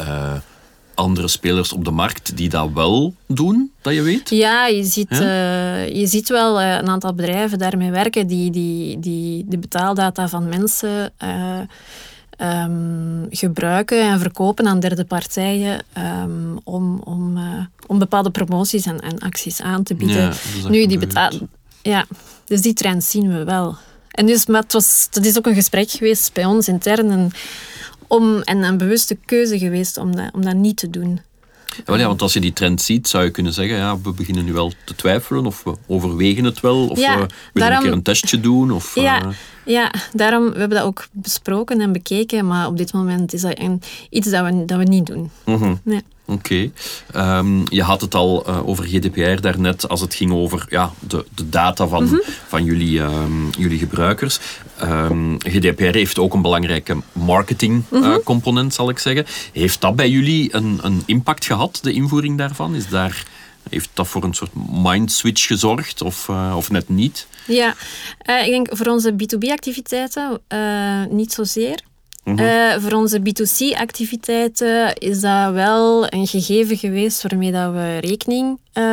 andere 0.97 1.27
spelers 1.27 1.73
op 1.73 1.85
de 1.85 1.91
markt 1.91 2.37
die 2.37 2.49
dat 2.49 2.69
wel 2.73 3.13
doen, 3.25 3.71
dat 3.81 3.93
je 3.93 4.01
weet? 4.01 4.29
Ja, 4.29 4.67
je 4.67 4.83
ziet, 4.83 5.07
ja? 5.09 5.19
Uh, 5.19 5.95
je 5.95 6.07
ziet 6.07 6.29
wel 6.29 6.61
uh, 6.61 6.75
een 6.75 6.87
aantal 6.87 7.13
bedrijven 7.13 7.57
daarmee 7.57 7.91
werken 7.91 8.27
die, 8.27 8.51
die, 8.51 8.99
die 8.99 9.45
de 9.47 9.57
betaaldata 9.57 10.27
van 10.27 10.49
mensen 10.49 11.11
uh, 11.23 11.59
um, 12.63 13.27
gebruiken 13.29 14.01
en 14.01 14.19
verkopen 14.19 14.67
aan 14.67 14.79
derde 14.79 15.05
partijen 15.05 15.83
um, 16.23 16.59
om, 16.63 16.99
om, 17.03 17.37
om 17.87 17.99
bepaalde 17.99 18.31
promoties 18.31 18.85
en, 18.85 18.99
en 18.99 19.19
acties 19.19 19.61
aan 19.61 19.83
te 19.83 19.95
bieden. 19.95 20.33
Ja, 20.63 20.69
nu, 20.69 20.85
die 20.85 20.99
betaal... 20.99 21.31
Ja, 21.81 22.05
dus 22.45 22.61
die 22.61 22.73
trend 22.73 23.03
zien 23.03 23.37
we 23.37 23.43
wel. 23.43 23.75
En 24.11 24.25
dus, 24.25 24.45
maar 24.45 24.61
het 24.61 24.73
was, 24.73 25.07
dat 25.11 25.25
is 25.25 25.37
ook 25.37 25.45
een 25.45 25.53
gesprek 25.53 25.89
geweest 25.89 26.33
bij 26.33 26.45
ons 26.45 26.67
intern. 26.67 27.11
En, 27.11 27.31
om, 28.07 28.41
en 28.41 28.63
een 28.63 28.77
bewuste 28.77 29.17
keuze 29.25 29.57
geweest 29.57 29.97
om 29.97 30.15
dat, 30.15 30.29
om 30.33 30.41
dat 30.41 30.55
niet 30.55 30.77
te 30.77 30.89
doen. 30.89 31.19
Ja, 31.85 32.07
want 32.07 32.21
als 32.21 32.33
je 32.33 32.39
die 32.39 32.53
trend 32.53 32.81
ziet, 32.81 33.07
zou 33.07 33.23
je 33.23 33.31
kunnen 33.31 33.53
zeggen, 33.53 33.77
ja, 33.77 33.99
we 34.01 34.11
beginnen 34.11 34.45
nu 34.45 34.53
wel 34.53 34.71
te 34.83 34.95
twijfelen, 34.95 35.45
of 35.45 35.63
we 35.63 35.75
overwegen 35.87 36.43
het 36.43 36.59
wel, 36.59 36.87
of 36.87 36.99
ja, 36.99 37.19
we 37.19 37.27
willen 37.53 37.75
een 37.75 37.81
keer 37.81 37.91
een 37.91 38.01
testje 38.01 38.39
doen. 38.39 38.71
Of, 38.71 38.95
ja, 38.95 39.25
uh... 39.25 39.29
ja, 39.65 39.93
daarom, 40.13 40.51
we 40.51 40.59
hebben 40.59 40.77
dat 40.77 40.87
ook 40.87 41.07
besproken 41.11 41.81
en 41.81 41.91
bekeken, 41.91 42.47
maar 42.47 42.67
op 42.67 42.77
dit 42.77 42.93
moment 42.93 43.33
is 43.33 43.41
dat 43.41 43.59
een, 43.59 43.81
iets 44.09 44.29
dat 44.29 44.45
we, 44.45 44.65
dat 44.65 44.77
we 44.77 44.83
niet 44.83 45.05
doen. 45.05 45.31
Mm 45.45 45.55
-hmm. 45.55 45.79
nee. 45.83 46.01
Oké. 46.27 46.69
Okay. 47.13 47.37
Um, 47.37 47.63
je 47.69 47.83
had 47.83 48.01
het 48.01 48.15
al 48.15 48.49
uh, 48.49 48.67
over 48.67 48.83
GDPR 48.83 49.41
daarnet, 49.41 49.89
als 49.89 50.01
het 50.01 50.15
ging 50.15 50.31
over 50.31 50.65
ja, 50.69 50.91
de, 50.99 51.25
de 51.35 51.49
data 51.49 51.87
van, 51.87 52.03
mm 52.03 52.09
-hmm. 52.09 52.21
van 52.47 52.63
jullie, 52.63 52.99
um, 52.99 53.49
jullie 53.57 53.79
gebruikers. 53.79 54.39
Um, 54.83 55.37
GDPR 55.39 55.95
heeft 55.95 56.19
ook 56.19 56.33
een 56.33 56.41
belangrijke 56.41 56.97
marketingcomponent, 57.11 58.45
mm 58.45 58.53
-hmm. 58.53 58.65
uh, 58.65 58.71
zal 58.71 58.89
ik 58.89 58.99
zeggen. 58.99 59.25
Heeft 59.53 59.81
dat 59.81 59.95
bij 59.95 60.09
jullie 60.09 60.55
een, 60.55 60.79
een 60.81 61.03
impact 61.05 61.45
gehad, 61.45 61.79
de 61.81 61.91
invoering 61.91 62.37
daarvan? 62.37 62.75
Is 62.75 62.89
daar, 62.89 63.25
heeft 63.69 63.89
dat 63.93 64.07
voor 64.07 64.23
een 64.23 64.33
soort 64.33 64.51
mindswitch 64.71 65.47
gezorgd 65.47 66.01
of, 66.01 66.27
uh, 66.27 66.53
of 66.57 66.69
net 66.69 66.89
niet? 66.89 67.27
Ja, 67.45 67.75
ik 68.19 68.49
denk 68.49 68.67
voor 68.71 68.87
onze 68.87 69.11
B2B-activiteiten 69.11 70.41
niet 71.09 71.33
zozeer. 71.33 71.79
Mm 72.27 72.37
-hmm. 72.37 72.45
uh, 72.45 72.75
voor 72.79 72.91
onze 72.91 73.19
B2C-activiteiten 73.19 74.93
is 74.93 75.19
dat 75.19 75.53
wel 75.53 76.13
een 76.13 76.27
gegeven 76.27 76.77
geweest 76.77 77.21
waarmee 77.21 77.51
dat 77.51 77.71
we 77.71 77.97
rekening 77.97 78.59
uh, 78.73 78.83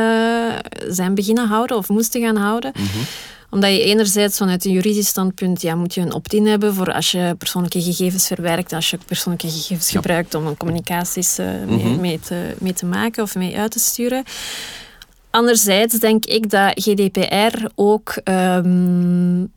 zijn 0.89 1.15
beginnen 1.15 1.47
houden 1.47 1.77
of 1.77 1.89
moesten 1.89 2.21
gaan 2.21 2.37
houden. 2.37 2.73
Mhm. 2.75 2.83
Mm 2.83 2.89
-hmm. 2.93 3.03
Omdat 3.51 3.71
je 3.71 3.83
enerzijds 3.83 4.37
vanuit 4.37 4.65
een 4.65 4.73
juridisch 4.73 5.07
standpunt 5.07 5.63
ja, 5.63 5.75
moet 5.75 5.95
je 5.95 6.01
een 6.01 6.13
opt-in 6.13 6.47
hebben 6.47 6.75
voor 6.75 6.93
als 6.93 7.11
je 7.11 7.35
persoonlijke 7.39 7.83
gegevens 7.83 8.27
verwerkt, 8.27 8.73
als 8.73 8.91
je 8.91 8.99
persoonlijke 9.07 9.51
gegevens 9.51 9.91
ja. 9.91 10.01
gebruikt 10.01 10.35
om 10.35 10.57
communicaties 10.57 11.39
uh, 11.39 11.47
mm 11.47 11.69
-hmm. 11.69 11.77
mee, 11.77 11.99
mee, 11.99 12.21
te, 12.21 12.55
mee 12.59 12.73
te 12.73 12.87
maken 12.87 13.23
of 13.23 13.35
mee 13.35 13.59
uit 13.59 13.71
te 13.71 13.79
sturen. 13.79 14.25
Anderzijds 15.31 15.99
denk 15.99 16.25
ik 16.25 16.51
dat 16.51 16.73
GDPR 16.75 17.67
ook 17.75 18.21
um, 18.25 19.53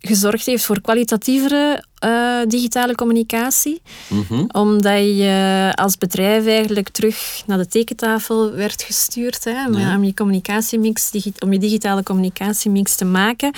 gezorgd 0.00 0.46
heeft 0.46 0.64
voor 0.64 0.80
kwalitatievere 0.80 1.84
uh, 2.04 2.38
digitale 2.48 2.94
communicatie. 2.94 3.82
Mm 4.08 4.24
-hmm. 4.28 4.48
Omdat 4.52 5.04
je 5.04 5.72
als 5.74 5.98
bedrijf 5.98 6.46
eigenlijk 6.46 6.88
terug 6.88 7.42
naar 7.46 7.58
de 7.58 7.66
tekentafel 7.66 8.52
werd 8.52 8.82
gestuurd 8.82 9.44
hè, 9.44 9.50
ja. 9.50 9.96
om, 9.96 10.04
je 10.04 10.14
communicatiemix, 10.14 11.10
om 11.38 11.52
je 11.52 11.58
digitale 11.58 12.02
communicatiemix 12.02 12.94
te 12.94 13.04
maken. 13.04 13.52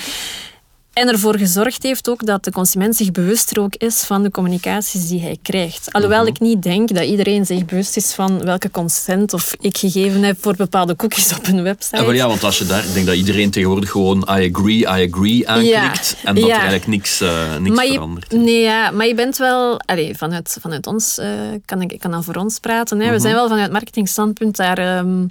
En 0.93 1.07
ervoor 1.07 1.37
gezorgd 1.37 1.83
heeft 1.83 2.09
ook 2.09 2.25
dat 2.25 2.43
de 2.43 2.51
consument 2.51 2.95
zich 2.95 3.11
bewuster 3.11 3.59
ook 3.59 3.75
is 3.75 4.03
van 4.03 4.23
de 4.23 4.31
communicaties 4.31 5.07
die 5.07 5.21
hij 5.21 5.37
krijgt. 5.41 5.93
Alhoewel 5.93 6.19
-hmm. 6.19 6.27
ik 6.27 6.39
niet 6.39 6.63
denk 6.63 6.93
dat 6.93 7.03
iedereen 7.03 7.45
zich 7.45 7.65
bewust 7.65 7.97
is 7.97 8.13
van 8.13 8.43
welke 8.43 8.71
consent 8.71 9.33
of 9.33 9.55
ik 9.59 9.77
gegeven 9.77 10.23
heb 10.23 10.37
voor 10.41 10.55
bepaalde 10.55 10.95
cookies 10.95 11.33
op 11.37 11.47
een 11.47 11.63
website. 11.63 11.97
Ja, 11.97 12.03
maar 12.03 12.15
ja 12.15 12.27
want 12.27 12.43
als 12.43 12.57
je 12.57 12.65
daar, 12.65 12.85
ik 12.85 12.93
denk 12.93 13.05
dat 13.05 13.15
iedereen 13.15 13.51
tegenwoordig 13.51 13.89
gewoon 13.91 14.17
I 14.17 14.51
agree, 14.53 14.79
I 14.79 15.09
agree 15.11 15.49
aanklikt 15.49 16.17
ja. 16.21 16.29
en 16.29 16.35
dat 16.35 16.45
ja. 16.45 16.49
er 16.49 16.59
eigenlijk 16.59 16.87
niks, 16.87 17.21
uh, 17.21 17.55
niks 17.57 17.81
je, 17.81 17.91
verandert. 17.91 18.31
Nee, 18.31 18.61
ja, 18.61 18.91
maar 18.91 19.07
je 19.07 19.15
bent 19.15 19.37
wel, 19.37 19.79
allez, 19.85 20.17
vanuit, 20.17 20.57
vanuit 20.61 20.87
ons, 20.87 21.19
uh, 21.19 21.27
kan 21.65 21.81
ik, 21.81 21.91
ik 21.91 21.99
kan 21.99 22.11
dan 22.11 22.23
voor 22.23 22.35
ons 22.35 22.59
praten. 22.59 22.99
Hè. 22.99 23.11
We 23.11 23.19
zijn 23.19 23.33
wel 23.33 23.47
vanuit 23.47 23.71
marketingstandpunt 23.71 24.55
daar. 24.55 24.97
Um, 24.97 25.29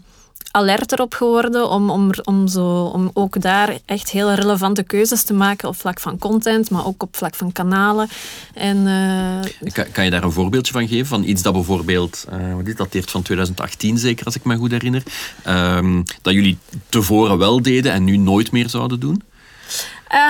alerter 0.52 1.00
op 1.00 1.14
geworden 1.14 1.70
om, 1.70 1.90
om, 1.90 2.10
om, 2.24 2.48
zo, 2.48 2.84
om 2.84 3.10
ook 3.14 3.40
daar 3.40 3.78
echt 3.84 4.10
heel 4.10 4.32
relevante 4.32 4.82
keuzes 4.82 5.22
te 5.22 5.34
maken 5.34 5.68
op 5.68 5.76
vlak 5.76 6.00
van 6.00 6.18
content, 6.18 6.70
maar 6.70 6.86
ook 6.86 7.02
op 7.02 7.16
vlak 7.16 7.34
van 7.34 7.52
kanalen. 7.52 8.08
En, 8.54 8.76
uh, 8.76 9.72
kan, 9.72 9.84
kan, 9.92 10.04
je 10.04 10.10
daar 10.10 10.22
een 10.22 10.32
voorbeeldje 10.32 10.72
van 10.72 10.88
geven? 10.88 11.06
Van 11.06 11.24
iets 11.24 11.42
dat 11.42 11.52
bijvoorbeeld, 11.52 12.24
uh, 12.32 12.56
dit 12.64 12.76
dateert 12.76 13.10
van 13.10 13.22
2018 13.22 13.98
zeker, 13.98 14.24
als 14.24 14.36
ik 14.36 14.44
me 14.44 14.56
goed 14.56 14.70
herinner, 14.70 15.02
um, 15.48 16.02
dat 16.22 16.34
jullie 16.34 16.58
tevoren 16.88 17.38
wel 17.38 17.62
deden 17.62 17.92
en 17.92 18.04
nu 18.04 18.16
nooit 18.16 18.52
meer 18.52 18.68
zouden 18.68 19.00
doen? 19.00 19.22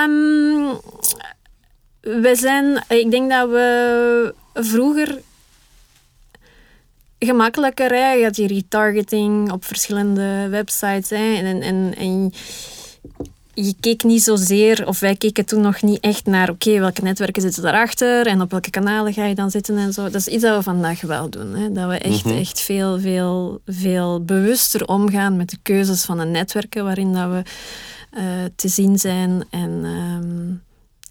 Um, 0.05 0.79
we 2.01 2.35
zijn, 2.35 2.83
ik 2.87 3.11
denk 3.11 3.29
dat 3.29 3.49
we 3.49 4.33
vroeger 4.53 5.21
gemakkelijker. 7.25 7.89
Hè? 7.89 8.11
Je 8.11 8.23
had 8.23 8.35
die 8.35 8.47
retargeting 8.47 9.51
op 9.51 9.65
verschillende 9.65 10.47
websites. 10.49 11.09
Hè? 11.09 11.35
En, 11.35 11.61
en, 11.61 11.95
en 11.97 12.33
je 13.53 13.73
keek 13.79 14.03
niet 14.03 14.23
zozeer, 14.23 14.87
of 14.87 14.99
wij 14.99 15.15
keken 15.15 15.45
toen 15.45 15.61
nog 15.61 15.81
niet 15.81 15.99
echt 15.99 16.25
naar, 16.25 16.49
oké, 16.49 16.67
okay, 16.67 16.79
welke 16.79 17.01
netwerken 17.01 17.41
zitten 17.41 17.63
daarachter 17.63 18.27
en 18.27 18.41
op 18.41 18.51
welke 18.51 18.69
kanalen 18.69 19.13
ga 19.13 19.25
je 19.25 19.35
dan 19.35 19.51
zitten 19.51 19.77
en 19.77 19.93
zo. 19.93 20.03
Dat 20.03 20.15
is 20.15 20.27
iets 20.27 20.43
dat 20.43 20.57
we 20.57 20.63
vandaag 20.63 21.01
wel 21.01 21.29
doen. 21.29 21.55
Hè? 21.55 21.71
Dat 21.71 21.89
we 21.89 21.97
echt, 21.97 22.23
mm-hmm. 22.23 22.39
echt 22.39 22.59
veel, 22.59 22.99
veel, 22.99 23.61
veel 23.65 24.23
bewuster 24.23 24.87
omgaan 24.87 25.37
met 25.37 25.49
de 25.49 25.57
keuzes 25.61 26.03
van 26.03 26.17
de 26.17 26.25
netwerken 26.25 26.83
waarin 26.83 27.13
dat 27.13 27.29
we 27.29 27.41
uh, 28.17 28.23
te 28.55 28.67
zien 28.67 28.99
zijn 28.99 29.45
en 29.49 29.85
um, 29.85 30.63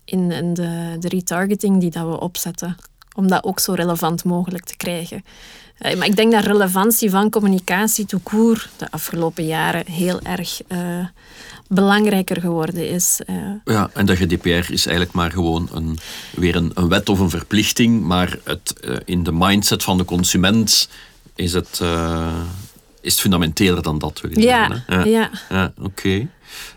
in, 0.05 0.31
in 0.31 0.55
de, 0.55 0.97
de 0.99 1.09
retargeting 1.09 1.81
die 1.81 1.91
dat 1.91 2.07
we 2.07 2.21
opzetten. 2.21 2.77
Om 3.15 3.29
dat 3.29 3.45
ook 3.45 3.61
zo 3.61 3.73
relevant 3.73 4.25
mogelijk 4.25 4.65
te 4.65 4.77
krijgen. 4.77 5.25
Maar 5.83 6.07
ik 6.07 6.17
denk 6.17 6.33
dat 6.33 6.45
relevantie 6.45 7.11
van 7.11 7.31
communicatie 7.31 8.07
tout 8.07 8.23
court 8.23 8.69
de 8.77 8.91
afgelopen 8.91 9.47
jaren 9.47 9.87
heel 9.87 10.21
erg 10.21 10.61
uh, 10.69 10.79
belangrijker 11.69 12.41
geworden 12.41 12.89
is. 12.89 13.21
Uh. 13.27 13.37
Ja, 13.65 13.91
en 13.93 14.07
de 14.07 14.17
GDPR 14.17 14.49
is 14.49 14.87
eigenlijk 14.87 15.13
maar 15.13 15.31
gewoon 15.31 15.69
een, 15.73 15.99
weer 16.35 16.57
een, 16.57 16.71
een 16.75 16.89
wet 16.89 17.09
of 17.09 17.19
een 17.19 17.31
verplichting, 17.31 18.03
maar 18.03 18.39
het, 18.45 18.75
uh, 18.85 18.97
in 19.05 19.23
de 19.23 19.33
mindset 19.33 19.83
van 19.83 19.97
de 19.97 20.05
consument 20.05 20.89
is 21.35 21.53
het, 21.53 21.81
is 23.01 23.13
het 23.13 23.21
fundamenteler 23.21 23.83
dan 23.83 23.99
dat, 23.99 24.21
wil 24.21 24.31
je 24.31 24.41
ja, 24.41 24.67
zeggen. 24.67 24.85
Hè? 24.87 25.03
Ja, 25.03 25.05
ja. 25.05 25.31
ja 25.49 25.73
oké. 25.79 25.87
Okay. 25.87 26.29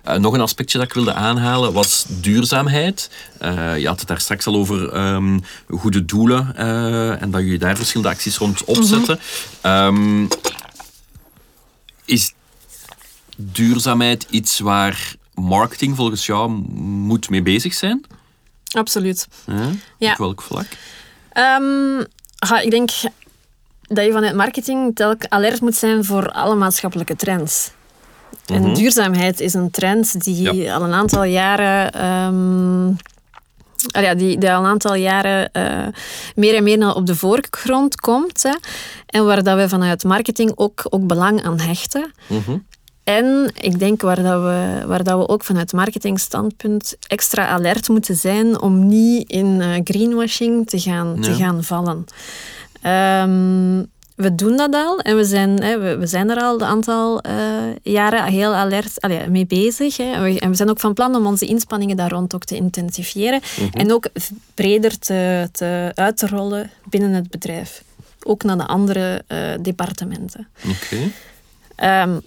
Uh, 0.07 0.15
nog 0.15 0.33
een 0.33 0.41
aspectje 0.41 0.77
dat 0.77 0.87
ik 0.87 0.93
wilde 0.93 1.13
aanhalen 1.13 1.73
was 1.73 2.05
duurzaamheid. 2.07 3.09
Uh, 3.41 3.77
je 3.79 3.87
had 3.87 3.99
het 3.99 4.07
daar 4.07 4.19
straks 4.19 4.45
al 4.47 4.55
over 4.55 4.97
um, 4.97 5.43
goede 5.67 6.05
doelen 6.05 6.53
uh, 6.57 7.21
en 7.21 7.31
dat 7.31 7.41
jullie 7.41 7.59
daar 7.59 7.75
verschillende 7.75 8.13
acties 8.13 8.37
rond 8.37 8.63
opzetten. 8.63 9.19
Mm-hmm. 9.63 9.95
Um, 9.95 10.27
is 12.05 12.33
duurzaamheid 13.37 14.25
iets 14.29 14.59
waar 14.59 15.15
marketing 15.33 15.95
volgens 15.95 16.25
jou 16.25 16.49
moet 16.71 17.29
mee 17.29 17.41
bezig 17.41 17.73
zijn? 17.73 18.05
Absoluut. 18.73 19.27
Ja. 19.97 20.11
Op 20.11 20.17
welk 20.17 20.41
vlak? 20.41 20.67
Um, 21.33 22.05
ha, 22.37 22.59
ik 22.59 22.71
denk 22.71 22.89
dat 23.81 24.05
je 24.05 24.11
vanuit 24.11 24.35
marketing 24.35 24.95
telk 24.95 25.25
alert 25.29 25.61
moet 25.61 25.75
zijn 25.75 26.05
voor 26.05 26.31
alle 26.31 26.55
maatschappelijke 26.55 27.15
trends. 27.15 27.71
En 28.45 28.59
mm 28.59 28.63
-hmm. 28.63 28.73
duurzaamheid 28.73 29.39
is 29.39 29.53
een 29.53 29.71
trend 29.71 30.23
die 30.23 30.53
ja. 30.53 30.75
al 30.75 30.83
een 30.83 30.93
aantal 30.93 31.23
jaren 31.23 32.05
um, 32.05 32.97
ja, 34.03 34.15
die, 34.15 34.37
die 34.37 34.51
al 34.51 34.59
een 34.59 34.69
aantal 34.69 34.95
jaren 34.95 35.49
uh, 35.53 35.87
meer 36.35 36.55
en 36.55 36.63
meer 36.63 36.95
op 36.95 37.05
de 37.05 37.15
voorgrond 37.15 37.95
komt. 37.95 38.43
Hè, 38.43 38.53
en 39.05 39.25
waar 39.25 39.43
dat 39.43 39.57
we 39.57 39.69
vanuit 39.69 40.03
marketing 40.03 40.51
ook, 40.55 40.85
ook 40.89 41.07
belang 41.07 41.43
aan 41.43 41.59
hechten. 41.59 42.11
Mm 42.27 42.65
En 43.03 43.51
ik 43.59 43.79
denk 43.79 44.01
waar, 44.01 44.23
dat 44.23 44.41
we, 44.41 44.83
waar 44.85 45.03
dat 45.03 45.17
we 45.17 45.27
ook 45.27 45.43
vanuit 45.43 45.73
marketingstandpunt 45.73 46.95
extra 47.07 47.47
alert 47.47 47.89
moeten 47.89 48.15
zijn 48.15 48.61
om 48.61 48.87
niet 48.87 49.29
in 49.29 49.45
uh, 49.45 49.75
greenwashing 49.83 50.69
te 50.69 50.79
gaan, 50.79 51.19
te 51.19 51.33
gaan 51.33 51.63
vallen. 51.63 52.05
Um, 52.83 53.93
we 54.15 54.35
doen 54.35 54.57
dat 54.57 54.73
al 54.73 54.99
en 54.99 55.15
we 55.15 55.25
zijn, 55.25 55.63
hè, 55.63 55.79
we, 55.79 55.97
we, 55.97 56.07
zijn 56.07 56.29
er 56.29 56.37
al 56.37 56.55
een 56.55 56.67
aantal 56.67 57.21
uh, 57.27 57.33
jaren 57.83 58.23
heel 58.23 58.53
alert 58.53 59.01
allee, 59.01 59.27
mee 59.27 59.45
bezig. 59.45 59.97
Hè. 59.97 60.11
En, 60.11 60.23
we, 60.23 60.39
en, 60.39 60.49
we, 60.49 60.55
zijn 60.55 60.69
ook 60.69 60.79
van 60.79 60.93
plan 60.93 61.15
om 61.15 61.25
onze 61.25 61.45
inspanningen 61.45 61.97
daar 61.97 62.11
rond 62.11 62.35
ook 62.35 62.43
te 62.43 62.55
intensiveren 62.55 63.41
mm 63.41 63.69
-hmm. 63.71 63.81
en 63.81 63.93
ook 63.93 64.07
breder 64.53 64.99
te, 64.99 65.49
te, 65.51 65.91
uit 65.95 66.17
te 66.17 66.27
rollen 66.27 66.71
binnen 66.83 67.13
het 67.13 67.29
bedrijf. 67.29 67.83
Ook 68.23 68.43
naar 68.43 68.57
de 68.57 68.65
andere 68.65 69.23
uh, 69.27 69.39
departementen. 69.61 70.47
Oké. 70.63 71.11
Okay. 71.75 72.03
Um, 72.03 72.21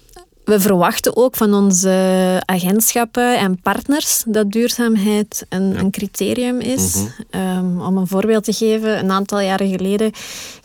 we 0.49 0.61
verwachten 0.61 1.17
ook 1.17 1.37
van 1.37 1.55
onze 1.55 2.43
agentschappen 2.45 3.39
en 3.39 3.61
partners 3.61 4.23
dat 4.27 4.51
duurzaamheid 4.51 5.47
een, 5.49 5.73
ja. 5.73 5.79
een 5.79 5.91
criterium 5.91 6.61
is. 6.61 6.95
Mm 6.95 7.13
-hmm. 7.31 7.59
um, 7.59 7.81
om 7.81 7.97
een 7.97 8.07
voorbeeld 8.07 8.45
te 8.45 8.53
geven, 8.53 8.99
een 8.99 9.11
aantal 9.11 9.41
jaren 9.41 9.69
geleden 9.69 10.13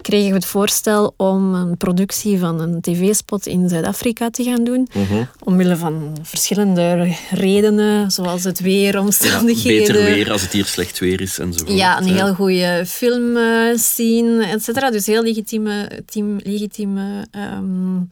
kregen 0.02 0.30
we 0.30 0.36
het 0.36 0.46
voorstel 0.46 1.14
om 1.18 1.54
een 1.54 1.78
productie 1.78 2.40
van 2.40 2.60
een 2.60 2.82
tv-spot 2.82 3.48
in 3.48 3.70
Zuid-Afrika 3.70 4.30
te 4.30 4.44
gaan 4.44 4.64
doen. 4.64 4.88
Mm 4.94 5.06
-hmm. 5.06 5.28
Omwille 5.44 5.76
van 5.76 6.18
verschillende 6.22 7.16
redenen, 7.32 8.12
zoals 8.12 8.44
het 8.44 8.60
weer, 8.60 9.00
omstandigheden. 9.00 9.96
Ja, 9.96 10.02
beter 10.02 10.16
weer 10.16 10.32
als 10.32 10.42
het 10.42 10.52
hier 10.52 10.66
slecht 10.66 11.00
weer 11.00 11.22
is 11.22 11.40
enzovoort. 11.40 11.78
Ja, 11.78 11.98
een 11.98 12.14
heel 12.14 12.34
goede 12.34 12.84
filmscene, 12.88 14.46
et 14.46 14.64
cetera. 14.64 14.92
Dus 14.92 15.06
heel 15.06 15.24
legitieme, 15.24 15.90
team, 16.06 16.40
legitieme 16.44 17.28
um, 17.58 18.10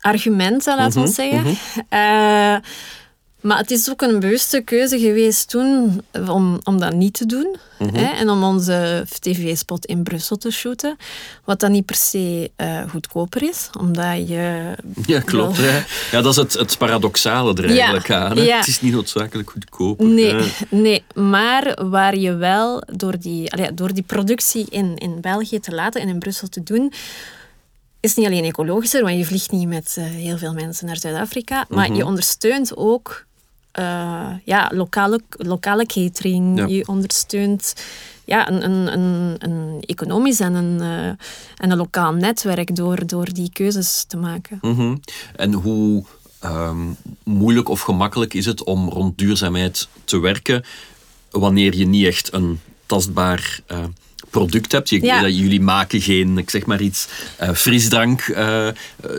argumenten, 0.00 0.76
laten 0.76 0.92
we 0.92 0.98
mm 0.98 1.04
-hmm, 1.04 1.14
zeggen. 1.14 1.40
Mm 1.40 1.56
-hmm. 1.74 2.54
uh, 2.54 2.58
maar 3.40 3.58
het 3.58 3.70
is 3.70 3.90
ook 3.90 4.02
een 4.02 4.20
bewuste 4.20 4.60
keuze 4.60 4.98
geweest 4.98 5.48
toen 5.48 6.02
om, 6.28 6.60
om 6.64 6.80
dat 6.80 6.92
niet 6.92 7.14
te 7.14 7.26
doen. 7.26 7.56
Mm 7.78 7.88
-hmm. 7.88 7.96
hè, 7.96 8.04
en 8.04 8.28
om 8.30 8.42
onze 8.42 9.04
tv-spot 9.18 9.86
in 9.86 10.02
Brussel 10.02 10.36
te 10.36 10.50
shooten. 10.50 10.96
Wat 11.44 11.60
dan 11.60 11.72
niet 11.72 11.84
per 11.84 11.94
se 11.94 12.50
uh, 12.56 12.82
goedkoper 12.90 13.42
is, 13.42 13.70
omdat 13.78 14.28
je... 14.28 14.74
Ja, 15.06 15.20
klopt. 15.20 15.56
Wel... 15.56 15.70
Hè. 15.70 15.82
Ja, 16.10 16.22
dat 16.22 16.26
is 16.26 16.36
het, 16.36 16.52
het 16.52 16.78
paradoxale 16.78 17.54
er 17.54 17.64
eigenlijk 17.64 18.08
ja, 18.08 18.18
aan. 18.18 18.36
Hè? 18.36 18.42
Ja. 18.42 18.56
Het 18.56 18.66
is 18.66 18.80
niet 18.80 18.92
noodzakelijk 18.92 19.50
goedkoper. 19.50 20.06
Nee, 20.06 20.52
nee, 20.68 21.04
maar 21.14 21.78
waar 21.84 22.16
je 22.16 22.34
wel 22.34 22.82
door 22.92 23.18
die, 23.18 23.72
door 23.74 23.94
die 23.94 24.04
productie 24.06 24.66
in, 24.70 24.96
in 24.96 25.20
België 25.20 25.60
te 25.60 25.74
laten 25.74 26.00
en 26.00 26.08
in 26.08 26.18
Brussel 26.18 26.48
te 26.48 26.62
doen 26.62 26.92
is 28.00 28.14
niet 28.14 28.26
alleen 28.26 28.44
ecologischer, 28.44 29.02
want 29.02 29.16
je 29.16 29.24
vliegt 29.24 29.50
niet 29.50 29.68
met 29.68 29.96
uh, 29.98 30.04
heel 30.04 30.38
veel 30.38 30.52
mensen 30.52 30.86
naar 30.86 30.96
Zuid-Afrika, 30.96 31.66
maar 31.68 31.78
mm 31.78 31.84
-hmm. 31.84 31.94
je 31.94 32.06
ondersteunt 32.06 32.76
ook 32.76 33.24
uh, 33.78 34.30
ja, 34.44 34.70
lokale, 34.74 35.20
lokale 35.30 35.86
catering. 35.86 36.58
Ja. 36.58 36.66
Je 36.66 36.86
ondersteunt 36.86 37.74
ja, 38.24 38.48
een, 38.48 38.64
een, 38.64 38.92
een, 38.92 39.36
een 39.38 39.82
economisch 39.86 40.40
en 40.40 40.54
een, 40.54 40.80
uh, 40.80 41.06
en 41.56 41.70
een 41.70 41.76
lokaal 41.76 42.12
netwerk 42.12 42.76
door, 42.76 43.06
door 43.06 43.32
die 43.32 43.50
keuzes 43.52 44.04
te 44.08 44.16
maken. 44.16 44.58
Mm 44.62 44.74
-hmm. 44.74 45.00
En 45.36 45.52
hoe 45.52 46.04
um, 46.44 46.96
moeilijk 47.22 47.68
of 47.68 47.80
gemakkelijk 47.80 48.34
is 48.34 48.46
het 48.46 48.64
om 48.64 48.88
rond 48.88 49.18
duurzaamheid 49.18 49.88
te 50.04 50.18
werken 50.18 50.64
wanneer 51.30 51.76
je 51.76 51.86
niet 51.86 52.06
echt 52.06 52.32
een 52.32 52.60
tastbaar 52.86 53.60
product 54.30 54.72
hebt. 54.72 54.88
Je, 54.88 55.04
ja. 55.04 55.28
Jullie 55.28 55.60
maken 55.60 56.00
geen, 56.00 56.38
ik 56.38 56.50
zeg 56.50 56.66
maar 56.66 56.80
iets, 56.80 57.08
uh, 57.40 57.52
frisdrank 57.52 58.26
uh, 58.26 58.68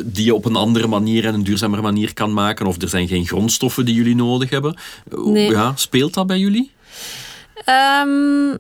die 0.06 0.26
je 0.26 0.36
op 0.36 0.46
een 0.46 0.56
andere 0.56 0.88
manier 0.88 1.26
en 1.26 1.34
een 1.34 1.44
duurzamere 1.44 1.82
manier 1.82 2.14
kan 2.14 2.34
maken. 2.34 2.66
Of 2.66 2.82
er 2.82 2.90
zijn 2.90 3.08
geen 3.08 3.28
grondstoffen 3.28 3.86
die 3.86 3.96
jullie 3.96 4.16
nodig 4.16 4.50
hebben. 4.50 4.78
Nee. 5.10 5.50
Ja, 5.50 5.76
speelt 5.76 6.14
dat 6.14 6.28
bij 6.28 6.40
jullie? 6.40 6.72
Um, 8.06 8.58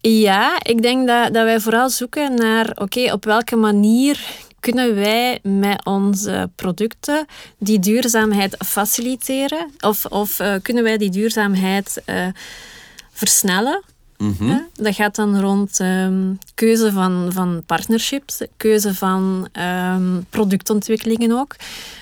ja, 0.00 0.58
ik 0.62 0.82
denk 0.82 1.06
dat, 1.06 1.34
dat 1.34 1.44
wij 1.44 1.60
vooral 1.60 1.90
zoeken 1.90 2.34
naar, 2.34 2.70
oké, 2.74 3.12
op 3.12 3.24
welke 3.24 3.56
manier 3.56 4.20
kunnen 4.60 4.94
wij 4.94 5.38
met 5.42 5.84
onze 5.84 6.50
producten 6.56 7.26
die 7.58 7.78
duurzaamheid 7.78 8.56
faciliteren? 8.66 9.70
Of, 9.80 10.04
of 10.04 10.40
uh, 10.40 10.54
kunnen 10.62 10.82
wij 10.82 10.98
die 10.98 11.10
duurzaamheid 11.10 12.02
versnellen? 13.12 13.82
Mm 14.18 14.34
-hmm. 14.38 14.68
Dat 14.74 14.94
gaat 14.94 15.16
dan 15.16 15.40
rond 15.40 15.80
um, 15.80 16.38
keuze 16.54 16.92
van, 16.92 17.28
van 17.32 17.62
partnerships, 17.66 18.42
keuze 18.56 18.94
van 18.94 19.48
um, 19.92 20.26
productontwikkelingen 20.30 21.32
ook. 21.32 21.56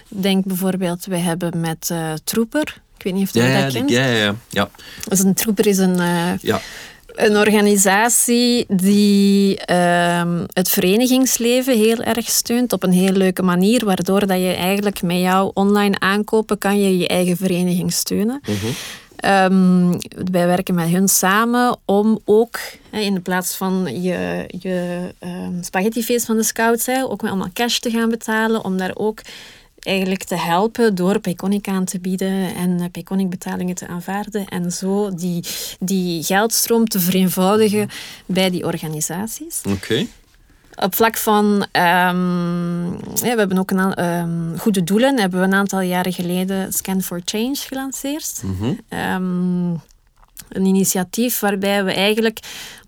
Denk 0.08 0.44
bijvoorbeeld, 0.44 1.04
we 1.04 1.16
hebben 1.16 1.60
met 1.60 1.88
uh, 1.92 2.12
Trooper, 2.24 2.80
ik 2.96 3.04
weet 3.04 3.14
niet 3.14 3.28
of 3.28 3.34
je 3.34 3.42
ja, 3.42 3.62
dat 3.62 3.72
ja, 3.72 3.78
kent. 3.78 3.90
Ja, 3.90 4.06
ja, 4.06 4.34
ja. 4.48 4.70
Dus 5.08 5.20
een 5.20 5.34
Trooper 5.34 5.66
is 5.66 5.78
een, 5.78 5.98
uh, 5.98 6.38
ja. 6.40 6.60
een 7.06 7.36
organisatie 7.36 8.64
die 8.68 9.72
um, 9.72 10.46
het 10.52 10.68
verenigingsleven 10.68 11.76
heel 11.76 12.02
erg 12.02 12.28
steunt 12.30 12.72
op 12.72 12.82
een 12.82 12.92
heel 12.92 13.12
leuke 13.12 13.42
manier, 13.42 13.84
waardoor 13.84 14.26
dat 14.26 14.38
je 14.38 14.52
eigenlijk 14.52 15.02
met 15.02 15.18
jouw 15.18 15.50
online 15.54 15.98
aankopen 15.98 16.58
kan 16.58 16.80
je 16.80 16.98
je 16.98 17.08
eigen 17.08 17.36
vereniging 17.36 17.92
steunen. 17.92 18.40
Mm 18.46 18.54
-hmm. 18.60 18.72
Um, 19.26 19.98
wij 20.30 20.46
werken 20.46 20.74
met 20.74 20.88
hun 20.88 21.08
samen 21.08 21.76
om 21.84 22.18
ook 22.24 22.58
in 22.90 23.22
plaats 23.22 23.56
van 23.56 24.02
je, 24.02 24.44
je 24.58 25.08
um, 25.20 25.62
spaghettifeest 25.62 26.26
van 26.26 26.36
de 26.36 26.42
scouts, 26.42 26.86
hè, 26.86 27.04
ook 27.04 27.22
met 27.22 27.30
allemaal 27.30 27.52
cash 27.52 27.78
te 27.78 27.90
gaan 27.90 28.08
betalen, 28.08 28.64
om 28.64 28.76
daar 28.76 28.94
ook 28.94 29.20
eigenlijk 29.78 30.24
te 30.24 30.36
helpen 30.36 30.94
door 30.94 31.18
Payconic 31.18 31.68
aan 31.68 31.84
te 31.84 31.98
bieden 31.98 32.54
en 32.54 32.70
uh, 32.70 32.84
Payconic 32.92 33.30
betalingen 33.30 33.74
te 33.74 33.86
aanvaarden 33.86 34.46
en 34.46 34.72
zo 34.72 35.14
die, 35.14 35.44
die 35.78 36.22
geldstroom 36.22 36.88
te 36.88 37.00
vereenvoudigen 37.00 37.88
bij 38.26 38.50
die 38.50 38.64
organisaties. 38.64 39.60
Oké. 39.68 40.06
Op 40.76 40.94
vlak 40.94 41.16
van, 41.16 41.44
um, 41.72 42.92
ja, 43.14 43.20
we 43.20 43.38
hebben 43.38 43.58
ook 43.58 43.70
een 43.70 44.04
um, 44.04 44.58
goede 44.58 44.84
doelen, 44.84 45.18
hebben 45.18 45.40
we 45.40 45.46
een 45.46 45.54
aantal 45.54 45.80
jaren 45.80 46.12
geleden 46.12 46.72
Scan 46.72 47.02
for 47.02 47.20
Change 47.24 47.56
gelanceerd. 47.56 48.42
Mm 48.44 48.56
-hmm. 48.58 48.98
um, 48.98 49.80
een 50.48 50.64
initiatief 50.64 51.40
waarbij 51.40 51.84
we 51.84 51.92
eigenlijk 51.92 52.38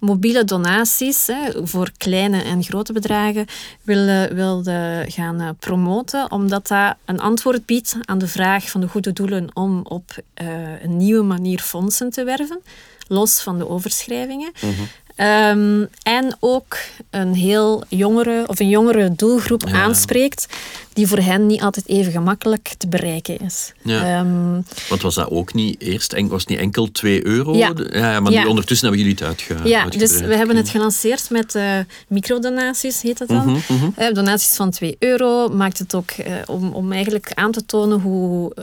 mobiele 0.00 0.44
donaties 0.44 1.26
hè, 1.26 1.66
voor 1.66 1.90
kleine 1.96 2.42
en 2.42 2.62
grote 2.62 2.92
bedragen 2.92 3.46
wilden, 3.82 4.34
wilden 4.34 5.10
gaan 5.10 5.42
uh, 5.42 5.48
promoten, 5.58 6.30
omdat 6.30 6.66
dat 6.66 6.94
een 7.04 7.20
antwoord 7.20 7.66
biedt 7.66 7.96
aan 8.04 8.18
de 8.18 8.28
vraag 8.28 8.70
van 8.70 8.80
de 8.80 8.88
goede 8.88 9.12
doelen 9.12 9.48
om 9.52 9.80
op 9.82 10.10
uh, 10.42 10.82
een 10.82 10.96
nieuwe 10.96 11.22
manier 11.22 11.60
fondsen 11.60 12.10
te 12.10 12.24
werven, 12.24 12.60
los 13.08 13.42
van 13.42 13.58
de 13.58 13.68
overschrijvingen. 13.68 14.52
Mm 14.60 14.74
-hmm. 14.74 14.88
Um, 15.16 15.88
en 16.02 16.36
ook 16.40 16.78
een 17.10 17.34
heel 17.34 17.84
jongere 17.88 18.44
of 18.46 18.60
een 18.60 18.68
jongere 18.68 19.14
doelgroep 19.14 19.68
ja. 19.68 19.72
aanspreekt, 19.72 20.46
die 20.92 21.06
voor 21.06 21.18
hen 21.18 21.46
niet 21.46 21.60
altijd 21.60 21.88
even 21.88 22.12
gemakkelijk 22.12 22.74
te 22.78 22.88
bereiken 22.88 23.38
is. 23.38 23.72
Ja. 23.82 24.20
Um, 24.20 24.64
Want 24.88 25.02
was 25.02 25.14
dat 25.14 25.30
ook 25.30 25.54
niet 25.54 25.80
eerst, 25.80 26.12
en, 26.12 26.28
was 26.28 26.46
niet 26.46 26.58
enkel 26.58 26.90
2 26.90 27.26
euro? 27.26 27.54
Ja. 27.54 27.72
ja 27.90 28.20
maar 28.20 28.32
nu, 28.32 28.44
ondertussen 28.44 28.88
hebben 28.88 29.06
jullie 29.06 29.18
het 29.18 29.28
uitge, 29.28 29.68
Ja, 29.68 29.86
dus 29.86 30.20
we 30.20 30.36
hebben 30.36 30.56
het 30.56 30.68
gelanceerd 30.68 31.30
met 31.30 31.54
uh, 31.54 31.78
microdonaties, 32.08 33.02
heet 33.02 33.18
dat 33.18 33.28
dan. 33.28 33.48
Mm 33.48 33.60
-hmm, 33.66 33.94
uh, 33.98 34.12
donaties 34.12 34.56
van 34.56 34.70
2 34.70 34.96
euro 34.98 35.48
maakt 35.48 35.78
het 35.78 35.94
ook 35.94 36.10
uh, 36.10 36.26
om, 36.46 36.72
om 36.72 36.92
eigenlijk 36.92 37.30
aan 37.34 37.52
te 37.52 37.66
tonen 37.66 38.00
hoe 38.00 38.54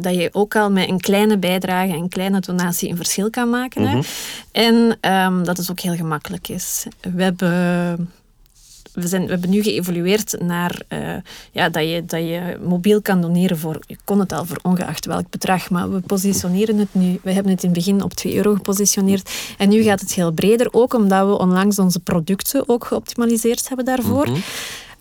dat 0.00 0.14
je 0.14 0.28
ook 0.32 0.56
al 0.56 0.70
met 0.70 0.88
een 0.88 1.00
kleine 1.00 1.38
bijdrage, 1.38 1.92
een 1.92 2.08
kleine 2.08 2.40
donatie 2.40 2.90
een 2.90 2.96
verschil 2.96 3.30
kan 3.30 3.50
maken. 3.50 3.82
Mm 3.82 3.88
-hmm. 3.88 4.02
En 4.52 4.98
um, 5.12 5.44
dat 5.44 5.58
is 5.58 5.70
ook 5.70 5.80
heel 5.80 5.93
gemakkelijk 5.96 6.48
is. 6.48 6.86
We 7.00 7.22
hebben, 7.22 7.50
we, 8.92 9.08
zijn, 9.08 9.24
we 9.24 9.30
hebben 9.30 9.50
nu 9.50 9.62
geëvolueerd 9.62 10.40
naar 10.40 10.82
uh, 10.88 11.16
ja, 11.52 11.68
dat, 11.68 11.82
je, 11.82 12.04
dat 12.06 12.20
je 12.20 12.58
mobiel 12.62 13.02
kan 13.02 13.20
doneren 13.20 13.58
voor, 13.58 13.78
je 13.86 13.96
kon 14.04 14.18
het 14.18 14.32
al 14.32 14.44
voor 14.44 14.58
ongeacht 14.62 15.06
welk 15.06 15.30
bedrag, 15.30 15.70
maar 15.70 15.92
we 15.92 16.00
positioneren 16.00 16.78
het 16.78 16.94
nu, 16.94 17.18
we 17.22 17.32
hebben 17.32 17.52
het 17.52 17.62
in 17.62 17.68
het 17.68 17.78
begin 17.78 18.02
op 18.02 18.14
2 18.14 18.36
euro 18.36 18.54
gepositioneerd 18.54 19.30
en 19.58 19.68
nu 19.68 19.82
gaat 19.82 20.00
het 20.00 20.14
heel 20.14 20.32
breder, 20.32 20.68
ook 20.70 20.94
omdat 20.94 21.26
we 21.26 21.38
onlangs 21.38 21.78
onze 21.78 22.00
producten 22.00 22.68
ook 22.68 22.84
geoptimaliseerd 22.84 23.68
hebben 23.68 23.86
daarvoor. 23.86 24.28
Mhm. 24.28 24.40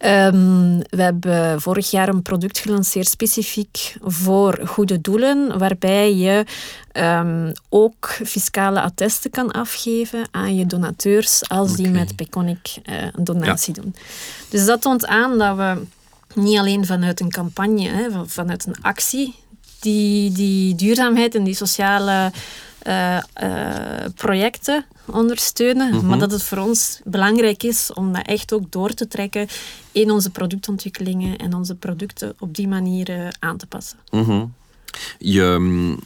Um, 0.06 0.78
we 0.90 1.02
hebben 1.02 1.62
vorig 1.62 1.92
jaar 1.92 2.10
een 2.10 2.22
product 2.22 2.60
gelanceerd 2.60 3.08
specifiek 3.08 3.96
voor 4.02 4.60
goede 4.66 5.02
doelen, 5.02 5.58
waarbij 5.58 6.16
je 6.16 6.46
um, 6.94 7.52
ook 7.70 8.08
fiscale 8.26 8.82
attesten 8.82 9.32
kan 9.32 9.52
afgeven 9.52 10.28
aan 10.32 10.56
je 10.56 10.66
donateurs 10.66 11.50
als 11.50 11.76
die 11.76 11.90
met 11.90 12.16
Peconic 12.16 12.76
uh, 12.86 12.96
een 13.02 13.24
donatie 13.24 13.76
Ja. 13.76 13.82
doen. 13.82 13.96
Dus 14.50 14.66
dat 14.66 14.82
toont 14.82 15.06
aan 15.06 15.38
dat 15.38 15.56
we 15.58 15.82
niet 16.36 16.58
alleen 16.58 16.86
vanuit 16.86 17.20
een 17.20 17.32
campagne, 17.32 17.88
hè, 17.90 18.12
van- 18.12 18.30
vanuit 18.30 18.66
een 18.66 18.82
actie, 18.82 19.36
die, 19.80 20.32
die 20.32 20.76
duurzaamheid 20.76 21.36
en 21.36 21.44
die 21.44 21.56
sociale 21.56 22.32
eh, 22.84 23.18
eh, 23.34 24.12
projecten 24.16 24.86
ondersteunen. 25.06 25.96
Mhm. 25.96 26.06
Maar 26.06 26.20
dat 26.20 26.32
het 26.32 26.44
voor 26.44 26.58
ons 26.58 27.00
belangrijk 27.04 27.64
is 27.64 27.94
om 27.94 28.14
dat 28.14 28.26
echt 28.26 28.54
ook 28.54 28.72
door 28.72 28.94
te 28.94 29.08
trekken 29.08 29.48
in 29.92 30.12
onze 30.12 30.30
productontwikkelingen 30.30 31.38
en 31.38 31.54
onze 31.54 31.76
producten 31.76 32.36
op 32.40 32.56
die 32.56 32.68
manier 32.68 33.10
eh, 33.10 33.28
aan 33.40 33.58
te 33.58 33.68
passen. 33.68 33.98
Mhm. 34.10 34.46
Je 35.18 35.56
mm, 35.60 36.00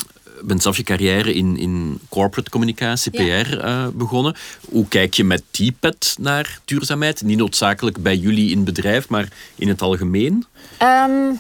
bent 0.44 0.62
zelf 0.62 0.78
je 0.78 0.84
carrière 0.84 1.34
in, 1.34 1.58
in 1.58 2.00
corporate 2.10 2.50
communicatie, 2.50 3.24
Ja. 3.24 3.44
PR, 3.44 3.60
eh, 3.60 3.88
begonnen. 3.94 4.36
Hoe 4.70 4.88
kijk 4.88 5.14
je 5.14 5.24
met 5.24 5.44
die 5.52 5.76
pet 5.80 6.16
naar 6.20 6.60
duurzaamheid? 6.66 7.22
Niet 7.24 7.38
noodzakelijk 7.38 7.98
bij 8.04 8.16
jullie 8.16 8.50
in 8.50 8.56
het 8.56 8.66
bedrijf, 8.66 9.10
maar 9.10 9.28
in 9.56 9.68
het 9.68 9.82
algemeen? 9.82 10.46
Ehm, 10.78 11.32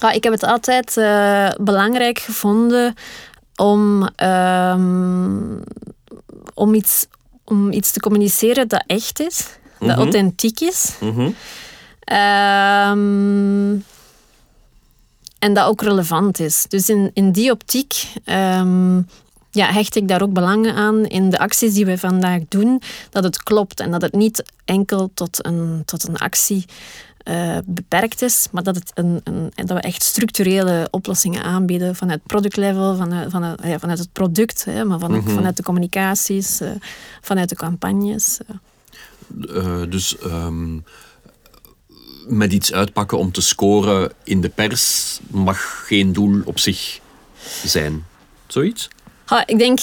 ja, 0.00 0.10
ik 0.12 0.24
heb 0.24 0.32
het 0.32 0.42
altijd 0.42 0.96
eh, 0.96 1.50
belangrijk 1.60 2.18
gevonden 2.18 2.94
om, 3.56 4.08
ehm, 4.16 5.58
om, 6.54 6.74
iets, 6.74 7.06
om 7.44 7.72
iets 7.72 7.90
te 7.90 8.00
communiceren 8.00 8.68
dat 8.68 8.84
echt 8.86 9.20
is, 9.20 9.46
dat 9.78 9.88
Mhm. 9.88 9.98
authentiek 9.98 10.60
is. 10.60 10.94
Mhm. 11.00 11.30
Ehm, 12.00 13.70
en 15.38 15.54
dat 15.54 15.66
ook 15.66 15.82
relevant 15.82 16.40
is. 16.40 16.64
Dus 16.68 16.88
in, 16.88 17.10
in 17.14 17.32
die 17.32 17.50
optiek 17.50 18.06
ehm, 18.24 18.96
ja, 19.50 19.72
hecht 19.72 19.96
ik 19.96 20.08
daar 20.08 20.22
ook 20.22 20.32
belang 20.32 20.72
aan 20.72 21.04
in 21.06 21.30
de 21.30 21.38
acties 21.38 21.74
die 21.74 21.86
we 21.86 21.98
vandaag 21.98 22.40
doen, 22.48 22.82
dat 23.10 23.24
het 23.24 23.42
klopt 23.42 23.80
en 23.80 23.90
dat 23.90 24.02
het 24.02 24.12
niet 24.12 24.42
enkel 24.64 25.10
tot 25.14 25.46
een, 25.46 25.82
tot 25.84 26.08
een 26.08 26.16
actie 26.18 26.64
eh, 27.24 27.58
beperkt 27.64 28.22
is, 28.22 28.46
maar 28.52 28.62
dat, 28.62 28.74
het 28.74 28.90
een, 28.94 29.20
een, 29.24 29.52
dat 29.54 29.68
we 29.68 29.80
echt 29.80 30.02
structurele 30.02 30.88
oplossingen 30.90 31.42
aanbieden 31.42 31.96
vanuit 31.96 32.20
productlevel, 32.26 32.96
vanuit, 32.96 33.30
vanuit, 33.30 33.60
ja, 33.64 33.78
vanuit 33.78 33.98
het 33.98 34.12
product, 34.12 34.64
hè, 34.64 34.84
maar 34.84 34.98
van, 34.98 35.22
vanuit 35.28 35.56
de 35.56 35.62
communicaties, 35.62 36.60
eh, 36.60 36.70
vanuit 37.20 37.48
de 37.48 37.54
campagnes. 37.54 38.38
eh. 38.46 38.54
Eh, 39.56 39.90
dus 39.90 40.18
ehm, 40.18 40.78
met 42.28 42.52
iets 42.52 42.72
uitpakken 42.72 43.18
om 43.18 43.32
te 43.32 43.40
scoren 43.40 44.12
in 44.24 44.40
de 44.40 44.48
pers 44.48 45.18
mag 45.26 45.86
geen 45.86 46.12
doel 46.12 46.42
op 46.44 46.58
zich 46.58 47.00
zijn. 47.64 48.04
Zoiets? 48.46 48.88
Ik 49.46 49.58
denk, 49.58 49.80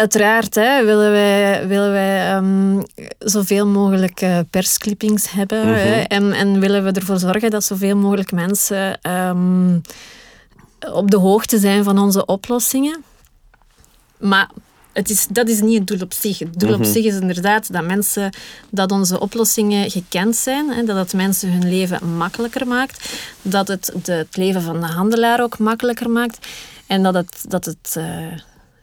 uiteraard 0.00 0.54
hè, 0.54 0.84
willen 0.84 1.10
wij, 1.10 1.68
willen 1.68 1.92
wij 1.92 2.28
ehm, 2.30 2.82
zoveel 3.18 3.66
mogelijk 3.66 4.20
eh, 4.20 4.38
persclippings 4.50 5.30
hebben. 5.30 5.66
hè, 5.66 6.00
en, 6.00 6.32
en 6.32 6.60
willen 6.60 6.84
we 6.84 6.92
ervoor 6.92 7.18
zorgen 7.18 7.50
dat 7.50 7.64
zoveel 7.64 7.96
mogelijk 7.96 8.32
mensen 8.32 9.00
ehm, 9.00 9.78
op 10.92 11.10
de 11.10 11.16
hoogte 11.16 11.58
zijn 11.58 11.84
van 11.84 11.98
onze 11.98 12.24
oplossingen. 12.24 13.04
Maar 14.18 14.50
het 14.92 15.10
is, 15.10 15.26
dat 15.30 15.48
is 15.48 15.60
niet 15.60 15.78
het 15.78 15.86
doel 15.86 16.00
op 16.00 16.12
zich. 16.12 16.38
Het 16.38 16.60
doel 16.60 16.74
op 16.74 16.84
zich 16.84 17.04
is 17.04 17.14
inderdaad 17.14 17.72
dat 17.72 17.84
mensen, 17.84 18.34
dat 18.70 18.92
onze 18.92 19.20
oplossingen 19.20 19.90
gekend 19.90 20.36
zijn, 20.36 20.70
hè, 20.70 20.84
dat 20.84 20.96
het 20.96 21.12
mensen 21.12 21.52
hun 21.52 21.68
leven 21.68 22.16
makkelijker 22.16 22.66
maakt, 22.66 23.08
dat 23.42 23.68
het 23.68 23.92
de, 24.02 24.12
het 24.12 24.36
leven 24.36 24.62
van 24.62 24.80
de 24.80 24.86
handelaar 24.86 25.42
ook 25.42 25.58
makkelijker 25.58 26.10
maakt 26.10 26.46
en 26.86 27.02
dat 27.02 27.14
het, 27.14 27.44
dat 27.48 27.64
het, 27.64 27.94
eh, 27.96 28.26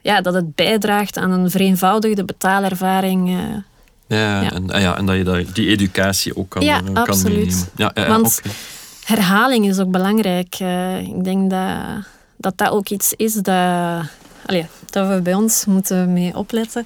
ja, 0.07 0.21
dat 0.21 0.33
het 0.33 0.55
bijdraagt 0.55 1.17
aan 1.17 1.31
een 1.31 1.49
vereenvoudigde 1.51 2.25
betaalervaring. 2.25 3.29
eh. 3.29 4.17
Ja, 4.17 4.41
Ja. 4.41 4.51
En, 4.51 4.71
ah 4.71 4.81
ja, 4.81 4.97
en 4.97 5.05
dat 5.05 5.15
je 5.15 5.23
dat, 5.23 5.55
die 5.55 5.69
educatie 5.69 6.35
ook 6.37 6.49
kan, 6.49 6.61
Ja, 6.63 6.77
eh, 6.79 6.85
kan 6.85 6.95
absoluut. 6.95 7.35
meenemen. 7.45 7.69
Ja, 7.75 7.91
ja, 7.93 8.01
ja, 8.01 8.07
Want 8.07 8.41
herhaling 9.03 9.67
is 9.67 9.79
ook 9.79 9.91
belangrijk. 9.91 10.55
Eh, 10.59 10.99
ik 10.99 11.23
denk 11.23 11.49
dat, 11.49 11.77
dat 12.37 12.57
dat 12.57 12.69
ook 12.69 12.89
iets 12.89 13.13
is 13.15 13.33
dat, 13.33 14.05
allee, 14.45 14.65
dat 14.89 15.07
we 15.07 15.19
bij 15.23 15.33
ons 15.33 15.65
moeten 15.65 16.13
mee 16.13 16.35
opletten. 16.35 16.83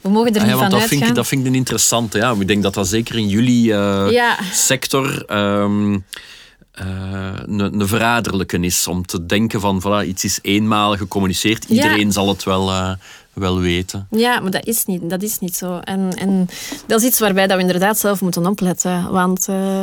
We 0.00 0.08
mogen 0.08 0.34
er 0.34 0.40
Ah 0.40 0.48
ja, 0.48 0.56
van 0.56 0.70
dat 0.70 0.82
vind, 0.82 1.06
ik, 1.06 1.14
dat 1.14 1.26
vind 1.26 1.40
ik 1.40 1.46
een 1.46 1.54
interessante. 1.54 2.18
Ja. 2.18 2.34
Ik 2.38 2.48
denk 2.48 2.62
dat 2.62 2.74
dat 2.74 2.88
zeker 2.88 3.16
in 3.16 3.28
jullie 3.28 3.74
sector 4.52 5.24
ehm, 5.26 5.92
eh, 5.94 5.98
een, 6.78 7.80
een 7.80 7.88
verraderlijke 7.88 8.58
is. 8.58 8.86
Om 8.86 9.06
te 9.06 9.26
denken 9.26 9.60
van, 9.60 9.82
voilà, 9.82 10.06
iets 10.06 10.24
is 10.24 10.38
eenmaal 10.42 10.96
gecommuniceerd. 10.96 11.64
Ja. 11.68 11.74
Iedereen 11.74 12.12
zal 12.12 12.28
het 12.28 12.44
wel, 12.44 12.70
eh, 12.70 12.92
wel 13.32 13.58
weten. 13.58 14.06
Ja, 14.10 14.40
maar 14.40 14.50
dat 14.50 14.66
is 14.66 14.84
niet, 14.84 15.10
dat 15.10 15.22
is 15.22 15.38
niet 15.38 15.56
zo. 15.56 15.78
En, 15.78 16.10
en 16.14 16.48
dat 16.86 17.00
is 17.00 17.06
iets 17.06 17.18
waarbij 17.18 17.46
dat 17.46 17.56
we 17.56 17.62
inderdaad 17.62 17.98
zelf 17.98 18.20
moeten 18.20 18.46
opletten. 18.46 19.10
Want 19.10 19.48
eh, 19.48 19.82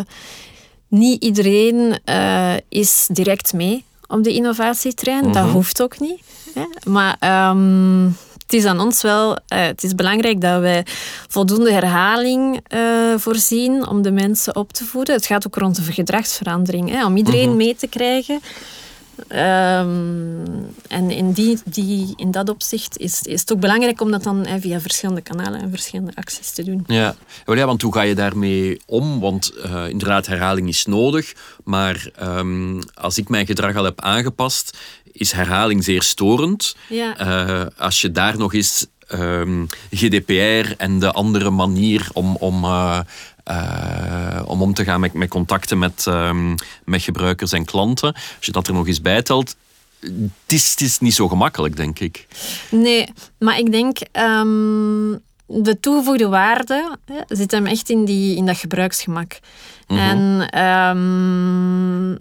niet 0.87 1.23
iedereen 1.23 1.99
eh, 2.03 2.53
is 2.69 3.07
direct 3.11 3.53
mee 3.53 3.83
op 4.07 4.23
de 4.23 4.33
innovatietrein. 4.33 5.31
Dat 5.31 5.49
hoeft 5.49 5.81
ook 5.81 5.99
niet. 5.99 6.19
Hè? 6.53 6.91
Maar 6.91 7.15
ehm, 7.19 8.09
het 8.45 8.53
is 8.53 8.65
aan 8.65 8.79
ons 8.79 9.01
wel... 9.01 9.37
eh, 9.47 9.65
het 9.65 9.83
is 9.83 9.95
belangrijk 9.95 10.41
dat 10.41 10.61
wij 10.61 10.85
voldoende 11.27 11.71
herhaling 11.71 12.59
eh, 12.67 12.79
voorzien 13.17 13.87
om 13.87 14.01
de 14.01 14.11
mensen 14.11 14.55
op 14.55 14.73
te 14.73 14.85
voeden. 14.85 15.15
Het 15.15 15.25
gaat 15.25 15.47
ook 15.47 15.55
rond 15.55 15.75
de 15.75 15.91
gedragsverandering. 15.91 16.89
Hè? 16.89 17.05
Om 17.05 17.17
iedereen 17.17 17.55
mee 17.55 17.75
te 17.75 17.87
krijgen. 17.87 18.39
Ehm, 19.27 20.45
en 20.87 21.11
in, 21.11 21.31
die, 21.31 21.59
die, 21.65 22.13
in 22.15 22.31
dat 22.31 22.49
opzicht 22.49 22.97
is, 22.97 23.21
is 23.21 23.39
het 23.39 23.53
ook 23.53 23.59
belangrijk 23.59 24.01
om 24.01 24.11
dat 24.11 24.23
dan 24.23 24.47
via 24.59 24.79
verschillende 24.79 25.21
kanalen 25.21 25.61
en 25.61 25.69
verschillende 25.69 26.11
acties 26.15 26.51
te 26.51 26.63
doen. 26.63 26.83
Ja. 26.87 27.15
Ja, 27.45 27.65
want 27.65 27.81
hoe 27.81 27.93
ga 27.93 28.01
je 28.01 28.15
daarmee 28.15 28.81
om? 28.85 29.19
Want 29.19 29.53
eh, 29.53 29.89
inderdaad, 29.89 30.25
herhaling 30.25 30.67
is 30.67 30.85
nodig. 30.85 31.33
Maar 31.63 32.09
ehm, 32.15 32.81
als 32.93 33.17
ik 33.17 33.29
mijn 33.29 33.45
gedrag 33.45 33.75
al 33.75 33.83
heb 33.83 34.01
aangepast, 34.01 34.77
is 35.17 35.31
herhaling 35.31 35.83
zeer 35.83 36.03
storend. 36.03 36.75
Ja. 36.89 37.17
Eh, 37.17 37.65
als 37.77 38.01
je 38.01 38.11
daar 38.11 38.37
nog 38.37 38.53
eens 38.53 38.87
ehm, 39.07 39.65
GDPR 39.91 40.71
en 40.77 40.99
de 40.99 41.11
andere 41.11 41.49
manier 41.49 42.09
om, 42.13 42.35
om, 42.35 42.63
eh, 42.63 42.99
eh, 43.43 44.41
om 44.45 44.61
om 44.61 44.73
te 44.73 44.83
gaan 44.83 44.99
met, 44.99 45.13
met 45.13 45.29
contacten 45.29 45.79
met, 45.79 46.07
ehm, 46.07 46.55
met 46.85 47.01
gebruikers 47.01 47.51
en 47.51 47.65
klanten, 47.65 48.13
als 48.13 48.45
je 48.45 48.51
dat 48.51 48.67
er 48.67 48.73
nog 48.73 48.87
eens 48.87 49.01
bijtelt, 49.01 49.55
het 49.99 50.53
is, 50.53 50.71
het 50.71 50.81
is 50.81 50.99
niet 50.99 51.13
zo 51.13 51.27
gemakkelijk, 51.27 51.75
denk 51.75 51.99
ik. 51.99 52.27
Nee, 52.69 53.07
maar 53.39 53.59
ik 53.59 53.71
denk 53.71 53.97
ehm, 54.11 55.17
de 55.45 55.77
toegevoegde 55.79 56.27
waarde 56.27 56.97
hè, 57.05 57.35
zit 57.35 57.51
hem 57.51 57.65
echt 57.65 57.89
in, 57.89 58.05
die, 58.05 58.35
in 58.35 58.45
dat 58.45 58.57
gebruiksgemak. 58.57 59.39
En 59.87 60.49
ehm, 60.49 62.15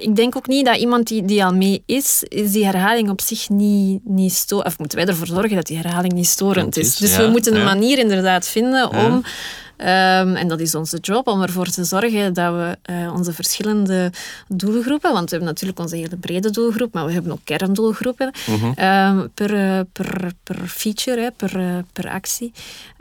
ik 0.00 0.16
denk 0.16 0.36
ook 0.36 0.46
niet 0.46 0.66
dat 0.66 0.76
iemand 0.76 1.06
die, 1.06 1.24
die 1.24 1.44
al 1.44 1.54
mee 1.54 1.82
is, 1.86 2.24
is 2.28 2.52
die 2.52 2.64
herhaling 2.64 3.10
op 3.10 3.20
zich 3.20 3.48
niet, 3.48 4.00
niet 4.04 4.32
storend. 4.32 4.66
Of 4.66 4.78
moeten 4.78 4.98
wij 4.98 5.06
ervoor 5.06 5.26
zorgen 5.26 5.56
dat 5.56 5.66
die 5.66 5.76
herhaling 5.76 6.12
niet 6.12 6.26
storend 6.26 6.76
is. 6.76 6.96
Dus 6.96 7.16
ja, 7.16 7.22
we 7.22 7.30
moeten 7.30 7.56
een 7.56 7.64
manier 7.64 7.98
inderdaad 7.98 8.48
vinden 8.48 8.90
om. 8.90 9.22
Ehm, 9.76 10.34
en 10.34 10.48
dat 10.48 10.60
is 10.60 10.74
onze 10.74 10.98
job 10.98 11.26
om 11.26 11.42
ervoor 11.42 11.66
te 11.66 11.84
zorgen 11.84 12.32
dat 12.34 12.52
we 12.54 12.76
eh, 12.82 13.12
onze 13.14 13.32
verschillende 13.32 14.12
doelgroepen, 14.48 15.12
want 15.12 15.24
we 15.30 15.36
hebben 15.36 15.48
natuurlijk 15.48 15.78
onze 15.80 15.96
hele 15.96 16.16
brede 16.16 16.50
doelgroep, 16.50 16.92
maar 16.94 17.06
we 17.06 17.12
hebben 17.12 17.32
ook 17.32 17.40
kerndoelgroepen 17.44 18.30
ehm, 18.74 19.26
per, 19.34 19.54
eh, 19.54 19.80
per, 19.92 20.32
per 20.42 20.56
feature, 20.68 21.20
hè, 21.20 21.30
per, 21.30 21.60
eh, 21.60 21.76
per 21.92 22.08
actie. 22.10 22.52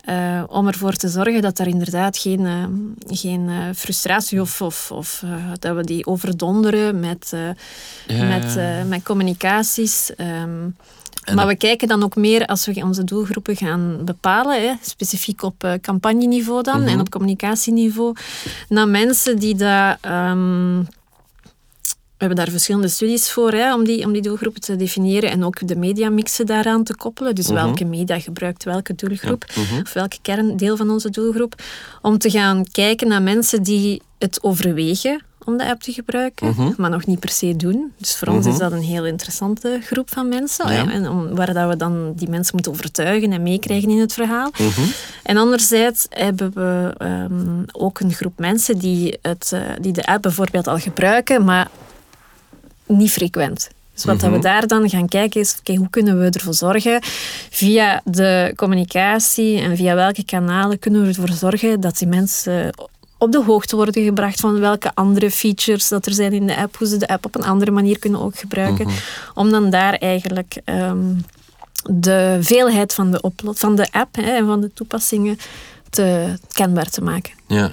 eh, 0.05 0.43
om 0.47 0.67
ervoor 0.67 0.93
te 0.93 1.07
zorgen 1.09 1.41
dat 1.41 1.59
er 1.59 1.67
inderdaad 1.67 2.17
geen, 2.17 2.45
eh, 2.45 2.63
geen 3.17 3.49
frustratie 3.75 4.41
of, 4.41 4.61
of, 4.61 4.91
of 4.91 5.23
dat 5.59 5.75
we 5.75 5.83
die 5.83 6.05
overdonderen 6.05 6.99
met, 6.99 7.33
Ja. 8.07 8.23
met, 8.27 8.57
met 8.87 9.03
communicaties. 9.03 10.15
ehm. 10.15 10.67
En 11.25 11.35
maar 11.35 11.47
we 11.47 11.55
kijken 11.55 11.87
dan 11.87 12.03
ook 12.03 12.15
meer 12.15 12.45
als 12.45 12.65
we 12.65 12.81
onze 12.83 13.03
doelgroepen 13.03 13.55
gaan 13.55 13.97
bepalen, 14.05 14.61
hè, 14.61 14.73
specifiek 14.81 15.41
op 15.43 15.63
eh, 15.63 15.73
campagneniveau 15.81 16.63
dan 16.63 16.79
Mhm. 16.79 16.89
en 16.89 16.99
op 16.99 17.09
communicatieniveau, 17.09 18.15
naar 18.69 18.87
mensen 18.87 19.39
die 19.39 19.55
dat. 19.55 19.97
ehm, 20.01 20.83
we 22.17 22.25
hebben 22.25 22.45
daar 22.45 22.53
verschillende 22.53 22.87
studies 22.87 23.31
voor 23.31 23.51
hè, 23.51 23.73
om, 23.73 23.83
die, 23.83 24.05
om 24.05 24.13
die 24.13 24.21
doelgroepen 24.21 24.61
te 24.61 24.75
definiëren 24.75 25.29
en 25.31 25.43
ook 25.43 25.67
de 25.67 25.75
mediamixen 25.75 26.45
daaraan 26.45 26.83
te 26.83 26.95
koppelen. 26.95 27.35
Dus 27.35 27.47
welke 27.49 27.85
media 27.85 28.19
gebruikt 28.19 28.63
welke 28.63 28.95
doelgroep 28.95 29.45
of 29.83 29.93
welke 29.93 30.17
kerndeel 30.21 30.77
van 30.77 30.89
onze 30.89 31.09
doelgroep. 31.09 31.55
Om 32.01 32.17
te 32.17 32.29
gaan 32.29 32.65
kijken 32.71 33.07
naar 33.07 33.21
mensen 33.21 33.63
die 33.63 34.01
het 34.19 34.43
overwegen 34.43 35.21
om 35.45 35.57
de 35.57 35.69
app 35.69 35.81
te 35.81 35.91
gebruiken, 35.91 36.73
maar 36.77 36.89
nog 36.89 37.05
niet 37.05 37.19
per 37.19 37.29
se 37.29 37.55
doen. 37.55 37.93
Dus 37.97 38.15
voor 38.15 38.27
ons 38.27 38.45
is 38.45 38.57
dat 38.57 38.71
een 38.71 38.81
heel 38.81 39.05
interessante 39.05 39.79
groep 39.83 40.09
van 40.09 40.29
mensen. 40.29 40.73
Ja. 40.73 40.91
En 40.91 41.09
om, 41.09 41.35
waar 41.35 41.53
dat 41.53 41.69
we 41.69 41.77
dan 41.77 42.13
die 42.15 42.29
mensen 42.29 42.53
moeten 42.53 42.71
overtuigen 42.71 43.31
en 43.31 43.43
meekrijgen 43.43 43.89
in 43.89 43.99
het 43.99 44.13
verhaal. 44.13 44.51
En 45.23 45.37
anderzijds 45.37 46.05
hebben 46.09 46.51
we 46.53 46.93
ehm, 46.97 47.63
ook 47.71 47.99
een 47.99 48.13
groep 48.13 48.39
mensen 48.39 48.77
die, 48.77 49.17
het, 49.21 49.51
eh, 49.53 49.61
die 49.81 49.91
de 49.91 50.05
app 50.05 50.21
bijvoorbeeld 50.21 50.67
al 50.67 50.77
gebruiken, 50.77 51.43
maar 51.43 51.67
niet 52.85 53.11
frequent. 53.11 53.69
Dus 53.95 54.05
wat 54.05 54.19
dat 54.19 54.31
we 54.31 54.39
daar 54.39 54.67
dan 54.67 54.89
gaan 54.89 55.07
kijken 55.07 55.41
is, 55.41 55.55
oké, 55.59 55.75
hoe 55.75 55.89
kunnen 55.89 56.19
we 56.19 56.29
ervoor 56.29 56.53
zorgen, 56.53 56.99
via 57.49 58.01
de 58.03 58.53
communicatie 58.55 59.59
en 59.59 59.77
via 59.77 59.95
welke 59.95 60.25
kanalen 60.25 60.79
kunnen 60.79 61.01
we 61.01 61.07
ervoor 61.07 61.29
zorgen 61.29 61.79
dat 61.79 61.97
die 61.97 62.07
mensen 62.07 62.75
op 63.17 63.31
de 63.31 63.43
hoogte 63.43 63.75
worden 63.75 64.03
gebracht 64.03 64.39
van 64.39 64.59
welke 64.59 64.91
andere 64.93 65.31
features 65.31 65.87
dat 65.87 66.05
er 66.05 66.13
zijn 66.13 66.33
in 66.33 66.47
de 66.47 66.57
app, 66.57 66.77
hoe 66.77 66.87
ze 66.87 66.97
de 66.97 67.07
app 67.07 67.25
op 67.25 67.35
een 67.35 67.45
andere 67.45 67.71
manier 67.71 67.99
kunnen 67.99 68.21
ook 68.21 68.39
gebruiken, 68.39 68.87
om 69.33 69.51
dan 69.51 69.69
daar 69.69 69.93
eigenlijk 69.93 70.61
ehm, 70.63 71.13
de 71.89 72.37
veelheid 72.41 72.93
van 72.93 73.11
de, 73.11 73.31
van 73.53 73.75
de 73.75 73.87
app 73.91 74.15
hè, 74.15 74.35
en 74.35 74.45
van 74.45 74.61
de 74.61 74.73
toepassingen 74.73 75.37
te, 75.89 76.37
kenbaar 76.51 76.89
te 76.89 77.01
maken. 77.01 77.33
Ja. 77.47 77.71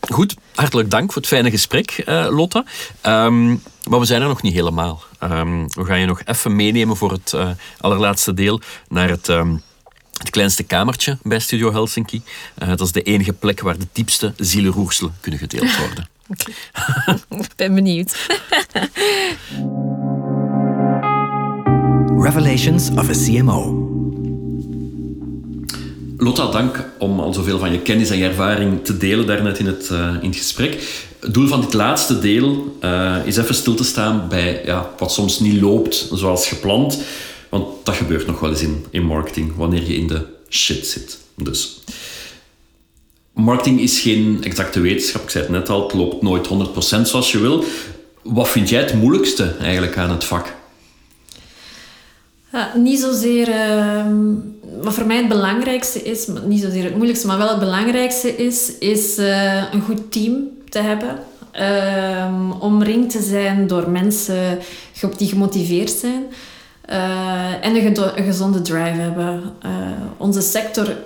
Goed, 0.00 0.36
hartelijk 0.54 0.90
dank 0.90 1.12
voor 1.12 1.22
het 1.22 1.30
fijne 1.30 1.50
gesprek, 1.50 2.04
uh, 2.06 2.26
Lotta. 2.30 2.64
Ehm, 3.00 3.46
maar 3.88 3.98
we 3.98 4.04
zijn 4.04 4.22
er 4.22 4.28
nog 4.28 4.42
niet 4.42 4.52
helemaal. 4.52 5.02
Um, 5.22 5.68
we 5.68 5.84
gaan 5.84 6.00
je 6.00 6.06
nog 6.06 6.20
even 6.24 6.56
meenemen 6.56 6.96
voor 6.96 7.12
het 7.12 7.32
uh, 7.34 7.48
allerlaatste 7.78 8.34
deel 8.34 8.60
naar 8.88 9.08
het, 9.08 9.28
het 10.18 10.30
kleinste 10.30 10.62
kamertje 10.62 11.18
bij 11.22 11.38
Studio 11.38 11.72
Helsinki. 11.72 12.22
Uh, 12.62 12.68
dat 12.68 12.80
is 12.80 12.92
de 12.92 13.02
enige 13.02 13.32
plek 13.32 13.60
waar 13.60 13.78
de 13.78 13.86
diepste 13.92 14.32
zielenroerselen 14.36 15.14
kunnen 15.20 15.40
gedeeld 15.40 15.76
worden. 15.86 16.08
Oké, 16.28 16.50
ik 17.42 17.56
ben 17.56 17.74
benieuwd. 17.74 18.16
Revelations 22.18 22.88
of 22.90 23.08
a 23.08 23.12
CMO. 23.12 23.92
Lotta, 26.16 26.50
dank 26.50 26.88
om 26.98 27.20
al 27.20 27.32
zoveel 27.32 27.58
van 27.58 27.72
je 27.72 27.78
kennis 27.78 28.10
en 28.10 28.18
je 28.18 28.24
ervaring 28.24 28.84
te 28.84 28.96
delen 28.96 29.26
daarnet 29.26 29.58
in 29.58 29.66
het, 29.66 29.88
uh, 29.92 30.14
in 30.20 30.28
het 30.28 30.36
gesprek. 30.36 31.02
Het 31.20 31.34
doel 31.34 31.48
van 31.48 31.60
dit 31.60 31.74
laatste 31.74 32.18
deel 32.18 32.76
uh, 32.80 33.16
is 33.24 33.36
even 33.36 33.54
stil 33.54 33.74
te 33.74 33.84
staan 33.84 34.28
bij 34.28 34.62
ja, 34.64 34.90
wat 34.98 35.12
soms 35.12 35.40
niet 35.40 35.60
loopt 35.60 36.08
zoals 36.12 36.48
gepland. 36.48 36.98
Want 37.54 37.66
dat 37.82 37.94
gebeurt 37.94 38.26
nog 38.26 38.40
wel 38.40 38.50
eens 38.50 38.62
in, 38.62 38.84
in 38.90 39.06
marketing, 39.06 39.56
wanneer 39.56 39.82
je 39.82 39.96
in 39.96 40.06
de 40.06 40.26
shit 40.48 40.86
zit. 40.86 41.18
Dus. 41.34 41.80
Marketing 43.32 43.80
is 43.80 44.00
geen 44.00 44.38
exacte 44.42 44.80
wetenschap, 44.80 45.22
ik 45.22 45.30
zei 45.30 45.44
het 45.44 45.52
net 45.52 45.68
al, 45.68 45.82
het 45.82 45.92
loopt 45.92 46.22
nooit 46.22 46.48
100% 46.48 46.50
zoals 47.02 47.32
je 47.32 47.38
wil. 47.38 47.64
Wat 48.22 48.50
vind 48.50 48.68
jij 48.68 48.80
het 48.80 48.94
moeilijkste 48.94 49.54
eigenlijk 49.60 49.96
aan 49.96 50.10
het 50.10 50.24
vak? 50.24 50.54
Ja, 52.52 52.72
niet 52.76 53.00
zozeer... 53.00 53.48
Uh, 53.48 54.06
wat 54.82 54.94
voor 54.94 55.06
mij 55.06 55.16
het 55.16 55.28
belangrijkste 55.28 56.02
is, 56.02 56.26
niet 56.46 56.60
zozeer 56.60 56.84
het 56.84 56.94
moeilijkste, 56.94 57.26
maar 57.26 57.38
wel 57.38 57.48
het 57.48 57.58
belangrijkste 57.58 58.36
is, 58.36 58.78
is 58.78 59.18
uh, 59.18 59.72
een 59.72 59.82
goed 59.82 60.12
team 60.12 60.48
te 60.68 60.78
hebben. 60.78 61.18
Uh, 61.60 62.50
omringd 62.60 63.10
te 63.10 63.22
zijn 63.22 63.66
door 63.66 63.90
mensen 63.90 64.58
die 65.16 65.28
gemotiveerd 65.28 65.90
zijn. 65.90 66.24
Uh, 66.90 67.64
en 67.64 67.76
een, 67.76 68.24
gezonde 68.24 68.62
drive 68.62 69.00
hebben. 69.00 69.42
onze 70.16 70.40
sector 70.40 70.96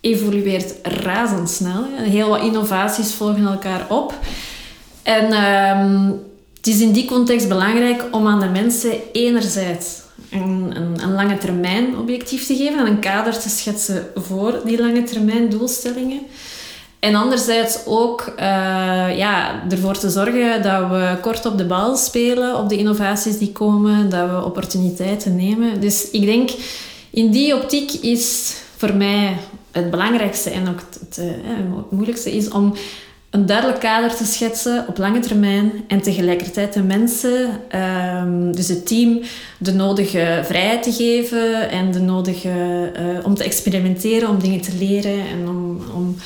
evolueert 0.00 0.74
razendsnel. 0.82 1.84
Heel 1.96 2.28
wat 2.28 2.42
innovaties 2.42 3.12
volgen 3.12 3.46
elkaar 3.46 3.86
op. 3.88 4.14
En 5.02 5.32
ehm, 5.32 6.10
het 6.56 6.66
is 6.66 6.80
in 6.80 6.92
die 6.92 7.04
context 7.04 7.48
belangrijk 7.48 8.04
om 8.10 8.26
aan 8.26 8.40
de 8.40 8.48
mensen 8.48 8.92
enerzijds 9.12 10.00
een, 10.30 10.76
een, 10.76 11.02
een, 11.02 11.12
lange 11.12 11.38
termijn 11.38 11.98
objectief 11.98 12.46
te 12.46 12.56
geven 12.56 12.78
en 12.78 12.86
een 12.86 12.98
kader 12.98 13.38
te 13.38 13.48
schetsen 13.48 14.06
voor 14.14 14.60
die 14.64 14.80
lange 14.80 15.02
termijn 15.02 15.48
doelstellingen. 15.48 16.20
En 17.02 17.14
anderzijds 17.14 17.78
ook 17.84 18.32
uh, 18.38 18.44
ja, 19.16 19.62
ervoor 19.70 19.98
te 19.98 20.10
zorgen 20.10 20.62
dat 20.62 20.88
we 20.88 21.16
kort 21.20 21.46
op 21.46 21.58
de 21.58 21.64
bal 21.64 21.96
spelen 21.96 22.58
op 22.58 22.68
de 22.68 22.76
innovaties 22.76 23.38
die 23.38 23.52
komen, 23.52 24.10
dat 24.10 24.30
we 24.30 24.44
opportuniteiten 24.44 25.36
nemen. 25.36 25.80
Dus 25.80 26.10
ik 26.10 26.24
denk, 26.24 26.50
in 27.10 27.30
die 27.30 27.54
optiek 27.54 27.92
is 27.92 28.56
voor 28.76 28.94
mij 28.94 29.36
het 29.70 29.90
belangrijkste 29.90 30.50
en 30.50 30.68
ook 30.68 30.80
het, 30.80 31.00
het, 31.00 31.18
eh, 31.18 31.56
moeilijkste 31.90 32.32
is 32.32 32.48
om 32.48 32.74
een 33.30 33.46
duidelijk 33.46 33.80
kader 33.80 34.14
te 34.16 34.24
schetsen 34.24 34.84
op 34.88 34.98
lange 34.98 35.20
termijn 35.20 35.72
en 35.88 36.02
tegelijkertijd 36.02 36.72
de 36.72 36.82
mensen, 36.82 37.48
ehm, 37.68 38.52
dus 38.52 38.68
het 38.68 38.86
team, 38.86 39.20
de 39.58 39.72
nodige 39.72 40.40
vrijheid 40.44 40.82
te 40.82 40.92
geven 40.92 41.70
en 41.70 41.90
de 41.90 42.00
nodige 42.00 42.48
uh, 42.96 43.26
om 43.26 43.34
te 43.34 43.44
experimenteren, 43.44 44.28
om 44.28 44.38
dingen 44.38 44.60
te 44.60 44.76
leren 44.78 45.18
en 45.20 45.48
om, 45.48 45.80
om, 45.94 46.16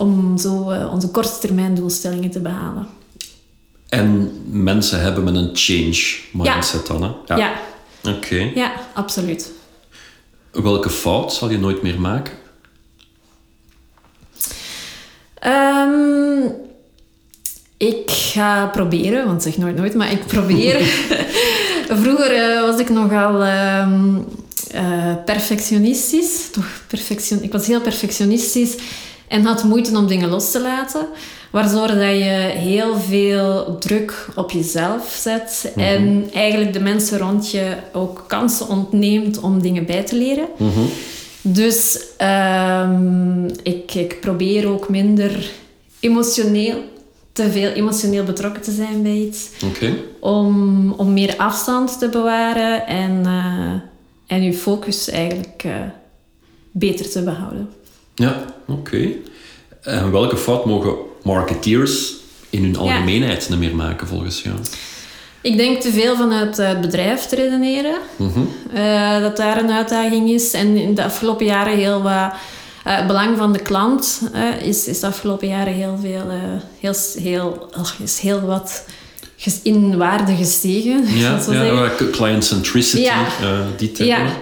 om 0.00 0.38
zo 0.38 0.72
uh, 0.72 0.92
onze 0.92 1.08
korte 1.08 1.38
termijn 1.38 1.74
doelstellingen 1.74 2.30
te 2.30 2.40
behalen. 2.40 2.86
En 3.88 4.32
mensen 4.50 5.00
hebben 5.00 5.24
met 5.24 5.34
een 5.34 5.50
change 5.52 6.18
mindset 6.32 6.86
ja. 6.86 6.92
dan, 6.92 7.02
hè? 7.02 7.34
Ja. 7.34 7.36
ja. 7.36 7.60
Oké. 8.16 8.50
Ja, 8.54 8.72
absoluut. 8.94 9.50
Welke 10.52 10.90
fout 10.90 11.32
zal 11.32 11.50
je 11.50 11.58
nooit 11.58 11.82
meer 11.82 12.00
maken? 12.00 12.32
Um, 15.46 16.52
ik 17.76 18.10
ga 18.10 18.66
proberen, 18.66 19.26
want 19.26 19.42
zeg 19.42 19.56
nooit 19.56 19.76
nooit, 19.76 19.94
maar 19.94 20.12
ik 20.12 20.26
probeer. 20.26 20.80
Vroeger 22.02 22.34
uh, 22.34 22.60
was 22.60 22.80
ik 22.80 22.88
nogal 22.88 23.46
um, 23.46 24.24
uh, 24.74 25.14
perfectionistisch. 25.24 26.50
Toch 26.50 26.82
perfection 26.86 27.42
ik 27.42 27.52
was 27.52 27.66
heel 27.66 27.80
perfectionistisch 27.80 28.76
en 29.30 29.44
had 29.44 29.64
moeite 29.64 29.96
om 29.96 30.06
dingen 30.06 30.28
los 30.28 30.50
te 30.50 30.60
laten. 30.60 31.06
Waardoor 31.50 31.86
dat 31.86 32.18
je 32.18 32.50
heel 32.54 32.98
veel 32.98 33.78
druk 33.78 34.28
op 34.34 34.50
jezelf 34.50 35.18
zet. 35.20 35.72
Mm 35.74 35.82
-hmm. 35.82 35.92
En 35.92 36.30
eigenlijk 36.32 36.72
de 36.72 36.80
mensen 36.80 37.18
rond 37.18 37.50
je 37.50 37.76
ook 37.92 38.24
kansen 38.26 38.68
ontneemt 38.68 39.40
om 39.40 39.62
dingen 39.62 39.86
bij 39.86 40.02
te 40.02 40.16
leren. 40.16 40.48
Mm 40.56 40.70
-hmm. 40.72 40.88
Dus 41.42 42.04
um, 42.82 43.46
ik, 43.62 43.94
ik 43.94 44.20
probeer 44.20 44.68
ook 44.68 44.88
minder 44.88 45.50
emotioneel, 46.00 46.76
te 47.32 47.50
veel 47.50 47.70
emotioneel 47.70 48.24
betrokken 48.24 48.62
te 48.62 48.72
zijn 48.72 49.02
bij 49.02 49.16
iets. 49.16 49.48
Okay. 49.64 49.94
Om, 50.20 50.92
om 50.92 51.12
meer 51.12 51.36
afstand 51.36 51.98
te 51.98 52.08
bewaren 52.08 52.86
en, 52.86 53.22
uh, 53.26 53.72
en 54.26 54.42
je 54.42 54.52
focus 54.52 55.08
eigenlijk 55.08 55.62
uh, 55.66 55.72
beter 56.70 57.10
te 57.10 57.22
behouden. 57.22 57.68
Ja, 58.20 58.44
oké. 58.66 58.80
Okay. 58.80 59.16
En 59.82 60.10
welke 60.10 60.36
fout 60.36 60.64
mogen 60.64 60.94
marketeers 61.22 62.14
in 62.50 62.62
hun 62.62 62.76
algemeenheid 62.76 63.42
ja. 63.42 63.50
niet 63.50 63.58
meer 63.58 63.76
maken 63.76 64.06
volgens 64.06 64.42
jou? 64.42 64.56
Ik 65.40 65.56
denk 65.56 65.80
te 65.80 65.90
veel 65.90 66.16
vanuit 66.16 66.56
het 66.56 66.80
bedrijf 66.80 67.26
te 67.26 67.36
redeneren. 67.36 67.94
Mm 68.16 68.32
-hmm. 68.32 68.48
uh, 68.74 69.20
dat 69.20 69.36
daar 69.36 69.58
een 69.58 69.70
uitdaging 69.70 70.30
is. 70.30 70.52
En 70.52 70.76
in 70.76 70.94
de 70.94 71.04
afgelopen 71.04 71.46
jaren 71.46 71.76
heel 71.76 72.02
wat... 72.02 72.32
Uh, 72.86 72.96
het 72.96 73.06
belang 73.06 73.36
van 73.38 73.52
de 73.52 73.58
klant 73.58 74.20
uh, 74.34 74.66
is, 74.66 74.86
is 74.86 75.00
de 75.00 75.06
afgelopen 75.06 75.48
jaren 75.48 75.72
heel 75.72 75.98
veel... 76.00 76.30
heel, 76.80 76.94
heel, 77.22 77.68
oh, 77.78 77.90
is 78.02 78.18
heel 78.18 78.40
wat 78.40 78.84
in 79.62 79.96
waarde 79.96 80.36
gestegen. 80.36 81.04
Ja, 81.18 81.40
ja 81.48 81.90
client 82.12 82.44
centricity, 82.44 83.02
ja. 83.02 83.26
die 83.76 83.92
termen. 83.92 84.16
Ja. 84.16 84.32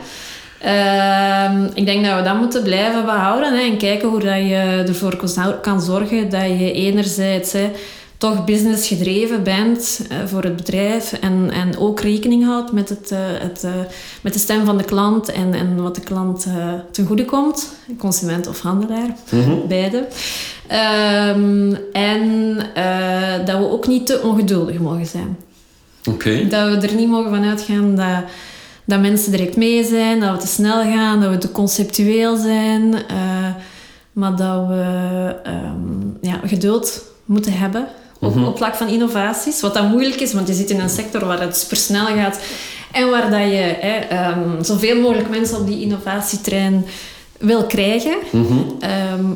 Uh, 0.65 1.65
ik 1.75 1.87
denk 1.87 2.05
dat 2.05 2.17
we 2.17 2.23
dat 2.23 2.39
moeten 2.39 2.63
blijven 2.63 3.05
behouden 3.05 3.59
hè, 3.59 3.63
en 3.65 3.79
kijken 3.79 4.09
hoe 4.09 4.21
dat 4.21 4.37
je 4.37 4.85
ervoor 4.87 5.17
kan 5.61 5.81
zorgen 5.81 6.31
dat 6.31 6.43
je 6.43 6.73
enerzijds... 6.73 7.53
Hè, 7.53 7.71
toch 8.19 8.45
businessgedreven 8.45 9.43
bent 9.43 10.01
uh, 10.13 10.17
voor 10.27 10.43
het 10.43 10.57
bedrijf 10.57 11.13
en, 11.13 11.51
en 11.51 11.79
ook 11.79 12.01
rekening 12.01 12.45
houdt 12.45 12.73
met, 12.73 12.89
het, 12.89 13.11
uh, 13.13 13.19
het, 13.23 13.63
uh, 13.65 13.71
met 14.21 14.33
de 14.33 14.39
stem 14.39 14.65
van 14.65 14.79
de 14.79 14.85
klant 14.85 15.33
en, 15.33 15.55
en 15.55 15.83
wat 15.83 15.95
de 15.95 16.01
klant 16.01 16.47
ten 16.91 17.07
goede 17.07 17.25
komt, 17.25 17.73
consument 17.99 18.47
of 18.47 18.61
handelaar, 18.61 19.17
mm 19.31 19.43
-hmm. 19.43 19.63
beide. 19.69 20.07
Um, 21.37 21.79
en 21.93 22.57
dat 23.45 23.59
we 23.59 23.71
ook 23.71 23.87
niet 23.87 24.07
te 24.07 24.21
ongeduldig 24.23 24.79
mogen 24.79 25.07
zijn. 25.07 25.37
Okay. 26.09 26.49
Dat 26.49 26.69
we 26.69 26.87
er 26.89 26.95
niet 26.95 27.09
mogen 27.09 27.31
van 27.31 27.45
uitgaan 27.45 27.95
dat, 27.95 28.25
dat 28.89 29.01
mensen 29.01 29.31
direct 29.31 29.57
mee 29.57 29.85
zijn, 29.85 30.21
dat 30.21 30.33
we 30.33 30.39
te 30.39 30.47
snel 30.47 30.83
gaan, 30.83 31.21
dat 31.21 31.31
we 31.31 31.39
te 31.39 31.53
conceptueel 31.53 32.37
zijn, 32.37 32.95
maar 34.13 34.37
dat 34.37 34.67
we 34.67 35.35
um, 35.47 36.19
ja, 36.21 36.41
geduld 36.45 37.03
moeten 37.25 37.53
hebben 37.53 37.87
op, 38.21 38.35
mm 38.35 38.39
-hmm. 38.39 38.49
op 38.49 38.57
vlak 38.57 38.75
van 38.75 38.89
innovaties. 38.89 39.61
Wat 39.61 39.75
dan 39.75 39.91
moeilijk 39.91 40.21
is, 40.21 40.33
want 40.33 40.49
je 40.49 40.55
zit 40.55 40.71
in 40.71 40.81
een 40.81 40.89
sector 40.89 41.25
waar 41.25 41.41
het 41.41 41.57
super 41.57 41.77
snel 41.77 42.07
gaat 42.07 42.41
en 42.93 43.11
waar 43.11 43.31
dat 43.31 43.41
je 43.41 43.77
hè, 43.81 44.31
um, 44.31 44.65
zoveel 44.65 45.01
mogelijk 45.01 45.29
mensen 45.29 45.59
op 45.59 45.67
die 45.67 45.81
innovatietrein 45.81 46.85
wil 47.39 47.65
krijgen. 47.65 48.17
Mm 48.31 48.47
-hmm. 48.47 48.77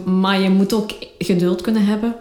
um, 0.07 0.20
maar 0.20 0.40
je 0.40 0.50
moet 0.50 0.72
ook 0.72 0.90
geduld 1.18 1.61
kunnen 1.61 1.84
hebben. 1.84 2.14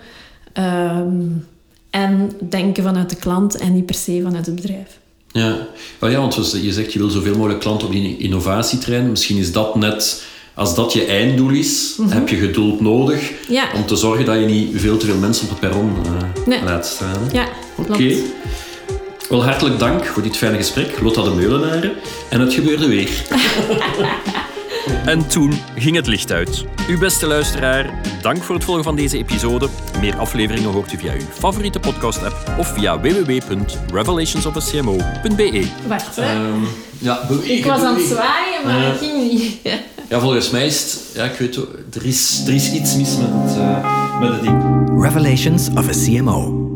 En 1.90 2.32
denken 2.50 2.84
vanuit 2.84 3.10
de 3.10 3.16
klant 3.16 3.58
en 3.58 3.74
niet 3.74 3.86
per 3.86 3.96
se 3.96 4.22
vanuit 4.24 4.46
het 4.46 4.56
bedrijf. 4.56 5.00
Ja, 5.34 5.68
well, 6.00 6.12
ja 6.12 6.20
want 6.20 6.58
je 6.62 6.74
zegt 6.74 6.94
je 6.94 7.00
wil 7.00 7.10
zoveel 7.10 7.36
mogelijk 7.36 7.60
klanten 7.60 7.88
op 7.88 7.94
die 7.94 8.18
innovatietrein. 8.18 9.10
Misschien 9.10 9.38
is 9.38 9.52
dat 9.52 9.76
net 9.76 10.24
als 10.54 10.76
dat 10.76 10.94
je 10.94 11.06
einddoel 11.06 11.50
is, 11.50 11.94
mm 11.98 12.06
-hmm. 12.06 12.14
heb 12.14 12.30
je 12.30 12.36
geduld 12.36 12.82
nodig 12.82 13.32
ja. 13.48 13.70
om 13.76 13.86
te 13.86 13.96
zorgen 13.96 14.26
dat 14.26 14.40
je 14.40 14.46
niet 14.46 14.70
veel 14.76 14.98
te 14.98 15.06
veel 15.06 15.18
mensen 15.18 15.44
op 15.44 15.50
het 15.50 15.60
perron 15.60 15.96
uh, 16.06 16.46
nee. 16.46 16.64
laat 16.64 16.86
staan. 16.86 17.30
Ja, 17.32 17.48
Oké. 17.76 17.92
Okay. 17.92 18.24
Wel, 19.30 19.44
hartelijk 19.44 19.80
dank 19.80 20.06
voor 20.06 20.24
dit 20.24 20.38
fijne 20.38 20.58
gesprek, 20.58 21.00
Lotta 21.02 21.24
de 21.24 21.30
Meulenaren. 21.30 21.92
En 22.30 22.40
het 22.40 22.54
gebeurde 22.54 22.88
weer. 22.88 23.10
En 25.06 25.28
toen 25.28 25.54
ging 25.76 25.96
het 25.96 26.08
licht 26.08 26.32
uit. 26.32 26.66
Uw 26.88 27.00
beste 27.00 27.28
luisteraar, 27.28 27.94
dank 28.22 28.44
voor 28.44 28.56
het 28.56 28.64
volgen 28.64 28.84
van 28.84 28.96
deze 28.96 29.18
episode. 29.18 29.68
Meer 30.00 30.18
afleveringen 30.18 30.72
hoort 30.72 30.94
u 30.94 30.98
via 30.98 31.14
uw 31.14 31.20
favoriete 31.34 31.80
podcast-app 31.80 32.54
of 32.60 32.68
via 32.68 33.00
www.revelationsofacmo.be. 33.00 35.68
Wacht, 35.88 36.16
hè. 36.16 36.22
Ehm, 36.22 36.64
ja, 36.98 37.20
ik 37.44 37.66
was 37.66 37.82
aan 37.82 37.96
het 37.96 38.06
zwaaien, 38.06 38.66
maar 38.66 38.86
het 38.86 38.98
ging 39.00 39.32
niet. 39.32 39.54
Ja, 40.10 40.20
volgens 40.20 40.50
mij 40.50 40.66
is 40.66 40.82
het... 40.82 41.00
Ja, 41.14 41.24
ik 41.24 41.38
weet 41.38 41.56
het, 41.56 41.96
er 41.96 42.06
is, 42.06 42.44
er 42.48 42.54
is 42.54 42.72
iets 42.72 42.96
mis 42.96 43.18
met, 43.18 43.56
uh, 43.58 44.20
met 44.20 44.30
het 44.32 44.42
ding. 44.42 44.64
Revelations 45.04 45.70
of 45.76 45.88
a 45.88 45.92
CMO. 46.06 46.71